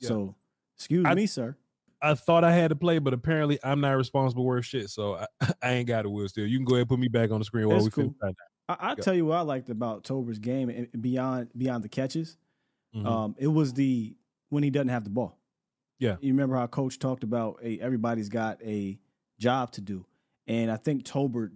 Yeah. 0.00 0.08
So, 0.08 0.34
excuse 0.76 1.06
I- 1.06 1.14
me, 1.14 1.26
sir. 1.26 1.56
I 2.04 2.14
thought 2.14 2.42
I 2.42 2.52
had 2.52 2.70
to 2.70 2.74
play, 2.74 2.98
but 2.98 3.14
apparently 3.14 3.60
I'm 3.62 3.80
not 3.80 3.92
responsible 3.92 4.42
for 4.44 4.60
shit. 4.60 4.90
So 4.90 5.14
I, 5.14 5.26
I 5.62 5.72
ain't 5.74 5.86
got 5.86 6.04
it. 6.04 6.08
Will 6.08 6.28
Steele. 6.28 6.46
You 6.46 6.58
can 6.58 6.64
go 6.64 6.74
ahead 6.74 6.80
and 6.82 6.88
put 6.88 6.98
me 6.98 7.06
back 7.08 7.30
on 7.30 7.38
the 7.38 7.44
screen 7.44 7.68
while 7.68 7.76
It's 7.76 7.84
we 7.84 7.90
cool. 7.92 8.04
finish 8.04 8.16
right 8.20 8.34
now. 8.36 8.51
I, 8.68 8.92
I 8.92 8.94
tell 8.94 9.14
you 9.14 9.26
what 9.26 9.36
I 9.38 9.40
liked 9.42 9.68
about 9.70 10.04
Tolbert's 10.04 10.38
game 10.38 10.68
and 10.68 10.88
beyond 11.02 11.50
beyond 11.56 11.82
the 11.84 11.88
catches. 11.88 12.36
Mhm. 12.94 13.06
Um, 13.06 13.34
it 13.38 13.48
was 13.48 13.72
the 13.74 14.14
when 14.50 14.62
he 14.62 14.70
doesn't 14.70 14.88
have 14.88 15.04
the 15.04 15.10
ball. 15.10 15.38
Yeah. 15.98 16.16
You 16.20 16.32
remember 16.32 16.56
how 16.56 16.66
coach 16.66 16.98
talked 16.98 17.22
about 17.24 17.62
everybody's 17.62 18.28
got 18.28 18.60
a 18.62 18.98
job 19.38 19.70
to 19.72 19.80
do. 19.80 20.04
And 20.46 20.70
I 20.70 20.76
think 20.76 21.04
Tolbert 21.04 21.50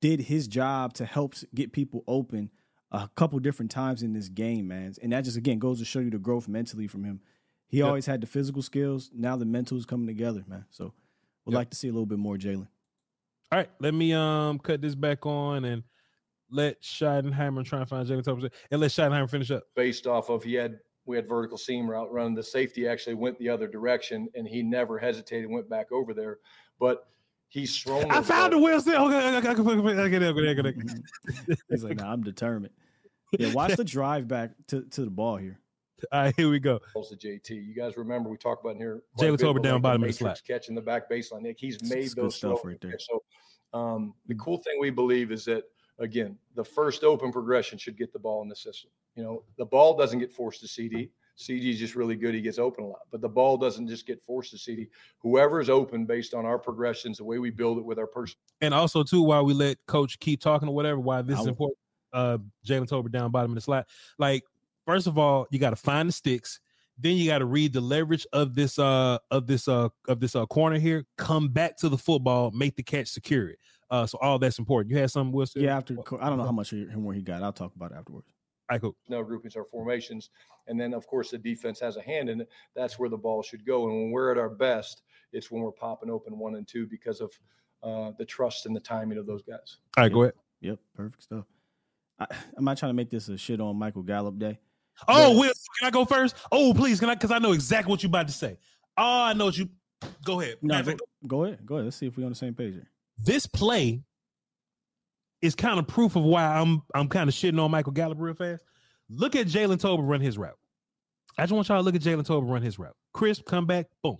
did 0.00 0.20
his 0.20 0.48
job 0.48 0.94
to 0.94 1.04
help 1.04 1.34
get 1.54 1.72
people 1.72 2.02
open 2.06 2.50
a 2.90 3.08
couple 3.14 3.38
different 3.38 3.70
times 3.70 4.02
in 4.02 4.12
this 4.14 4.28
game, 4.28 4.68
man. 4.68 4.94
And 5.02 5.12
that 5.12 5.24
just 5.24 5.36
again 5.36 5.58
goes 5.58 5.78
to 5.78 5.84
show 5.84 6.00
you 6.00 6.10
the 6.10 6.18
growth 6.18 6.48
mentally 6.48 6.86
from 6.86 7.04
him. 7.04 7.20
He 7.68 7.78
Yeah. 7.78 7.84
always 7.84 8.06
had 8.06 8.20
the 8.20 8.26
physical 8.26 8.62
skills. 8.62 9.10
Now 9.14 9.36
the 9.36 9.44
mental 9.44 9.76
is 9.78 9.84
coming 9.86 10.06
together, 10.06 10.44
man. 10.48 10.64
So 10.70 10.92
we'd 11.44 11.54
like 11.54 11.70
to 11.70 11.76
see 11.76 11.88
a 11.88 11.92
little 11.92 12.06
bit 12.06 12.18
more 12.18 12.36
Jalen. 12.36 12.68
All 13.52 13.58
right, 13.58 13.70
let 13.80 13.92
me 13.94 14.12
um 14.14 14.58
cut 14.58 14.80
this 14.80 14.94
back 14.94 15.24
on 15.26 15.64
and 15.64 15.82
let 16.50 16.82
Schottenheimer 16.82 17.64
try 17.64 17.80
and 17.80 17.88
find 17.88 18.06
Jalen 18.06 18.24
Tolbert 18.24 18.52
and 18.70 18.80
let 18.80 18.90
Schottenheimer 18.90 19.30
finish 19.30 19.50
up. 19.50 19.64
Based 19.74 20.06
off 20.06 20.28
of 20.30 20.42
he 20.42 20.54
had 20.54 20.78
we 21.06 21.16
had 21.16 21.28
vertical 21.28 21.58
seam 21.58 21.90
route 21.90 22.12
run. 22.12 22.34
The 22.34 22.42
safety 22.42 22.86
actually 22.86 23.14
went 23.14 23.38
the 23.38 23.48
other 23.48 23.66
direction 23.66 24.28
and 24.34 24.46
he 24.46 24.62
never 24.62 24.98
hesitated, 24.98 25.50
went 25.50 25.68
back 25.68 25.90
over 25.92 26.14
there. 26.14 26.38
But 26.78 27.06
he's 27.48 27.72
strong. 27.72 28.10
I 28.10 28.22
found 28.22 28.52
a 28.52 28.58
Wilson. 28.58 28.92
he's 31.68 31.84
like, 31.84 31.96
nah, 31.96 32.12
I'm 32.12 32.22
determined. 32.22 32.72
Yeah, 33.38 33.52
watch 33.52 33.76
the 33.76 33.84
drive 33.84 34.28
back 34.28 34.52
to, 34.68 34.82
to 34.82 35.04
the 35.04 35.10
ball 35.10 35.36
here. 35.36 35.58
All 36.12 36.22
right, 36.22 36.34
here 36.36 36.48
we 36.48 36.58
go. 36.58 36.78
Close 36.78 37.10
to 37.10 37.16
JT. 37.16 37.50
You 37.50 37.74
guys 37.74 37.96
remember 37.96 38.30
we 38.30 38.36
talked 38.38 38.64
about 38.64 38.76
here. 38.76 39.02
Jalen 39.18 39.36
Tolbert 39.36 39.62
down 39.62 39.82
bottom 39.82 40.02
of 40.02 40.08
the 40.08 40.14
slot. 40.14 40.40
Catching 40.46 40.74
the 40.74 40.80
back 40.80 41.10
baseline. 41.10 41.42
Nick, 41.42 41.58
he's 41.58 41.82
made 41.82 42.04
it's 42.04 42.14
those 42.14 42.36
stuff 42.36 42.64
right 42.64 42.80
there. 42.80 42.98
So 42.98 43.22
um, 43.78 44.14
the 44.26 44.34
mm. 44.34 44.38
cool 44.38 44.58
thing 44.58 44.78
we 44.80 44.90
believe 44.90 45.30
is 45.32 45.44
that– 45.46 45.64
again, 46.00 46.36
the 46.54 46.64
first 46.64 47.04
open 47.04 47.30
progression 47.30 47.78
should 47.78 47.96
get 47.96 48.12
the 48.12 48.18
ball 48.18 48.42
in 48.42 48.48
the 48.48 48.56
system. 48.56 48.90
You 49.14 49.22
know, 49.22 49.44
the 49.56 49.64
ball 49.64 49.96
doesn't 49.96 50.18
get 50.18 50.32
forced 50.32 50.60
to 50.62 50.66
CeeDee. 50.66 51.10
CeeDee 51.38 51.70
is 51.70 51.78
just 51.78 51.94
really 51.94 52.16
good. 52.16 52.34
He 52.34 52.40
gets 52.40 52.58
open 52.58 52.84
a 52.84 52.86
lot, 52.86 53.02
but 53.10 53.20
the 53.20 53.28
ball 53.28 53.56
doesn't 53.56 53.86
just 53.88 54.06
get 54.06 54.22
forced 54.22 54.50
to 54.50 54.56
CeeDee. 54.56 54.88
Whoever 55.18 55.60
is 55.60 55.70
open 55.70 56.04
based 56.04 56.34
on 56.34 56.44
our 56.44 56.58
progressions, 56.58 57.18
the 57.18 57.24
way 57.24 57.38
we 57.38 57.50
build 57.50 57.78
it 57.78 57.84
with 57.84 57.98
our 57.98 58.06
person. 58.06 58.36
And 58.60 58.74
also 58.74 59.02
too, 59.02 59.22
while 59.22 59.44
we 59.44 59.54
let 59.54 59.78
Coach 59.86 60.18
keep 60.18 60.40
talking 60.40 60.68
or 60.68 60.74
whatever, 60.74 61.00
why 61.00 61.22
this 61.22 61.38
I 61.38 61.42
is 61.42 61.46
important. 61.46 61.78
Uh, 62.12 62.38
Jalen 62.66 62.88
Tolbert 62.88 63.12
down 63.12 63.30
bottom 63.30 63.52
of 63.52 63.54
the 63.54 63.60
slot. 63.60 63.86
Like, 64.18 64.42
first 64.84 65.06
of 65.06 65.16
all, 65.16 65.46
you 65.50 65.58
got 65.58 65.70
to 65.70 65.76
find 65.76 66.08
the 66.08 66.12
sticks. 66.12 66.60
Then 66.98 67.16
you 67.16 67.30
got 67.30 67.38
to 67.38 67.46
read 67.46 67.72
the 67.72 67.80
leverage 67.80 68.26
of 68.34 68.54
this 68.54 68.78
uh 68.78 69.18
of 69.30 69.46
this 69.46 69.68
uh 69.68 69.88
of 70.08 70.20
this 70.20 70.36
uh 70.36 70.44
corner 70.46 70.78
here. 70.78 71.06
Come 71.16 71.48
back 71.48 71.78
to 71.78 71.88
the 71.88 71.96
football, 71.96 72.50
make 72.50 72.76
the 72.76 72.82
catch, 72.82 73.08
secure 73.08 73.48
it. 73.48 73.58
Uh, 73.90 74.06
so 74.06 74.18
all 74.20 74.38
that's 74.38 74.58
important. 74.58 74.90
You 74.92 74.98
had 74.98 75.10
something, 75.10 75.32
Wilson? 75.32 75.62
Yeah, 75.62 75.76
after 75.76 75.96
I 76.20 76.28
don't 76.28 76.38
know 76.38 76.44
how 76.44 76.52
much 76.52 76.70
he- 76.70 76.86
him 76.86 77.04
where 77.04 77.14
he 77.14 77.22
got. 77.22 77.42
I'll 77.42 77.52
talk 77.52 77.74
about 77.74 77.92
it 77.92 77.96
afterwards. 77.98 78.28
I 78.68 78.78
cool. 78.78 78.94
no 79.08 79.24
groupings 79.24 79.56
or 79.56 79.64
formations. 79.64 80.30
And 80.68 80.80
then, 80.80 80.94
of 80.94 81.04
course, 81.08 81.30
the 81.32 81.38
defense 81.38 81.80
has 81.80 81.96
a 81.96 82.02
hand 82.02 82.28
in 82.28 82.42
it. 82.42 82.48
That's 82.76 83.00
where 83.00 83.08
the 83.08 83.16
ball 83.16 83.42
should 83.42 83.66
go. 83.66 83.88
And 83.88 83.96
when 83.96 84.10
we're 84.12 84.30
at 84.30 84.38
our 84.38 84.48
best, 84.48 85.02
it's 85.32 85.50
when 85.50 85.60
we're 85.62 85.72
popping 85.72 86.08
open 86.08 86.38
one 86.38 86.54
and 86.54 86.68
two 86.68 86.86
because 86.86 87.20
of 87.20 87.32
uh, 87.82 88.12
the 88.16 88.24
trust 88.24 88.66
and 88.66 88.76
the 88.76 88.80
timing 88.80 89.18
of 89.18 89.26
those 89.26 89.42
guys. 89.42 89.78
All 89.96 90.04
right, 90.04 90.12
go 90.12 90.22
ahead. 90.22 90.34
Yep, 90.60 90.78
perfect 90.94 91.22
stuff. 91.24 91.46
I, 92.20 92.26
I'm 92.56 92.64
not 92.64 92.78
trying 92.78 92.90
to 92.90 92.94
make 92.94 93.10
this 93.10 93.28
a 93.28 93.36
shit 93.36 93.60
on 93.60 93.74
Michael 93.76 94.02
Gallup 94.04 94.38
day. 94.38 94.60
Oh, 95.08 95.32
But- 95.32 95.40
Will, 95.40 95.52
can 95.80 95.88
I 95.88 95.90
go 95.90 96.04
first? 96.04 96.36
Oh, 96.52 96.72
please, 96.72 97.00
can 97.00 97.08
I? 97.10 97.14
Because 97.16 97.32
I 97.32 97.38
know 97.40 97.50
exactly 97.52 97.90
what 97.90 98.04
you're 98.04 98.08
about 98.10 98.28
to 98.28 98.34
say. 98.34 98.56
Oh, 98.96 99.22
I 99.24 99.32
know 99.32 99.46
what 99.46 99.58
you. 99.58 99.68
Go 100.24 100.40
ahead. 100.40 100.58
No, 100.62 100.80
go, 100.82 100.96
go 101.26 101.44
ahead. 101.44 101.66
Go 101.66 101.74
ahead. 101.76 101.86
Let's 101.86 101.96
see 101.96 102.06
if 102.06 102.16
we're 102.16 102.24
on 102.24 102.30
the 102.30 102.36
same 102.36 102.54
page 102.54 102.74
here. 102.74 102.88
This 103.22 103.46
play 103.46 104.02
is 105.42 105.54
kind 105.54 105.78
of 105.78 105.86
proof 105.86 106.16
of 106.16 106.24
why 106.24 106.44
I'm 106.44 106.82
I'm 106.94 107.08
kind 107.08 107.28
of 107.28 107.34
shitting 107.34 107.62
on 107.62 107.70
Michael 107.70 107.92
Gallup 107.92 108.18
real 108.20 108.34
fast. 108.34 108.64
Look 109.08 109.36
at 109.36 109.46
Jalen 109.46 109.80
Tolbert 109.80 110.08
run 110.08 110.20
his 110.20 110.38
route. 110.38 110.56
I 111.38 111.42
just 111.42 111.52
want 111.52 111.68
y'all 111.68 111.78
to 111.78 111.82
look 111.82 111.94
at 111.94 112.02
Jalen 112.02 112.26
Tolbert 112.26 112.50
run 112.50 112.62
his 112.62 112.78
route. 112.78 112.94
Crisp, 113.12 113.44
come 113.44 113.66
back, 113.66 113.86
boom. 114.02 114.18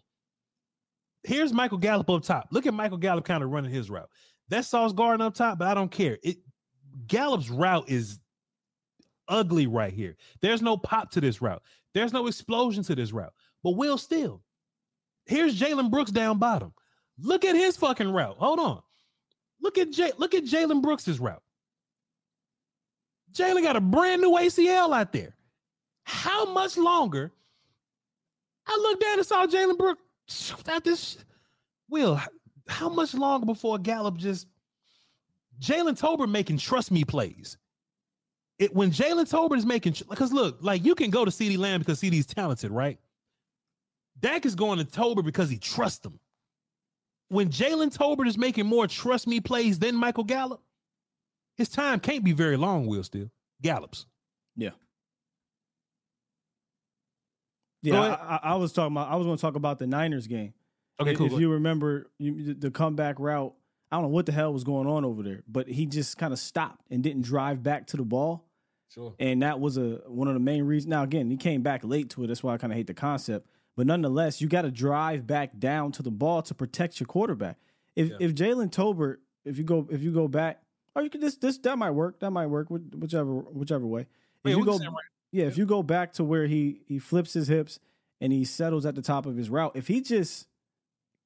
Here's 1.22 1.52
Michael 1.52 1.78
Gallup 1.78 2.08
up 2.08 2.22
top. 2.22 2.48
Look 2.50 2.66
at 2.66 2.74
Michael 2.74 2.98
Gallup 2.98 3.24
kind 3.24 3.44
of 3.44 3.50
running 3.50 3.70
his 3.70 3.90
route. 3.90 4.08
That's 4.48 4.68
Sauce 4.68 4.92
Gardner 4.92 5.26
up 5.26 5.34
top, 5.34 5.58
but 5.58 5.68
I 5.68 5.74
don't 5.74 5.90
care. 5.90 6.18
It 6.22 6.38
Gallup's 7.06 7.50
route 7.50 7.88
is 7.88 8.18
ugly 9.28 9.66
right 9.66 9.92
here. 9.92 10.16
There's 10.42 10.62
no 10.62 10.76
pop 10.76 11.10
to 11.12 11.20
this 11.20 11.40
route. 11.40 11.62
There's 11.94 12.12
no 12.12 12.26
explosion 12.26 12.82
to 12.84 12.94
this 12.94 13.12
route. 13.12 13.32
But 13.62 13.72
Will 13.72 13.98
Steele. 13.98 14.42
Here's 15.26 15.58
Jalen 15.58 15.90
Brooks 15.90 16.10
down 16.10 16.38
bottom. 16.38 16.72
Look 17.18 17.44
at 17.44 17.54
his 17.54 17.76
fucking 17.76 18.10
route. 18.10 18.36
Hold 18.38 18.58
on. 18.58 18.82
Look 19.60 19.78
at 19.78 19.90
Jay. 19.90 20.12
Look 20.16 20.34
at 20.34 20.44
Jalen 20.44 20.82
Brooks's 20.82 21.20
route. 21.20 21.42
Jalen 23.32 23.62
got 23.62 23.76
a 23.76 23.80
brand 23.80 24.22
new 24.22 24.32
ACL 24.32 24.94
out 24.94 25.12
there. 25.12 25.34
How 26.04 26.52
much 26.52 26.76
longer? 26.76 27.30
I 28.66 28.76
looked 28.82 29.02
down 29.02 29.18
and 29.18 29.26
saw 29.26 29.46
Jalen 29.46 29.78
Brooks 29.78 30.54
at 30.68 30.84
this. 30.84 31.18
Will, 31.88 32.20
how 32.68 32.88
much 32.88 33.14
longer 33.14 33.46
before 33.46 33.78
Gallup 33.78 34.16
just 34.16 34.46
Jalen 35.60 35.98
Tolbert 35.98 36.30
making 36.30 36.58
trust 36.58 36.90
me 36.90 37.04
plays? 37.04 37.58
It 38.58 38.74
when 38.74 38.90
Jalen 38.90 39.30
Tolbert 39.30 39.58
is 39.58 39.66
making 39.66 39.94
because 40.08 40.32
look, 40.32 40.58
like 40.60 40.84
you 40.84 40.94
can 40.94 41.10
go 41.10 41.24
to 41.24 41.30
CeeDee 41.30 41.58
Lamb 41.58 41.80
because 41.80 42.00
CeeDee's 42.00 42.26
talented, 42.26 42.70
right? 42.70 42.98
Dak 44.20 44.44
is 44.44 44.54
going 44.54 44.78
to 44.78 44.84
Tolbert 44.84 45.24
because 45.24 45.48
he 45.48 45.58
trusts 45.58 46.04
him. 46.04 46.18
When 47.30 47.48
Jalen 47.48 47.96
Tolbert 47.96 48.26
is 48.26 48.36
making 48.36 48.66
more 48.66 48.86
trust 48.86 49.26
me 49.26 49.40
plays 49.40 49.78
than 49.78 49.94
Michael 49.96 50.24
Gallup, 50.24 50.60
his 51.56 51.68
time 51.68 52.00
can't 52.00 52.24
be 52.24 52.32
very 52.32 52.56
long, 52.56 52.86
Will 52.86 53.02
Steele. 53.04 53.30
Gallup's. 53.62 54.04
Yeah. 54.56 54.70
Yeah. 57.82 58.00
I, 58.00 58.36
I, 58.36 58.40
I 58.42 58.54
was 58.56 58.72
talking 58.72 58.92
about. 58.92 59.10
I 59.10 59.16
was 59.16 59.26
going 59.26 59.36
to 59.36 59.40
talk 59.40 59.54
about 59.54 59.78
the 59.78 59.86
Niners 59.86 60.26
game. 60.26 60.54
Okay, 61.00 61.12
If- 61.12 61.18
cool, 61.18 61.26
If 61.32 61.40
you 61.40 61.52
remember 61.52 62.10
you, 62.18 62.52
the 62.54 62.70
comeback 62.70 63.18
route, 63.18 63.54
I 63.90 63.96
don't 63.96 64.02
know 64.02 64.08
what 64.08 64.26
the 64.26 64.32
hell 64.32 64.52
was 64.52 64.64
going 64.64 64.86
on 64.86 65.04
over 65.04 65.22
there, 65.22 65.42
but 65.48 65.68
he 65.68 65.86
just 65.86 66.18
kind 66.18 66.32
of 66.32 66.38
stopped 66.38 66.84
and 66.90 67.02
didn't 67.02 67.22
drive 67.22 67.62
back 67.62 67.86
to 67.88 67.96
the 67.96 68.04
ball. 68.04 68.44
Sure. 68.92 69.14
And 69.20 69.42
that 69.42 69.60
was 69.60 69.76
a 69.78 70.00
one 70.06 70.26
of 70.28 70.34
the 70.34 70.40
main 70.40 70.64
reasons. 70.64 70.90
Now 70.90 71.04
again, 71.04 71.30
he 71.30 71.36
came 71.36 71.62
back 71.62 71.84
late 71.84 72.10
to 72.10 72.24
it. 72.24 72.26
That's 72.26 72.42
why 72.42 72.54
I 72.54 72.58
kind 72.58 72.72
of 72.72 72.76
hate 72.76 72.88
the 72.88 72.94
concept. 72.94 73.48
But 73.80 73.86
nonetheless, 73.86 74.42
you 74.42 74.46
got 74.46 74.62
to 74.62 74.70
drive 74.70 75.26
back 75.26 75.58
down 75.58 75.90
to 75.92 76.02
the 76.02 76.10
ball 76.10 76.42
to 76.42 76.54
protect 76.54 77.00
your 77.00 77.06
quarterback. 77.06 77.56
If 77.96 78.10
Yeah. 78.10 78.16
if 78.20 78.34
Jalen 78.34 78.70
Tolbert, 78.70 79.16
if 79.46 79.56
you 79.56 79.64
go 79.64 79.88
if 79.90 80.02
you 80.02 80.12
go 80.12 80.28
back, 80.28 80.62
or 80.94 81.02
you 81.02 81.08
could 81.08 81.22
this 81.22 81.36
this 81.36 81.56
that 81.60 81.78
might 81.78 81.92
work. 81.92 82.20
That 82.20 82.30
might 82.30 82.48
work. 82.48 82.68
wh- 82.68 82.94
Whichever 82.94 83.32
whichever 83.34 83.86
way. 83.86 84.02
If 84.02 84.50
Yeah, 84.50 84.56
you 84.58 84.64
go, 84.66 84.76
right- 84.76 84.88
yeah, 85.32 85.46
if 85.46 85.56
you 85.56 85.64
go 85.64 85.82
back 85.82 86.12
to 86.14 86.24
where 86.24 86.46
he 86.46 86.82
he 86.88 86.98
flips 86.98 87.32
his 87.32 87.48
hips 87.48 87.80
and 88.20 88.34
he 88.34 88.44
settles 88.44 88.84
at 88.84 88.96
the 88.96 89.00
top 89.00 89.24
of 89.24 89.38
his 89.38 89.48
route, 89.48 89.72
if 89.74 89.86
he 89.88 90.02
just 90.02 90.46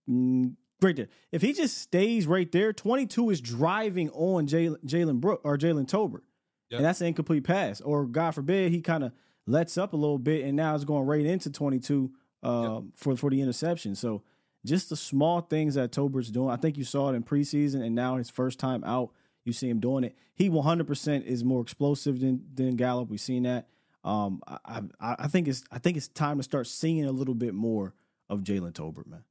mm, 0.09 0.55
right 0.81 0.95
there, 0.95 1.09
if 1.33 1.43
he 1.43 1.53
just 1.55 1.79
stays 1.79 2.29
right 2.29 2.53
there, 2.53 2.73
twenty 2.73 3.05
two 3.07 3.31
is 3.31 3.41
driving 3.41 4.11
on 4.11 4.47
Jalen 4.47 4.79
Jalen 4.85 5.21
Brook 5.21 5.41
or 5.43 5.59
Jalen 5.59 5.87
Tolbert, 5.89 6.23
Yep. 6.71 6.79
and 6.79 6.85
that's 6.85 7.01
an 7.01 7.09
incomplete 7.09 7.43
pass. 7.43 7.81
Or 7.81 8.07
God 8.07 8.31
forbid 8.31 8.71
he 8.71 8.81
kind 8.81 9.03
of 9.03 9.11
lets 9.45 9.77
up 9.77 9.93
a 9.93 9.97
little 9.97 10.19
bit 10.21 10.45
and 10.45 10.57
now 10.57 10.75
it's 10.77 10.85
going 10.85 11.05
right 11.05 11.27
into 11.27 11.51
twenty 11.51 11.81
two 11.81 12.13
uh, 12.45 12.81
for 12.95 13.17
for 13.17 13.31
the 13.31 13.41
interception. 13.41 13.95
So 13.95 14.23
just 14.65 14.89
the 14.91 14.97
small 14.97 15.41
things 15.41 15.75
that 15.75 15.93
Tolbert's 15.93 16.31
doing. 16.31 16.51
I 16.51 16.57
think 16.57 16.77
you 16.79 16.85
saw 16.85 17.11
it 17.11 17.15
in 17.15 17.23
preseason 17.23 17.83
and 17.85 17.95
now 17.95 18.17
his 18.17 18.31
first 18.31 18.59
time 18.59 18.83
out, 18.85 19.11
you 19.45 19.53
see 19.53 19.69
him 19.69 19.79
doing 19.81 20.05
it. 20.05 20.17
He 20.35 20.49
100% 20.49 21.25
is 21.25 21.45
more 21.45 21.61
explosive 21.61 22.21
than 22.21 22.45
than 22.55 22.77
Gallup. 22.77 23.09
We've 23.11 23.21
seen 23.21 23.43
that. 23.45 23.69
Um, 24.05 24.43
I, 24.47 24.83
I 25.01 25.17
I 25.21 25.27
think 25.29 25.49
it's 25.49 25.65
I 25.73 25.79
think 25.79 25.97
it's 25.97 26.09
time 26.09 26.37
to 26.39 26.43
start 26.43 26.67
seeing 26.67 27.05
a 27.05 27.13
little 27.13 27.35
bit 27.35 27.55
more 27.55 27.95
of 28.31 28.41
Jalen 28.41 28.73
Tolbert, 28.73 29.07
man. 29.07 29.25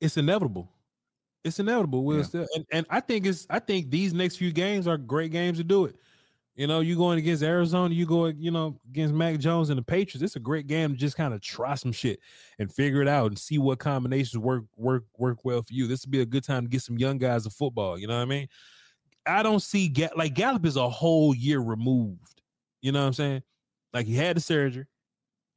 it's 0.00 0.16
inevitable. 0.16 0.70
It's 1.44 1.58
inevitable. 1.60 2.04
Will 2.04 2.16
Yeah. 2.18 2.22
still, 2.22 2.46
and, 2.54 2.66
and 2.72 2.86
I 2.90 3.00
think 3.00 3.24
it's 3.26 3.46
I 3.48 3.58
think 3.60 3.90
these 3.90 4.12
next 4.12 4.36
few 4.36 4.52
games 4.52 4.86
are 4.86 4.96
great 4.98 5.30
games 5.32 5.58
to 5.58 5.64
do 5.64 5.84
it. 5.84 5.96
You 6.56 6.66
know, 6.66 6.80
you 6.80 6.96
going 6.96 7.18
against 7.18 7.42
Arizona, 7.42 7.94
you 7.94 8.06
go, 8.06 8.26
you 8.26 8.50
know, 8.50 8.80
against 8.88 9.14
Mac 9.14 9.38
Jones 9.38 9.68
and 9.68 9.78
the 9.78 9.82
Patriots. 9.82 10.22
It's 10.22 10.36
a 10.36 10.40
great 10.40 10.66
game 10.66 10.92
to 10.92 10.96
just 10.96 11.14
kind 11.14 11.34
of 11.34 11.42
try 11.42 11.74
some 11.74 11.92
shit 11.92 12.18
and 12.58 12.72
figure 12.72 13.02
it 13.02 13.08
out 13.08 13.26
and 13.26 13.38
see 13.38 13.58
what 13.58 13.78
combinations 13.78 14.38
work 14.38 14.64
work 14.74 15.04
work 15.18 15.44
well 15.44 15.60
for 15.60 15.74
you. 15.74 15.86
This 15.86 16.06
would 16.06 16.10
be 16.10 16.22
a 16.22 16.26
good 16.26 16.44
time 16.44 16.62
to 16.62 16.68
get 16.70 16.80
some 16.80 16.96
young 16.96 17.18
guys 17.18 17.44
of 17.44 17.52
football. 17.52 17.98
You 17.98 18.06
know 18.06 18.16
what 18.16 18.22
I 18.22 18.26
mean? 18.26 18.48
I 19.26 19.42
don't 19.42 19.60
see 19.60 19.92
like 20.16 20.32
Gallup 20.32 20.64
is 20.64 20.76
a 20.76 20.88
whole 20.88 21.34
year 21.34 21.60
removed. 21.60 22.40
You 22.80 22.92
know 22.92 23.00
what 23.00 23.08
I'm 23.08 23.12
saying? 23.12 23.42
Like 23.92 24.06
he 24.06 24.14
had 24.14 24.36
the 24.36 24.40
surgery, 24.40 24.86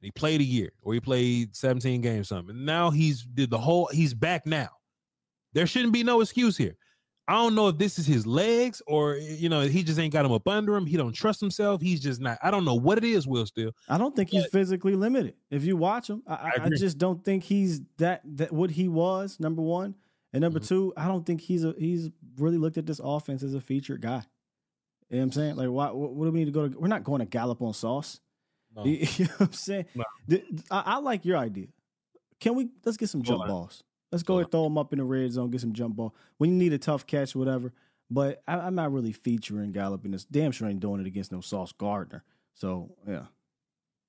he 0.02 0.10
played 0.10 0.42
a 0.42 0.44
year, 0.44 0.72
or 0.82 0.92
he 0.92 1.00
played 1.00 1.56
17 1.56 2.02
games, 2.02 2.28
something. 2.28 2.54
And 2.54 2.66
now 2.66 2.90
he's 2.90 3.22
did 3.22 3.48
the 3.48 3.58
whole. 3.58 3.88
He's 3.90 4.12
back 4.12 4.44
now. 4.44 4.68
There 5.54 5.66
shouldn't 5.66 5.94
be 5.94 6.04
no 6.04 6.20
excuse 6.20 6.58
here. 6.58 6.76
I 7.30 7.34
don't 7.34 7.54
know 7.54 7.68
if 7.68 7.78
this 7.78 7.96
is 7.96 8.06
his 8.08 8.26
legs 8.26 8.82
or 8.88 9.14
you 9.14 9.48
know 9.48 9.60
he 9.60 9.84
just 9.84 10.00
ain't 10.00 10.12
got 10.12 10.24
him 10.26 10.32
up 10.32 10.48
under 10.48 10.74
him. 10.74 10.84
He 10.84 10.96
don't 10.96 11.12
trust 11.12 11.40
himself. 11.40 11.80
He's 11.80 12.00
just 12.00 12.20
not. 12.20 12.38
I 12.42 12.50
don't 12.50 12.64
know 12.64 12.74
what 12.74 12.98
it 12.98 13.04
is. 13.04 13.24
Will 13.24 13.46
Steele. 13.46 13.70
I 13.88 13.98
don't 13.98 14.16
think 14.16 14.30
he's 14.30 14.46
physically 14.46 14.96
limited. 14.96 15.34
If 15.48 15.64
you 15.64 15.76
watch 15.76 16.10
him, 16.10 16.24
I, 16.26 16.34
I, 16.34 16.52
I 16.64 16.68
just 16.70 16.98
don't 16.98 17.24
think 17.24 17.44
he's 17.44 17.82
that 17.98 18.22
that 18.36 18.50
what 18.52 18.72
he 18.72 18.88
was. 18.88 19.38
Number 19.38 19.62
one, 19.62 19.94
and 20.32 20.40
number 20.40 20.58
Mm-hmm. 20.58 20.66
two, 20.74 20.92
I 20.96 21.06
don't 21.06 21.24
think 21.24 21.40
he's 21.40 21.64
a 21.64 21.72
he's 21.78 22.10
really 22.36 22.58
looked 22.58 22.78
at 22.78 22.86
this 22.86 23.00
offense 23.02 23.44
as 23.44 23.54
a 23.54 23.60
featured 23.60 24.00
guy. 24.00 24.24
You 25.08 25.16
know 25.16 25.18
what 25.18 25.22
I'm 25.22 25.32
saying? 25.32 25.56
Like, 25.56 25.68
why? 25.68 25.90
What, 25.92 26.12
what 26.14 26.24
do 26.24 26.32
we 26.32 26.40
need 26.40 26.46
to 26.46 26.50
go 26.50 26.68
to? 26.68 26.78
We're 26.80 26.88
not 26.88 27.04
going 27.04 27.20
to 27.20 27.26
Gallup 27.26 27.62
on 27.62 27.72
sauce. 27.74 28.18
No. 28.74 28.84
You, 28.84 29.06
you 29.16 29.24
know 29.26 29.30
what 29.38 29.46
I'm 29.48 29.52
saying? 29.52 29.84
No. 29.94 30.04
I, 30.70 30.82
I 30.84 30.96
like 30.98 31.24
your 31.24 31.36
idea. 31.36 31.66
Can 32.40 32.56
we? 32.56 32.70
Let's 32.84 32.96
get 32.96 33.08
some 33.08 33.22
jump 33.22 33.46
balls. 33.46 33.84
Let's 34.12 34.22
go 34.24 34.38
and 34.38 34.50
throw 34.50 34.64
them 34.64 34.76
up 34.78 34.92
in 34.92 34.98
the 34.98 35.04
red 35.04 35.30
zone. 35.32 35.50
Get 35.50 35.60
some 35.60 35.72
jump 35.72 35.96
ball. 35.96 36.14
When 36.38 36.50
you 36.50 36.56
need 36.56 36.72
a 36.72 36.78
tough 36.78 37.06
catch, 37.06 37.34
whatever. 37.34 37.72
But 38.10 38.42
I, 38.48 38.54
I'm 38.58 38.74
not 38.74 38.92
really 38.92 39.12
featuring 39.12 39.70
Gallup 39.72 40.04
in 40.04 40.10
this. 40.10 40.24
Damn 40.24 40.50
sure 40.50 40.68
ain't 40.68 40.80
doing 40.80 41.00
it 41.00 41.06
against 41.06 41.30
no 41.30 41.40
Sauce 41.40 41.72
Gardner. 41.72 42.24
So 42.54 42.90
yeah. 43.08 43.26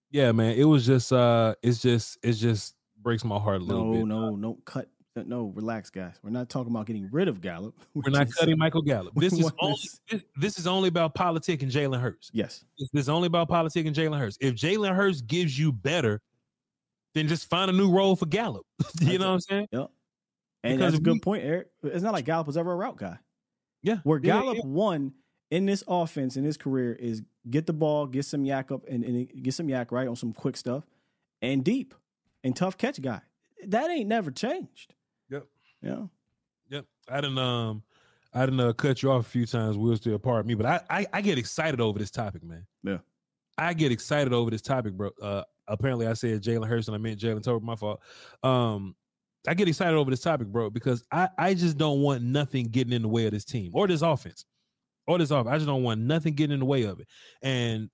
Yeah, 0.10 0.32
man. 0.32 0.56
It 0.58 0.64
was 0.66 0.86
just. 0.86 1.14
uh 1.14 1.56
It's 1.62 1.82
just. 1.82 2.18
It 2.24 2.34
just 2.34 2.76
breaks 3.02 3.24
my 3.24 3.38
heart 3.39 3.62
a 3.62 3.64
little 3.64 3.86
No, 3.86 3.91
bit. 3.93 4.06
no, 4.08 4.36
no. 4.36 4.58
Cut 4.66 4.88
No, 5.16 5.52
relax, 5.56 5.89
guys. 5.91 6.16
We're 6.24 6.32
not 6.32 6.49
talking 6.49 6.72
about 6.74 6.88
getting 6.88 7.08
rid 7.12 7.28
of 7.28 7.39
Gallup. 7.41 7.76
We're 7.93 8.10
not 8.10 8.26
just- 8.28 8.39
cutting 8.39 8.58
Michael 8.58 8.82
Gallup. 8.82 9.14
This 9.16 9.34
is 9.34 9.52
only 9.60 9.78
this- 10.10 10.24
this, 10.36 10.58
is 10.60 10.66
only 10.68 10.89
about 10.89 11.14
politic 11.14 11.62
and 11.62 11.72
Jalen 11.72 12.02
Hurts. 12.02 12.32
Yes. 12.34 12.66
This 12.80 12.89
this 12.91 13.04
is 13.04 13.10
only 13.10 13.28
about 13.28 13.49
politic 13.49 13.86
and 13.86 13.95
Jalen 13.95 14.18
Hurts. 14.18 14.38
If 14.41 14.56
Jalen 14.56 14.95
Hurts 14.95 15.22
gives 15.22 15.58
you 15.60 15.72
better, 15.72 16.22
then 17.14 17.28
just 17.28 17.49
find 17.49 17.70
a 17.70 17.74
new 17.74 17.91
role 17.91 18.16
for 18.16 18.26
Gallup. 18.26 18.66
you 19.01 19.18
know 19.20 19.28
what 19.28 19.34
I'm 19.34 19.39
saying? 19.41 19.68
Yep. 19.72 19.89
And 20.64 20.78
Because 20.78 20.91
that's 20.93 20.99
a 21.01 21.03
good 21.03 21.14
we- 21.14 21.20
point, 21.20 21.43
Eric. 21.43 21.68
It's 21.84 22.03
not 22.03 22.14
like 22.14 22.26
Gallup 22.26 22.47
was 22.47 22.57
ever 22.57 22.72
a 22.72 22.76
route 22.76 22.97
guy. 22.97 23.18
Yeah. 23.84 23.97
Where 24.03 24.20
Yeah, 24.20 24.39
Gallup 24.39 24.57
yeah. 24.57 24.66
won 24.66 25.14
in 25.49 25.66
this 25.66 25.84
offense 25.88 26.38
in 26.38 26.43
his 26.43 26.55
career 26.57 26.93
is 26.93 27.24
get 27.49 27.66
the 27.66 27.74
ball, 27.74 28.05
get 28.05 28.26
some 28.26 28.43
YAC 28.43 28.72
up, 28.72 28.84
and, 28.88 29.03
and 29.03 29.43
get 29.43 29.53
some 29.53 29.68
YAC 29.68 29.91
right 29.91 30.07
on 30.07 30.16
some 30.16 30.34
quick 30.34 30.55
stuff, 30.55 30.86
and 31.41 31.64
deep 31.64 31.93
and 32.43 32.55
tough 32.55 32.78
catch 32.78 33.01
guy. 33.01 33.22
That 33.68 33.89
ain't 33.89 34.07
never 34.07 34.32
changed. 34.32 34.93
Yep. 35.30 35.47
Yeah. 35.82 36.03
Yep. 36.70 36.86
I 37.09 37.22
didn't 37.22 37.38
um 37.39 37.84
I 38.34 38.45
didn't 38.45 38.59
uh, 38.62 38.72
cut 38.74 39.03
you 39.03 39.12
off 39.12 39.26
a 39.26 39.30
few 39.30 39.45
times. 39.45 39.78
Will 39.78 39.95
Steele 39.97 40.16
apart 40.16 40.45
me, 40.45 40.53
but 40.53 40.66
I, 40.66 40.80
I 40.89 41.05
I 41.14 41.22
get 41.22 41.38
excited 41.38 41.82
over 41.82 41.99
this 41.99 42.12
topic, 42.12 42.43
man. 42.43 42.66
Yeah. 42.84 42.99
I 43.57 43.74
get 43.74 43.91
excited 43.91 44.32
over 44.34 44.49
this 44.51 44.62
topic, 44.62 44.93
bro. 44.93 45.09
Uh 45.22 45.43
apparently 45.72 46.07
I 46.07 46.13
said 46.13 46.41
Jalen 46.41 46.67
Hurts 46.67 46.88
and 46.88 46.95
I 46.95 46.99
meant 46.99 47.19
Jalen 47.19 47.41
Tolbert, 47.41 47.63
my 47.63 47.76
fault. 47.76 48.01
Um 48.43 48.95
I 49.47 49.53
get 49.55 49.67
excited 49.67 49.95
over 49.95 50.11
this 50.11 50.22
topic, 50.22 50.47
bro, 50.47 50.69
because 50.69 51.03
I, 51.11 51.28
I 51.38 51.53
just 51.55 51.78
don't 51.78 52.01
want 52.01 52.22
nothing 52.22 52.65
getting 52.65 52.93
in 52.93 53.01
the 53.01 53.07
way 53.07 53.26
of 53.26 53.32
this 53.32 53.45
team 53.45 53.72
or 53.74 53.88
this 53.88 54.03
offense. 54.03 54.45
Or 55.07 55.17
this 55.17 55.32
offense. 55.32 55.47
I 55.47 55.55
just 55.55 55.65
don't 55.65 55.84
want 55.84 55.99
nothing 56.01 56.36
getting 56.36 56.53
in 56.53 56.59
the 56.59 56.65
way 56.65 56.84
of 56.84 56.99
it. 56.99 57.07
And 57.41 57.89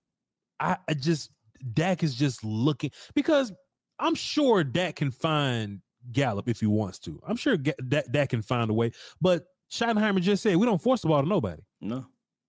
I, 0.60 0.78
I 0.90 0.94
just 0.94 1.32
Dak 1.74 2.04
is 2.04 2.16
just 2.16 2.44
looking 2.44 2.92
because 3.16 3.54
I'm 4.00 4.16
sure 4.16 4.64
Dak 4.64 4.98
can 4.98 5.12
find 5.12 5.82
Gallup 6.12 6.50
if 6.50 6.60
he 6.60 6.68
wants 6.68 7.00
to. 7.00 7.20
I'm 7.26 7.38
sure 7.38 7.58
Ga- 7.58 7.74
Dak, 7.88 8.12
Dak 8.12 8.30
can 8.30 8.42
find 8.42 8.70
a 8.70 8.74
way. 8.74 8.92
But 9.22 9.46
Schottenheimer 9.72 10.22
just 10.22 10.44
said 10.44 10.58
we 10.58 10.66
don't 10.66 10.82
force 10.82 11.02
the 11.02 11.08
ball 11.08 11.22
to 11.22 11.28
nobody. 11.28 11.62
No. 11.82 12.06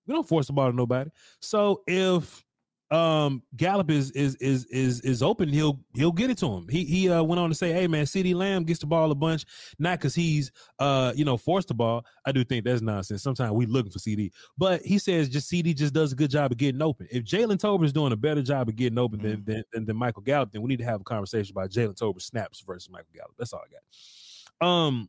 We 0.07 0.14
don't 0.14 0.29
force 0.29 0.47
the 0.49 0.53
ball 0.53 0.70
to 0.70 0.76
nobody. 0.76 1.11
So 1.41 1.83
if 1.87 2.45
um 2.91 3.43
Gallup 3.57 3.91
is 3.91 4.11
is 4.12 4.34
is 4.36 4.64
is 4.66 5.01
is 5.03 5.22
open, 5.22 5.49
he'll 5.49 5.78
he'll 5.95 6.12
get 6.12 6.30
it 6.30 6.39
to 6.39 6.47
him. 6.47 6.66
He 6.68 6.84
he 6.84 7.11
uh, 7.11 7.22
went 7.22 7.39
on 7.39 7.51
to 7.51 7.55
say, 7.55 7.72
"Hey 7.72 7.86
man, 7.86 8.07
CeeDee 8.07 8.34
Lamb 8.34 8.64
gets 8.64 8.80
the 8.80 8.86
ball 8.86 9.11
a 9.11 9.14
bunch, 9.14 9.45
not 9.78 9.99
because 9.99 10.14
he's 10.14 10.51
uh 10.78 11.12
you 11.14 11.24
know 11.24 11.36
forced 11.36 11.68
the 11.68 11.74
ball. 11.74 12.05
I 12.24 12.32
do 12.32 12.45
think 12.45 12.64
that's 12.64 12.80
nonsense. 12.80 13.22
Sometimes 13.22 13.53
we 13.53 13.66
looking 13.66 13.93
for 13.93 13.99
CeeDee, 13.99 14.30
but 14.57 14.80
he 14.82 14.99
says 14.99 15.28
just 15.28 15.51
CeeDee 15.51 15.76
just 15.76 15.93
does 15.93 16.12
a 16.12 16.16
good 16.16 16.30
job 16.30 16.51
of 16.51 16.57
getting 16.57 16.80
open. 16.80 17.07
If 17.11 17.24
Jalen 17.24 17.59
Tolbert 17.59 17.84
is 17.84 17.93
doing 17.93 18.12
a 18.12 18.16
better 18.16 18.43
job 18.43 18.68
of 18.68 18.76
getting 18.76 18.99
open 18.99 19.20
than, 19.20 19.45
than 19.45 19.64
than 19.72 19.84
than 19.84 19.97
Michael 19.97 20.22
Gallup, 20.22 20.53
then 20.53 20.62
we 20.62 20.68
need 20.68 20.78
to 20.78 20.84
have 20.84 21.03
a 21.03 21.05
conversation 21.05 21.53
about 21.53 21.70
Jalen 21.70 21.99
Tolbert 21.99 22.22
snaps 22.22 22.61
versus 22.61 22.89
Michael 22.91 23.12
Gallup. 23.14 23.34
That's 23.39 23.53
all 23.53 23.61
I 23.61 23.70
got. 23.70 24.66
Um, 24.66 25.09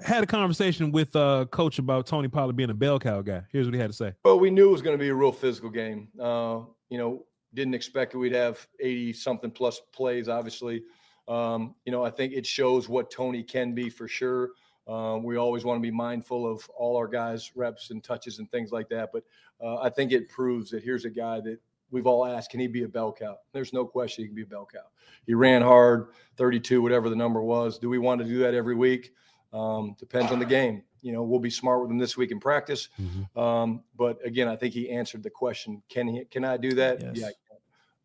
had 0.00 0.22
a 0.22 0.26
conversation 0.26 0.92
with 0.92 1.14
uh 1.16 1.46
coach 1.50 1.78
about 1.78 2.06
Tony 2.06 2.28
Pollard 2.28 2.56
being 2.56 2.70
a 2.70 2.74
bell 2.74 2.98
cow 2.98 3.20
guy. 3.20 3.42
Here's 3.50 3.66
what 3.66 3.74
he 3.74 3.80
had 3.80 3.90
to 3.90 3.96
say. 3.96 4.12
Well, 4.24 4.38
we 4.38 4.50
knew 4.50 4.68
it 4.68 4.72
was 4.72 4.82
going 4.82 4.96
to 4.96 5.02
be 5.02 5.08
a 5.08 5.14
real 5.14 5.32
physical 5.32 5.70
game. 5.70 6.08
Uh, 6.20 6.60
you 6.88 6.98
know, 6.98 7.24
didn't 7.54 7.74
expect 7.74 8.12
that 8.12 8.18
we'd 8.18 8.32
have 8.32 8.66
80 8.80 9.12
something 9.14 9.50
plus 9.50 9.80
plays, 9.92 10.28
obviously. 10.28 10.82
Um, 11.26 11.74
you 11.84 11.92
know, 11.92 12.04
I 12.04 12.10
think 12.10 12.32
it 12.32 12.46
shows 12.46 12.88
what 12.88 13.10
Tony 13.10 13.42
can 13.42 13.74
be 13.74 13.90
for 13.90 14.08
sure. 14.08 14.50
Um, 14.86 15.22
we 15.22 15.36
always 15.36 15.64
want 15.64 15.78
to 15.78 15.82
be 15.82 15.90
mindful 15.90 16.50
of 16.50 16.66
all 16.70 16.96
our 16.96 17.06
guys' 17.06 17.52
reps 17.54 17.90
and 17.90 18.02
touches 18.02 18.38
and 18.38 18.50
things 18.50 18.72
like 18.72 18.88
that. 18.88 19.10
But 19.12 19.24
uh, 19.62 19.76
I 19.76 19.90
think 19.90 20.12
it 20.12 20.30
proves 20.30 20.70
that 20.70 20.82
here's 20.82 21.04
a 21.04 21.10
guy 21.10 21.40
that 21.40 21.58
we've 21.90 22.06
all 22.06 22.24
asked, 22.24 22.50
can 22.50 22.60
he 22.60 22.66
be 22.66 22.84
a 22.84 22.88
bell 22.88 23.12
cow? 23.12 23.36
There's 23.52 23.74
no 23.74 23.84
question 23.84 24.24
he 24.24 24.28
can 24.28 24.34
be 24.34 24.42
a 24.42 24.46
bell 24.46 24.66
cow. 24.70 24.86
He 25.26 25.34
ran 25.34 25.60
hard, 25.60 26.08
32, 26.36 26.80
whatever 26.80 27.10
the 27.10 27.16
number 27.16 27.42
was. 27.42 27.78
Do 27.78 27.90
we 27.90 27.98
want 27.98 28.20
to 28.20 28.26
do 28.26 28.38
that 28.38 28.54
every 28.54 28.74
week? 28.74 29.12
Um, 29.52 29.94
depends 29.98 30.30
on 30.32 30.38
the 30.38 30.44
game. 30.44 30.82
You 31.00 31.12
know, 31.12 31.22
we'll 31.22 31.38
be 31.40 31.50
smart 31.50 31.80
with 31.80 31.90
him 31.90 31.98
this 31.98 32.16
week 32.16 32.30
in 32.32 32.40
practice. 32.40 32.88
Um, 33.36 33.82
but 33.96 34.18
again, 34.26 34.48
I 34.48 34.56
think 34.56 34.74
he 34.74 34.90
answered 34.90 35.22
the 35.22 35.30
question: 35.30 35.82
Can 35.88 36.08
he? 36.08 36.24
Can 36.24 36.44
I 36.44 36.56
do 36.56 36.72
that? 36.74 37.00
Yes. 37.00 37.16
Yeah. 37.16 37.26
I 37.26 37.32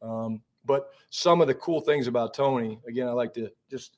can. 0.02 0.10
Um, 0.10 0.42
but 0.66 0.92
some 1.10 1.42
of 1.42 1.48
the 1.48 1.54
cool 1.56 1.82
things 1.82 2.08
about 2.08 2.34
Tony, 2.34 2.80
again, 2.88 3.08
I 3.08 3.12
like 3.12 3.34
to 3.34 3.50
just 3.70 3.98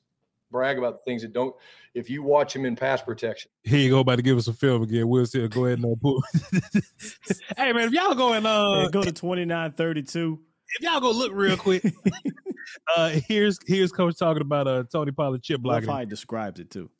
brag 0.50 0.78
about 0.78 0.92
the 0.98 1.10
things 1.10 1.22
that 1.22 1.32
don't. 1.32 1.54
If 1.94 2.08
you 2.10 2.22
watch 2.22 2.54
him 2.56 2.64
in 2.64 2.74
pass 2.76 3.02
protection, 3.02 3.50
Here 3.64 3.78
you 3.78 3.90
go, 3.90 4.00
about 4.00 4.16
to 4.16 4.22
give 4.22 4.36
us 4.38 4.48
a 4.48 4.52
film 4.52 4.82
again. 4.82 5.08
Will 5.08 5.26
Steele 5.26 5.48
go 5.48 5.66
ahead 5.66 5.78
and 5.78 5.92
uh, 5.92 5.96
pull. 6.00 6.22
hey 7.56 7.72
man, 7.72 7.88
if 7.88 7.92
y'all 7.92 8.14
go 8.14 8.32
and 8.32 8.46
uh, 8.46 8.82
Yeah, 8.84 8.88
go 8.90 9.02
to 9.02 9.12
twenty 9.12 9.44
nine 9.44 9.72
thirty 9.72 10.02
two. 10.02 10.40
if 10.78 10.82
y'all 10.82 11.00
go 11.00 11.10
look 11.10 11.32
real 11.34 11.56
quick, 11.56 11.84
uh, 12.96 13.10
here's 13.28 13.58
here's 13.66 13.92
coach 13.92 14.16
talking 14.18 14.42
about 14.42 14.66
uh 14.66 14.84
Tony 14.90 15.12
Pollard 15.12 15.42
chip 15.42 15.60
Love 15.62 15.82
blocking. 15.82 15.88
how 15.88 16.00
he 16.00 16.06
describes 16.06 16.60
it 16.60 16.70
too. 16.70 16.90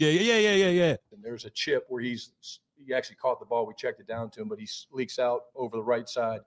Yeah, 0.00 0.08
yeah, 0.08 0.38
yeah, 0.38 0.38
yeah, 0.38 0.54
yeah, 0.54 0.70
yeah. 0.70 0.96
and 1.12 1.22
there's 1.22 1.44
a 1.44 1.50
chip 1.50 1.84
where 1.90 2.00
he's 2.00 2.30
he 2.82 2.94
actually 2.94 3.16
caught 3.16 3.38
the 3.38 3.44
ball. 3.44 3.66
We 3.66 3.74
checked 3.74 4.00
it 4.00 4.06
down 4.06 4.30
to 4.30 4.40
him, 4.40 4.48
but 4.48 4.58
he 4.58 4.66
leaks 4.90 5.18
out 5.18 5.42
over 5.54 5.76
the 5.76 5.82
right 5.82 6.08
side. 6.08 6.40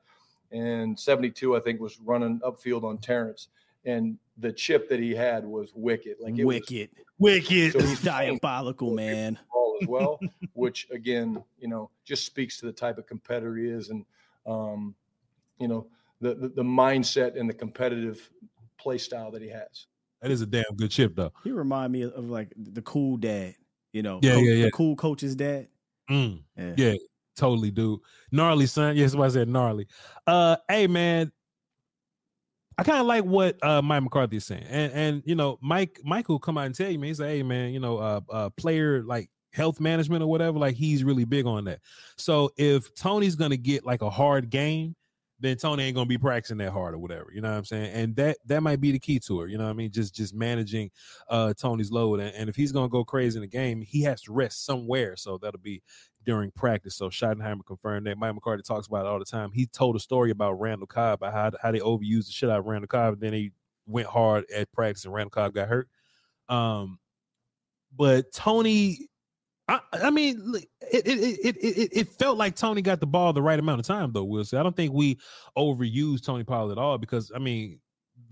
And 0.51 0.99
72, 0.99 1.55
I 1.55 1.59
think, 1.59 1.79
was 1.79 1.99
running 1.99 2.39
upfield 2.39 2.83
on 2.83 2.97
Terence. 2.97 3.49
And 3.85 4.17
the 4.39 4.51
chip 4.51 4.89
that 4.89 4.99
he 4.99 5.13
had 5.13 5.45
was 5.45 5.71
wicked. 5.75 6.15
Like 6.19 6.39
it 6.39 6.45
was- 6.45 6.55
Wicked. 6.61 6.89
Wicked. 7.19 7.73
So 7.73 7.79
he's 7.79 8.01
Diabolical, 8.03 8.91
man. 8.91 9.37
ball 9.51 9.77
as 9.79 9.87
well, 9.87 10.19
which 10.53 10.87
again, 10.91 11.43
you 11.59 11.67
know, 11.67 11.91
just 12.05 12.25
speaks 12.25 12.57
to 12.59 12.65
the 12.65 12.73
type 12.73 12.97
of 12.97 13.05
competitor 13.05 13.55
he 13.55 13.67
is, 13.67 13.89
and 13.89 14.03
um, 14.47 14.95
you 15.59 15.67
know, 15.67 15.85
the, 16.21 16.33
the 16.33 16.47
the 16.49 16.63
mindset 16.63 17.39
and 17.39 17.47
the 17.47 17.53
competitive 17.53 18.31
play 18.79 18.97
style 18.97 19.29
that 19.29 19.41
he 19.43 19.49
has. 19.49 19.85
That 20.23 20.31
is 20.31 20.41
a 20.41 20.45
damn 20.45 20.63
good 20.77 20.89
chip 20.89 21.15
though. 21.17 21.33
He 21.43 21.51
remind 21.51 21.91
me 21.91 22.03
of 22.03 22.29
like 22.29 22.53
the 22.55 22.81
cool 22.81 23.17
dad, 23.17 23.55
you 23.91 24.01
know. 24.01 24.21
Yeah, 24.23 24.35
coach- 24.35 24.45
yeah, 24.45 24.53
yeah. 24.53 24.65
The 24.65 24.71
cool 24.71 24.95
coach's 24.95 25.35
dad. 25.35 25.67
Mm. 26.09 26.41
Yeah. 26.57 26.73
Yeah, 26.77 26.93
totally, 27.35 27.71
dude. 27.71 27.99
Gnarly 28.31 28.65
son. 28.65 28.95
Yes, 28.95 29.15
what 29.15 29.25
I 29.25 29.33
said 29.33 29.49
gnarly. 29.49 29.85
Uh, 30.25 30.55
hey 30.69 30.87
man, 30.87 31.29
I 32.77 32.83
kind 32.83 32.99
of 32.99 33.05
like 33.05 33.25
what 33.25 33.61
uh 33.61 33.81
Mike 33.81 34.03
McCarthy 34.03 34.37
is 34.37 34.45
saying, 34.45 34.63
and 34.69 34.93
and 34.93 35.23
you 35.25 35.35
know 35.35 35.59
Mike 35.61 35.99
Mike 36.05 36.29
will 36.29 36.39
come 36.39 36.57
out 36.57 36.67
and 36.67 36.73
tell 36.73 36.89
you, 36.89 36.97
man. 36.99 37.09
He's 37.09 37.19
like, 37.19 37.29
hey 37.29 37.43
man, 37.43 37.73
you 37.73 37.81
know, 37.81 37.97
uh, 37.97 38.21
uh, 38.31 38.49
player 38.51 39.03
like 39.03 39.29
health 39.51 39.81
management 39.81 40.23
or 40.23 40.27
whatever, 40.27 40.57
like 40.57 40.75
he's 40.75 41.03
really 41.03 41.25
big 41.25 41.45
on 41.45 41.65
that. 41.65 41.79
So 42.17 42.49
if 42.55 42.95
Tony's 42.95 43.35
gonna 43.35 43.57
get 43.57 43.85
like 43.85 44.01
a 44.01 44.09
hard 44.09 44.49
game, 44.49 44.95
then 45.43 45.57
Tony 45.57 45.83
ain't 45.83 45.95
gonna 45.95 46.05
be 46.05 46.17
practicing 46.17 46.57
that 46.59 46.71
hard 46.71 46.93
or 46.93 46.99
whatever. 46.99 47.31
You 47.33 47.41
know 47.41 47.51
what 47.51 47.57
I'm 47.57 47.65
saying? 47.65 47.91
And 47.93 48.15
that 48.15 48.37
that 48.45 48.63
might 48.63 48.79
be 48.79 48.91
the 48.91 48.99
key 48.99 49.19
to 49.19 49.41
it. 49.41 49.51
You 49.51 49.57
know 49.57 49.65
what 49.65 49.71
I 49.71 49.73
mean? 49.73 49.91
Just 49.91 50.15
just 50.15 50.33
managing 50.33 50.89
uh 51.29 51.53
Tony's 51.53 51.91
load. 51.91 52.19
And, 52.19 52.33
and 52.35 52.49
if 52.49 52.55
he's 52.55 52.71
gonna 52.71 52.89
go 52.89 53.03
crazy 53.03 53.37
in 53.37 53.41
the 53.41 53.47
game, 53.47 53.81
he 53.81 54.01
has 54.03 54.21
to 54.23 54.33
rest 54.33 54.65
somewhere. 54.65 55.15
So 55.17 55.37
that'll 55.37 55.59
be 55.59 55.83
during 56.25 56.51
practice. 56.51 56.95
So 56.95 57.09
Schottenheimer 57.09 57.65
confirmed 57.65 58.07
that. 58.07 58.17
Mike 58.17 58.33
McCarthy 58.33 58.63
talks 58.63 58.87
about 58.87 59.05
it 59.05 59.09
all 59.09 59.19
the 59.19 59.25
time. 59.25 59.51
He 59.51 59.65
told 59.65 59.97
a 59.97 59.99
story 59.99 60.31
about 60.31 60.53
Randall 60.53 60.87
Cobb, 60.87 61.19
about 61.21 61.33
how, 61.33 61.51
how 61.61 61.71
they 61.71 61.79
overused 61.79 62.27
the 62.27 62.31
shit 62.31 62.49
out 62.49 62.59
of 62.59 62.65
Randall 62.65 62.87
Cobb, 62.87 63.13
and 63.13 63.21
then 63.21 63.33
he 63.33 63.51
went 63.85 64.07
hard 64.07 64.45
at 64.55 64.71
practice 64.71 65.03
and 65.03 65.13
Randall 65.13 65.31
Cobb 65.31 65.53
got 65.53 65.67
hurt. 65.67 65.89
Um, 66.47 66.99
but 67.95 68.31
Tony, 68.31 69.09
I, 69.67 69.79
I 69.93 70.09
mean, 70.09 70.53
it, 70.91 71.07
it, 71.07 71.07
it, 71.07 71.57
it, 71.57 71.89
it 71.93 72.07
felt 72.13 72.37
like 72.37 72.55
Tony 72.55 72.81
got 72.81 72.99
the 72.99 73.07
ball 73.07 73.31
the 73.31 73.41
right 73.41 73.59
amount 73.59 73.79
of 73.79 73.85
time, 73.85 74.11
though, 74.11 74.25
Will. 74.25 74.43
So 74.43 74.59
I 74.59 74.63
don't 74.63 74.75
think 74.75 74.93
we 74.93 75.17
overused 75.57 76.25
Tony 76.25 76.43
Pollard 76.43 76.73
at 76.73 76.77
all 76.77 76.97
because, 76.97 77.31
I 77.33 77.39
mean, 77.39 77.79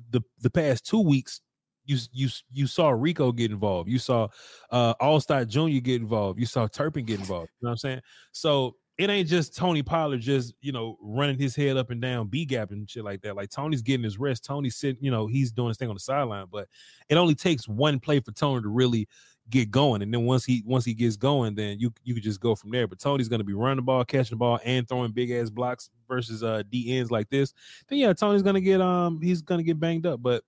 the 0.10 0.22
the 0.42 0.50
past 0.50 0.86
two 0.86 1.00
weeks, 1.00 1.42
you 1.86 1.98
you 2.12 2.30
you 2.52 2.68
saw 2.68 2.90
Rico 2.90 3.32
get 3.32 3.52
involved. 3.52 3.90
You 3.90 3.98
saw 3.98 4.28
uh 4.72 4.94
Allstott 4.96 5.48
Jr. 5.48 5.82
get 5.82 6.02
involved. 6.02 6.40
You 6.40 6.46
saw 6.46 6.68
Turpin 6.68 7.06
get 7.06 7.20
involved. 7.20 7.50
You 7.62 7.66
know 7.66 7.70
what 7.70 7.72
I'm 7.72 7.78
saying? 7.78 8.02
So 8.34 8.76
it 8.98 9.10
ain't 9.10 9.28
just 9.28 9.56
Tony 9.56 9.82
Pollard 9.82 10.22
just, 10.22 10.54
you 10.62 10.72
know, 10.72 10.98
running 11.02 11.40
his 11.40 11.56
head 11.56 11.76
up 11.78 11.90
and 11.90 12.02
down, 12.02 12.28
B 12.28 12.46
gap 12.46 12.72
and 12.72 12.90
shit 12.90 13.04
like 13.04 13.22
that. 13.22 13.36
Like 13.36 13.50
Tony's 13.50 13.82
getting 13.82 14.04
his 14.04 14.20
rest. 14.20 14.46
Tony's 14.46 14.76
sitting, 14.76 15.04
you 15.04 15.10
know, 15.10 15.26
he's 15.26 15.52
doing 15.52 15.70
his 15.70 15.78
thing 15.78 15.90
on 15.90 15.96
the 15.96 16.00
sideline, 16.02 16.46
but 16.52 16.68
it 17.10 17.16
only 17.16 17.34
takes 17.34 17.68
one 17.68 18.00
play 18.00 18.20
for 18.20 18.32
Tony 18.32 18.62
to 18.62 18.68
really 18.70 19.08
get 19.50 19.70
going. 19.72 20.02
And 20.02 20.14
then 20.14 20.24
once 20.26 20.46
he 20.46 20.64
once 20.66 20.86
he 20.86 20.94
gets 20.94 21.16
going, 21.18 21.56
then 21.56 21.80
you 21.80 21.92
you 22.04 22.14
could 22.14 22.24
just 22.24 22.40
go 22.40 22.56
from 22.56 22.72
there. 22.72 22.88
But 22.88 23.00
Tony's 23.00 23.28
gonna 23.28 23.44
be 23.44 23.54
running 23.54 23.78
the 23.78 23.82
ball, 23.82 24.06
catching 24.06 24.36
the 24.36 24.40
ball, 24.40 24.60
and 24.64 24.88
throwing 24.88 25.12
big 25.12 25.32
ass 25.32 25.50
blocks 25.50 25.90
versus 26.08 26.44
uh 26.44 26.64
D 26.70 26.98
ends 26.98 27.12
like 27.12 27.30
this. 27.30 27.54
Then 27.88 28.00
yeah, 28.00 28.14
Tony's 28.14 28.44
gonna 28.44 28.62
get 28.62 28.80
um 28.82 29.22
he's 29.22 29.42
gonna 29.42 29.64
get 29.64 29.80
banged 29.80 30.06
up. 30.06 30.22
But 30.22 30.44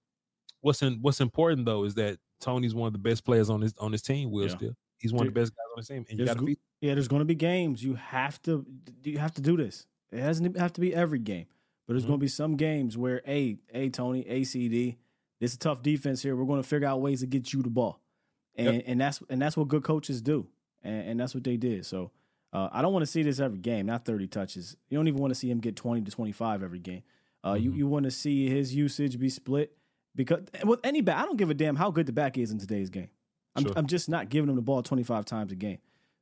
what's 0.61 0.81
in 0.81 0.99
what's 1.01 1.19
important 1.21 1.65
though 1.65 1.83
is 1.83 1.95
that 1.95 2.17
Tony's 2.39 2.75
one 2.75 2.87
of 2.87 2.93
the 2.93 2.99
best 2.99 3.23
players 3.25 3.49
on 3.49 3.61
his 3.61 3.73
on 3.77 3.91
his 3.91 4.01
team. 4.01 4.31
Will 4.31 4.43
Yeah. 4.47 4.55
still 4.55 4.75
he's 4.99 5.11
one 5.11 5.27
of 5.27 5.33
the 5.33 5.39
best 5.39 5.51
guys 5.51 5.65
on 5.73 5.77
his 5.79 5.87
team, 5.87 6.05
and 6.09 6.19
you 6.19 6.25
got 6.25 6.37
to 6.37 6.45
go- 6.45 6.53
yeah, 6.81 6.93
there's 6.93 7.07
going 7.09 7.19
to 7.21 7.25
be 7.25 7.35
games 7.35 7.83
you 7.83 7.95
have 7.95 8.41
to 8.43 8.65
you 9.03 9.17
have 9.17 9.33
to 9.33 9.41
do 9.41 9.57
this. 9.57 9.85
It 10.11 10.17
doesn't 10.21 10.57
have 10.57 10.71
to 10.73 10.81
be 10.81 10.93
every 10.93 11.19
game, 11.19 11.47
but 11.87 11.93
there's 11.93 12.03
Mhm. 12.03 12.07
going 12.07 12.19
to 12.19 12.23
be 12.23 12.27
some 12.27 12.55
games 12.55 12.97
where, 12.97 13.21
hey, 13.25 13.57
hey, 13.71 13.89
Tony, 13.89 14.23
ACD, 14.25 14.97
It's 15.41 15.55
a 15.55 15.57
tough 15.59 15.81
defense 15.81 16.21
here. 16.21 16.35
We're 16.37 16.45
going 16.45 16.61
to 16.61 16.67
figure 16.67 16.87
out 16.87 17.01
ways 17.01 17.19
to 17.21 17.27
get 17.27 17.51
you 17.51 17.61
the 17.63 17.69
ball, 17.69 17.99
and 18.55 18.75
Yep. 18.75 18.83
and 18.87 19.01
that's 19.01 19.21
and 19.29 19.41
that's 19.41 19.57
what 19.57 19.67
good 19.67 19.83
coaches 19.83 20.21
do, 20.21 20.47
and, 20.83 21.09
and 21.09 21.19
that's 21.19 21.33
what 21.33 21.43
they 21.43 21.57
did. 21.57 21.85
So 21.85 22.11
uh, 22.51 22.69
I 22.71 22.81
don't 22.81 22.93
want 22.93 23.03
to 23.03 23.11
see 23.11 23.23
this 23.23 23.39
every 23.39 23.57
game, 23.59 23.85
not 23.87 24.05
30 24.05 24.27
touches. 24.27 24.77
You 24.89 24.97
don't 24.97 25.07
even 25.07 25.19
want 25.19 25.31
to 25.31 25.35
see 25.35 25.49
him 25.49 25.59
get 25.59 25.75
20 25.75 26.01
to 26.01 26.11
25 26.11 26.61
every 26.63 26.79
game. 26.79 27.03
Uh, 27.45 27.53
You 27.53 27.73
you 27.73 27.87
want 27.87 28.05
to 28.05 28.11
see 28.11 28.47
his 28.49 28.73
usage 28.75 29.17
be 29.19 29.29
split 29.29 29.75
because 30.15 30.41
with 30.65 30.79
any 30.83 31.01
back, 31.01 31.17
I 31.17 31.25
don't 31.25 31.37
give 31.37 31.49
a 31.49 31.53
damn 31.55 31.75
how 31.75 31.89
good 31.91 32.05
the 32.05 32.13
back 32.13 32.37
is 32.37 32.51
in 32.51 32.59
today's 32.59 32.89
game. 32.89 33.09
I'm, 33.55 33.63
Sure. 33.63 33.73
I'm 33.75 33.87
just 33.87 34.07
not 34.09 34.29
giving 34.29 34.49
him 34.49 34.55
the 34.55 34.61
ball 34.61 34.81
25 34.83 35.25
times 35.25 35.51
a 35.51 35.55
game. 35.55 35.77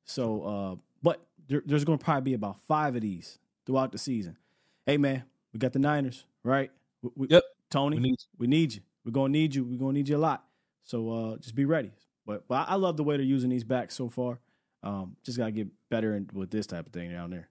So, 0.05 0.41
uh, 0.43 0.75
but 1.03 1.21
there, 1.47 1.61
there's 1.65 1.86
going 1.86 1.97
to 1.99 2.03
probably 2.03 2.32
be 2.32 2.34
about 2.34 2.59
five 2.67 2.95
of 2.95 3.01
these 3.01 3.39
throughout 3.65 3.91
the 3.91 3.97
season. 3.97 4.38
Hey, 4.86 4.97
man, 4.97 5.23
we 5.53 5.59
got 5.59 5.71
the 5.73 5.79
Niners, 5.79 6.25
right? 6.43 6.71
We, 7.01 7.09
we- 7.15 7.27
Yep. 7.29 7.43
Tony, 7.69 7.95
We 7.97 8.01
need 8.03 8.19
we 8.38 8.47
need 8.47 8.73
you. 8.73 8.82
We're 9.05 9.11
going 9.13 9.32
to 9.32 9.39
need 9.39 9.55
you. 9.55 9.63
We're 9.63 9.77
going 9.77 9.93
to 9.93 9.99
need 9.99 10.09
you 10.09 10.17
a 10.17 10.19
lot. 10.19 10.43
So 10.84 11.09
uh, 11.09 11.38
just 11.38 11.55
be 11.55 11.63
ready. 11.63 11.91
But, 12.26 12.47
but 12.47 12.69
I 12.69 12.76
love 12.76 12.97
the 12.97 13.03
way 13.03 13.17
they're 13.17 13.26
using 13.26 13.49
these 13.49 13.63
backs 13.63 13.95
so 13.95 14.09
far. 14.09 14.39
Um, 14.84 15.15
just 15.24 15.38
got 15.38 15.45
to 15.45 15.51
get 15.51 15.67
better 15.89 16.15
in, 16.15 16.30
with 16.34 16.49
this 16.49 16.67
type 16.67 16.88
of 16.88 16.93
thing 16.93 17.11
down 17.11 17.30
there. 17.30 17.49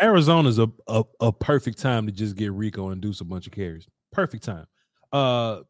Arizona's 0.00 0.58
a, 0.58 0.68
a 0.88 1.04
a 1.20 1.32
perfect 1.32 1.78
time 1.78 2.06
to 2.06 2.12
just 2.12 2.34
get 2.34 2.52
Rico 2.52 2.88
and 2.88 3.00
do 3.00 3.12
a 3.20 3.24
bunch 3.24 3.46
of 3.46 3.52
carries. 3.52 3.86
Perfect 4.10 4.42
time. 4.42 4.66
Uh 5.12 5.60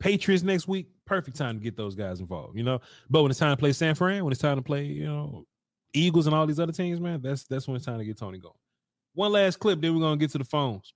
Patriots 0.00 0.42
next 0.42 0.66
week, 0.66 0.88
perfect 1.04 1.36
time 1.36 1.58
to 1.58 1.62
get 1.62 1.76
those 1.76 1.94
guys 1.94 2.20
involved, 2.20 2.56
you 2.56 2.64
know. 2.64 2.80
But 3.10 3.22
when 3.22 3.30
it's 3.30 3.38
time 3.38 3.52
to 3.52 3.60
play 3.60 3.72
San 3.72 3.94
Fran, 3.94 4.24
when 4.24 4.32
it's 4.32 4.40
time 4.40 4.56
to 4.56 4.62
play, 4.62 4.86
you 4.86 5.04
know, 5.04 5.44
Eagles 5.92 6.26
and 6.26 6.34
all 6.34 6.46
these 6.46 6.58
other 6.58 6.72
teams, 6.72 7.00
man, 7.00 7.20
that's 7.20 7.44
that's 7.44 7.68
when 7.68 7.76
it's 7.76 7.84
time 7.84 7.98
to 7.98 8.04
get 8.04 8.16
Tony 8.16 8.38
going. 8.38 8.54
One 9.12 9.32
last 9.32 9.58
clip, 9.58 9.80
then 9.80 9.94
we're 9.94 10.00
gonna 10.00 10.16
get 10.16 10.30
to 10.30 10.38
the 10.38 10.44
phones. 10.44 10.94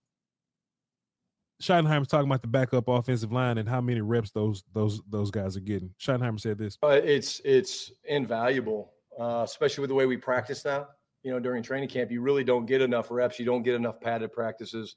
Schottenheimer's 1.63 2.09
talking 2.09 2.29
about 2.29 2.43
the 2.43 2.49
backup 2.49 2.89
offensive 2.89 3.33
line 3.33 3.59
and 3.59 3.69
how 3.69 3.81
many 3.81 4.01
reps 4.01 4.31
those 4.31 4.65
those 4.73 5.01
those 5.09 5.31
guys 5.31 5.57
are 5.57 5.61
getting. 5.61 5.91
Schottenheimer 5.99 6.41
said 6.41 6.59
this. 6.59 6.79
Uh, 6.83 7.01
it's 7.03 7.41
it's 7.45 7.93
invaluable, 8.05 8.93
uh, 9.19 9.43
especially 9.45 9.83
with 9.83 9.89
the 9.89 9.95
way 9.95 10.07
we 10.07 10.17
practice 10.17 10.65
now. 10.65 10.89
You 11.23 11.31
know, 11.31 11.41
during 11.41 11.63
training 11.63 11.89
camp, 11.89 12.11
you 12.11 12.21
really 12.21 12.45
don't 12.45 12.67
get 12.67 12.83
enough 12.83 13.11
reps. 13.11 13.39
You 13.39 13.47
don't 13.47 13.63
get 13.63 13.75
enough 13.75 14.01
padded 14.01 14.33
practices. 14.33 14.97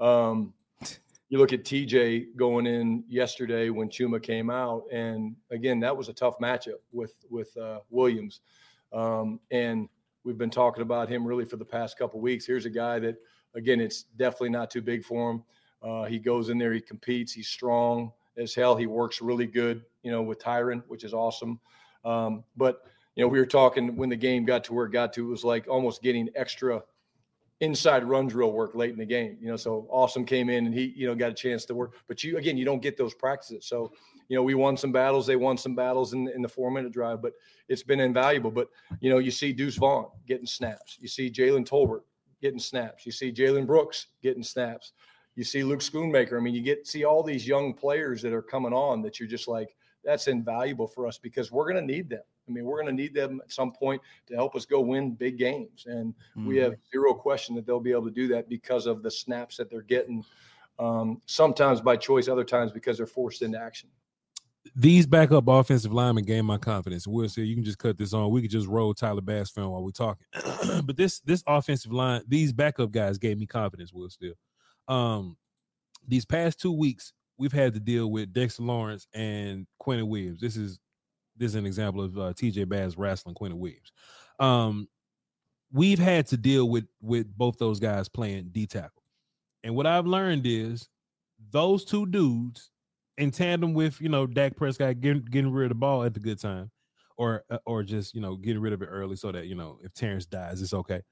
Um, 0.00 0.54
you 1.28 1.38
look 1.38 1.52
at 1.52 1.62
TJ 1.62 2.36
going 2.36 2.66
in 2.66 3.04
yesterday 3.06 3.68
when 3.68 3.88
Chuma 3.88 4.22
came 4.22 4.50
out, 4.50 4.84
and 4.90 5.36
again, 5.50 5.78
that 5.80 5.96
was 5.96 6.08
a 6.08 6.12
tough 6.12 6.38
matchup 6.38 6.80
with 6.90 7.14
with 7.30 7.56
uh, 7.56 7.80
Williams. 7.90 8.40
Um, 8.92 9.40
and 9.50 9.88
we've 10.24 10.38
been 10.38 10.50
talking 10.50 10.82
about 10.82 11.08
him 11.08 11.26
really 11.26 11.44
for 11.44 11.56
the 11.56 11.64
past 11.64 11.98
couple 11.98 12.20
weeks. 12.20 12.46
Here's 12.46 12.64
a 12.64 12.70
guy 12.70 12.98
that, 13.00 13.16
again, 13.54 13.80
it's 13.80 14.04
definitely 14.16 14.50
not 14.50 14.70
too 14.70 14.82
big 14.82 15.04
for 15.04 15.30
him. 15.30 15.42
Uh, 15.82 16.04
he 16.04 16.18
goes 16.18 16.48
in 16.48 16.58
there, 16.58 16.72
he 16.72 16.80
competes, 16.80 17.32
he's 17.32 17.48
strong 17.48 18.12
as 18.36 18.54
hell. 18.54 18.76
He 18.76 18.86
works 18.86 19.20
really 19.20 19.46
good, 19.46 19.84
you 20.02 20.10
know, 20.10 20.22
with 20.22 20.38
Tyron, 20.38 20.82
which 20.88 21.04
is 21.04 21.14
awesome. 21.14 21.60
Um, 22.04 22.44
but 22.56 22.82
you 23.14 23.24
know, 23.24 23.28
we 23.28 23.38
were 23.38 23.46
talking 23.46 23.96
when 23.96 24.08
the 24.08 24.16
game 24.16 24.44
got 24.44 24.64
to 24.64 24.72
where 24.72 24.86
it 24.86 24.92
got 24.92 25.12
to, 25.14 25.26
it 25.26 25.30
was 25.30 25.44
like 25.44 25.66
almost 25.68 26.02
getting 26.02 26.28
extra 26.36 26.82
inside 27.60 28.04
run 28.04 28.28
drill 28.28 28.52
work 28.52 28.74
late 28.74 28.92
in 28.92 28.98
the 28.98 29.04
game. 29.04 29.36
You 29.40 29.48
know, 29.48 29.56
so 29.56 29.86
Awesome 29.90 30.24
came 30.24 30.48
in 30.48 30.66
and 30.66 30.74
he, 30.74 30.92
you 30.96 31.06
know, 31.06 31.14
got 31.14 31.30
a 31.30 31.34
chance 31.34 31.64
to 31.66 31.74
work. 31.74 31.94
But 32.06 32.22
you 32.22 32.38
again, 32.38 32.56
you 32.56 32.64
don't 32.64 32.82
get 32.82 32.96
those 32.96 33.14
practices. 33.14 33.66
So, 33.66 33.92
you 34.28 34.36
know, 34.36 34.42
we 34.42 34.54
won 34.54 34.76
some 34.76 34.92
battles. 34.92 35.26
They 35.26 35.36
won 35.36 35.56
some 35.56 35.74
battles 35.74 36.12
in, 36.12 36.28
in 36.28 36.42
the 36.42 36.48
four 36.48 36.70
minute 36.70 36.92
drive, 36.92 37.20
but 37.20 37.32
it's 37.68 37.82
been 37.82 38.00
invaluable. 38.00 38.50
But 38.50 38.68
you 39.00 39.10
know, 39.10 39.18
you 39.18 39.30
see 39.30 39.52
Deuce 39.52 39.76
Vaughn 39.76 40.06
getting 40.26 40.46
snaps. 40.46 40.98
You 41.00 41.08
see 41.08 41.30
Jalen 41.30 41.66
Tolbert 41.66 42.02
getting 42.40 42.60
snaps. 42.60 43.04
You 43.04 43.12
see 43.12 43.32
Jalen 43.32 43.66
Brooks 43.66 44.06
getting 44.22 44.44
snaps. 44.44 44.92
You 45.38 45.44
see 45.44 45.62
Luke 45.62 45.78
Schoonmaker. 45.78 46.36
I 46.36 46.40
mean, 46.40 46.52
you 46.52 46.62
get 46.62 46.84
see 46.84 47.04
all 47.04 47.22
these 47.22 47.46
young 47.46 47.72
players 47.72 48.20
that 48.22 48.32
are 48.32 48.42
coming 48.42 48.72
on 48.72 49.02
that 49.02 49.20
you're 49.20 49.28
just 49.28 49.46
like, 49.46 49.76
that's 50.02 50.26
invaluable 50.26 50.88
for 50.88 51.06
us 51.06 51.16
because 51.16 51.52
we're 51.52 51.70
going 51.70 51.86
to 51.86 51.94
need 51.94 52.10
them. 52.10 52.24
I 52.48 52.50
mean, 52.50 52.64
we're 52.64 52.82
going 52.82 52.96
to 52.96 53.02
need 53.02 53.14
them 53.14 53.40
at 53.44 53.52
some 53.52 53.70
point 53.70 54.02
to 54.26 54.34
help 54.34 54.56
us 54.56 54.66
go 54.66 54.80
win 54.80 55.12
big 55.12 55.38
games. 55.38 55.84
And 55.86 56.12
we 56.44 56.56
have 56.56 56.74
zero 56.90 57.14
question 57.14 57.54
that 57.54 57.66
they'll 57.66 57.78
be 57.78 57.92
able 57.92 58.06
to 58.06 58.10
do 58.10 58.26
that 58.28 58.48
because 58.48 58.86
of 58.86 59.04
the 59.04 59.12
snaps 59.12 59.56
that 59.58 59.70
they're 59.70 59.82
getting, 59.82 60.24
um, 60.80 61.22
sometimes 61.26 61.80
by 61.80 61.96
choice, 61.96 62.26
other 62.26 62.42
times 62.42 62.72
because 62.72 62.96
they're 62.96 63.06
forced 63.06 63.42
into 63.42 63.60
action. 63.60 63.90
These 64.74 65.06
backup 65.06 65.46
offensive 65.46 65.92
linemen 65.92 66.24
gain 66.24 66.46
my 66.46 66.58
confidence. 66.58 67.06
We'll 67.06 67.28
say 67.28 67.42
you 67.42 67.54
can 67.54 67.64
just 67.64 67.78
cut 67.78 67.96
this 67.96 68.12
on. 68.12 68.32
We 68.32 68.42
could 68.42 68.50
just 68.50 68.66
roll 68.66 68.92
Tyler 68.92 69.20
Bass 69.20 69.50
film 69.50 69.70
while 69.70 69.84
we're 69.84 69.90
talking. 69.90 70.26
but 70.84 70.96
this 70.96 71.20
this 71.20 71.44
offensive 71.46 71.92
line, 71.92 72.22
these 72.26 72.52
backup 72.52 72.90
guys 72.90 73.18
gave 73.18 73.38
me 73.38 73.46
confidence. 73.46 73.92
Will 73.92 74.10
Steele. 74.10 74.34
Um, 74.88 75.36
these 76.06 76.24
past 76.24 76.60
two 76.60 76.72
weeks, 76.72 77.12
we've 77.36 77.52
had 77.52 77.74
to 77.74 77.80
deal 77.80 78.10
with 78.10 78.32
Dexter 78.32 78.62
Lawrence 78.62 79.06
and 79.14 79.66
Quinnen 79.80 80.08
Williams. 80.08 80.40
This 80.40 80.56
is 80.56 80.78
this 81.36 81.52
is 81.52 81.54
an 81.54 81.66
example 81.66 82.02
of 82.02 82.18
uh, 82.18 82.32
TJ 82.32 82.68
Bass 82.68 82.96
wrestling 82.96 83.34
Quinnen 83.34 83.58
Williams. 83.58 83.92
Um, 84.40 84.88
we've 85.72 85.98
had 85.98 86.26
to 86.28 86.36
deal 86.36 86.68
with 86.68 86.86
with 87.00 87.26
both 87.36 87.58
those 87.58 87.78
guys 87.78 88.08
playing 88.08 88.48
D 88.50 88.66
tackle, 88.66 89.02
and 89.62 89.74
what 89.76 89.86
I've 89.86 90.06
learned 90.06 90.46
is 90.46 90.88
those 91.50 91.84
two 91.84 92.06
dudes 92.06 92.70
in 93.16 93.30
tandem 93.30 93.74
with 93.74 94.00
you 94.00 94.08
know 94.08 94.26
Dak 94.26 94.56
Prescott 94.56 95.00
getting, 95.00 95.24
getting 95.24 95.52
rid 95.52 95.66
of 95.66 95.70
the 95.70 95.74
ball 95.76 96.04
at 96.04 96.14
the 96.14 96.20
good 96.20 96.40
time, 96.40 96.70
or 97.16 97.44
uh, 97.50 97.58
or 97.66 97.82
just 97.82 98.14
you 98.14 98.20
know 98.20 98.36
getting 98.36 98.62
rid 98.62 98.72
of 98.72 98.82
it 98.82 98.86
early 98.86 99.16
so 99.16 99.30
that 99.30 99.46
you 99.46 99.54
know 99.54 99.78
if 99.84 99.92
Terence 99.94 100.26
dies, 100.26 100.60
it's 100.60 100.74
okay. 100.74 101.02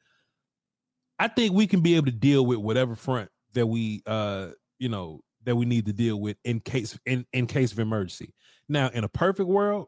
I 1.19 1.29
think 1.29 1.55
we 1.55 1.67
can 1.67 1.81
be 1.81 1.97
able 1.97 2.07
to 2.07 2.13
deal 2.13 2.45
with 2.45 2.59
whatever 2.59 2.95
front 2.95 3.31
that 3.57 3.67
we 3.67 4.03
uh 4.07 4.49
you 4.79 4.89
know 4.89 5.21
that 5.45 5.57
we 5.57 5.65
need 5.65 5.87
to 5.87 5.93
deal 5.93 6.21
with 6.21 6.37
in 6.45 6.61
case 6.61 6.99
in, 7.07 7.27
in 7.33 7.47
case 7.47 7.73
of 7.73 7.79
emergency. 7.79 8.35
Now, 8.69 8.89
in 8.93 9.05
a 9.05 9.09
perfect 9.09 9.49
world, 9.49 9.87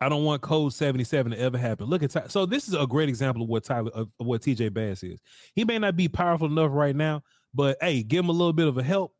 I 0.00 0.08
don't 0.08 0.24
want 0.24 0.42
code 0.42 0.74
77 0.74 1.32
to 1.32 1.38
ever 1.38 1.56
happen. 1.56 1.86
Look 1.86 2.02
at 2.02 2.10
Ty- 2.10 2.26
so 2.28 2.46
this 2.46 2.68
is 2.68 2.74
a 2.74 2.86
great 2.86 3.08
example 3.08 3.42
of 3.42 3.48
what 3.48 3.64
Tyler 3.64 3.90
of, 3.94 4.08
what 4.18 4.42
TJ 4.42 4.72
Bass 4.74 5.02
is. 5.02 5.20
He 5.54 5.64
may 5.64 5.78
not 5.78 5.96
be 5.96 6.08
powerful 6.08 6.48
enough 6.48 6.70
right 6.72 6.94
now, 6.94 7.22
but 7.54 7.78
hey, 7.80 8.02
give 8.02 8.24
him 8.24 8.28
a 8.28 8.32
little 8.32 8.52
bit 8.52 8.66
of 8.66 8.78
a 8.78 8.82
help 8.82 9.14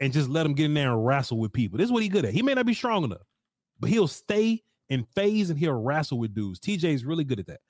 and 0.00 0.12
just 0.12 0.28
let 0.28 0.46
him 0.46 0.54
get 0.54 0.66
in 0.66 0.74
there 0.74 0.92
and 0.92 1.04
wrestle 1.04 1.38
with 1.38 1.52
people. 1.52 1.78
This 1.78 1.86
is 1.86 1.92
what 1.92 2.02
he 2.02 2.08
good 2.08 2.24
at. 2.24 2.32
He 2.32 2.42
may 2.42 2.54
not 2.54 2.66
be 2.66 2.74
strong 2.74 3.04
enough, 3.04 3.26
but 3.80 3.90
he'll 3.90 4.08
stay 4.08 4.62
in 4.88 5.04
phase 5.14 5.50
and 5.50 5.58
he'll 5.58 5.72
wrestle 5.72 6.18
with 6.18 6.34
dudes. 6.34 6.60
TJ 6.60 6.94
is 6.94 7.04
really 7.04 7.24
good 7.24 7.40
at 7.40 7.46
that. 7.48 7.60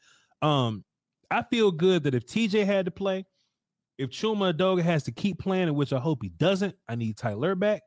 Um, 0.46 0.84
I 1.30 1.42
feel 1.42 1.70
good 1.70 2.04
that 2.04 2.14
if 2.14 2.26
TJ 2.26 2.64
had 2.64 2.84
to 2.84 2.90
play, 2.90 3.24
if 3.98 4.10
Chuma 4.10 4.54
Edoga 4.54 4.82
has 4.82 5.02
to 5.04 5.12
keep 5.12 5.38
playing, 5.38 5.74
which 5.74 5.92
I 5.92 5.98
hope 5.98 6.20
he 6.22 6.28
doesn't, 6.30 6.74
I 6.88 6.94
need 6.94 7.16
Tyler 7.16 7.54
back. 7.54 7.82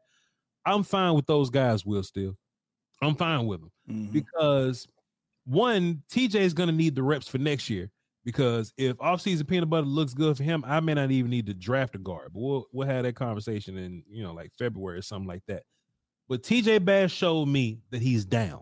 I'm 0.66 0.84
fine 0.84 1.14
with 1.16 1.26
those 1.26 1.50
guys, 1.50 1.86
Will 1.86 2.04
Steele. 2.04 2.38
I'm 3.02 3.16
fine 3.16 3.48
with 3.48 3.62
them 3.62 3.72
Mm-hmm. 3.90 4.12
because 4.14 4.88
one, 5.46 6.04
TJ 6.12 6.36
is 6.36 6.54
going 6.54 6.70
to 6.70 6.76
need 6.76 6.94
the 6.96 7.02
reps 7.04 7.28
for 7.28 7.40
next 7.40 7.70
year. 7.70 7.90
Because 8.24 8.72
if 8.78 8.96
offseason 8.98 9.48
peanut 9.48 9.72
butter 9.72 9.88
looks 9.88 10.14
good 10.14 10.38
for 10.38 10.44
him, 10.44 10.64
I 10.68 10.80
may 10.80 10.94
not 10.94 11.10
even 11.10 11.32
need 11.32 11.48
to 11.48 11.56
draft 11.56 11.96
a 11.96 11.98
guard. 11.98 12.30
But 12.34 12.40
we'll 12.42 12.68
we'll 12.72 12.88
have 12.88 13.02
that 13.04 13.16
conversation 13.16 13.76
in 13.78 14.04
you 14.08 14.22
know 14.22 14.34
like 14.34 14.52
February 14.60 15.00
or 15.00 15.02
something 15.02 15.28
like 15.28 15.42
that. 15.48 15.64
But 16.30 16.44
TJ 16.44 16.86
Bass 16.86 17.10
showed 17.10 17.48
me 17.48 17.80
that 17.90 18.02
he's 18.04 18.24
down. 18.24 18.62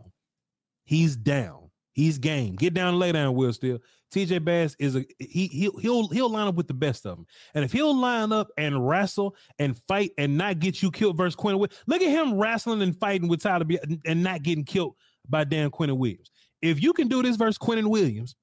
He's 0.85 1.17
down. 1.17 1.68
He's 1.99 2.17
game. 2.17 2.55
Get 2.55 2.73
down 2.73 2.89
and 2.89 2.99
lay 2.99 3.11
down, 3.11 3.35
Will 3.35 3.51
Steele. 3.51 3.79
TJ 4.13 4.43
Bass 4.45 4.73
is 4.79 4.95
a 4.95 5.05
he 5.19 5.47
he'll 5.47 5.77
he'll 5.77 6.07
he'll 6.07 6.29
line 6.29 6.47
up 6.47 6.55
with 6.55 6.67
the 6.67 6.73
best 6.73 7.05
of 7.05 7.17
them. 7.17 7.27
And 7.53 7.65
if 7.65 7.73
he'll 7.73 7.95
line 7.95 8.31
up 8.31 8.47
and 8.57 8.87
wrestle 8.87 9.35
and 9.59 9.77
fight 9.87 10.11
and 10.17 10.37
not 10.37 10.59
get 10.59 10.81
you 10.81 10.91
killed 10.91 11.17
versus 11.17 11.35
Quinnen 11.35 11.59
Williams, 11.59 11.83
look 11.87 12.01
at 12.01 12.09
him 12.09 12.35
wrestling 12.35 12.81
and 12.81 12.97
fighting 12.97 13.27
with 13.27 13.43
Tyler 13.43 13.65
B- 13.65 13.79
and 14.05 14.23
not 14.23 14.43
getting 14.43 14.63
killed 14.63 14.95
by 15.27 15.43
Dan 15.43 15.71
Quinnen 15.71 15.97
Williams. 15.97 16.31
If 16.61 16.81
you 16.81 16.93
can 16.93 17.09
do 17.09 17.21
this 17.21 17.35
versus 17.35 17.57
Quinnen 17.57 17.87
Williams, 17.87 18.33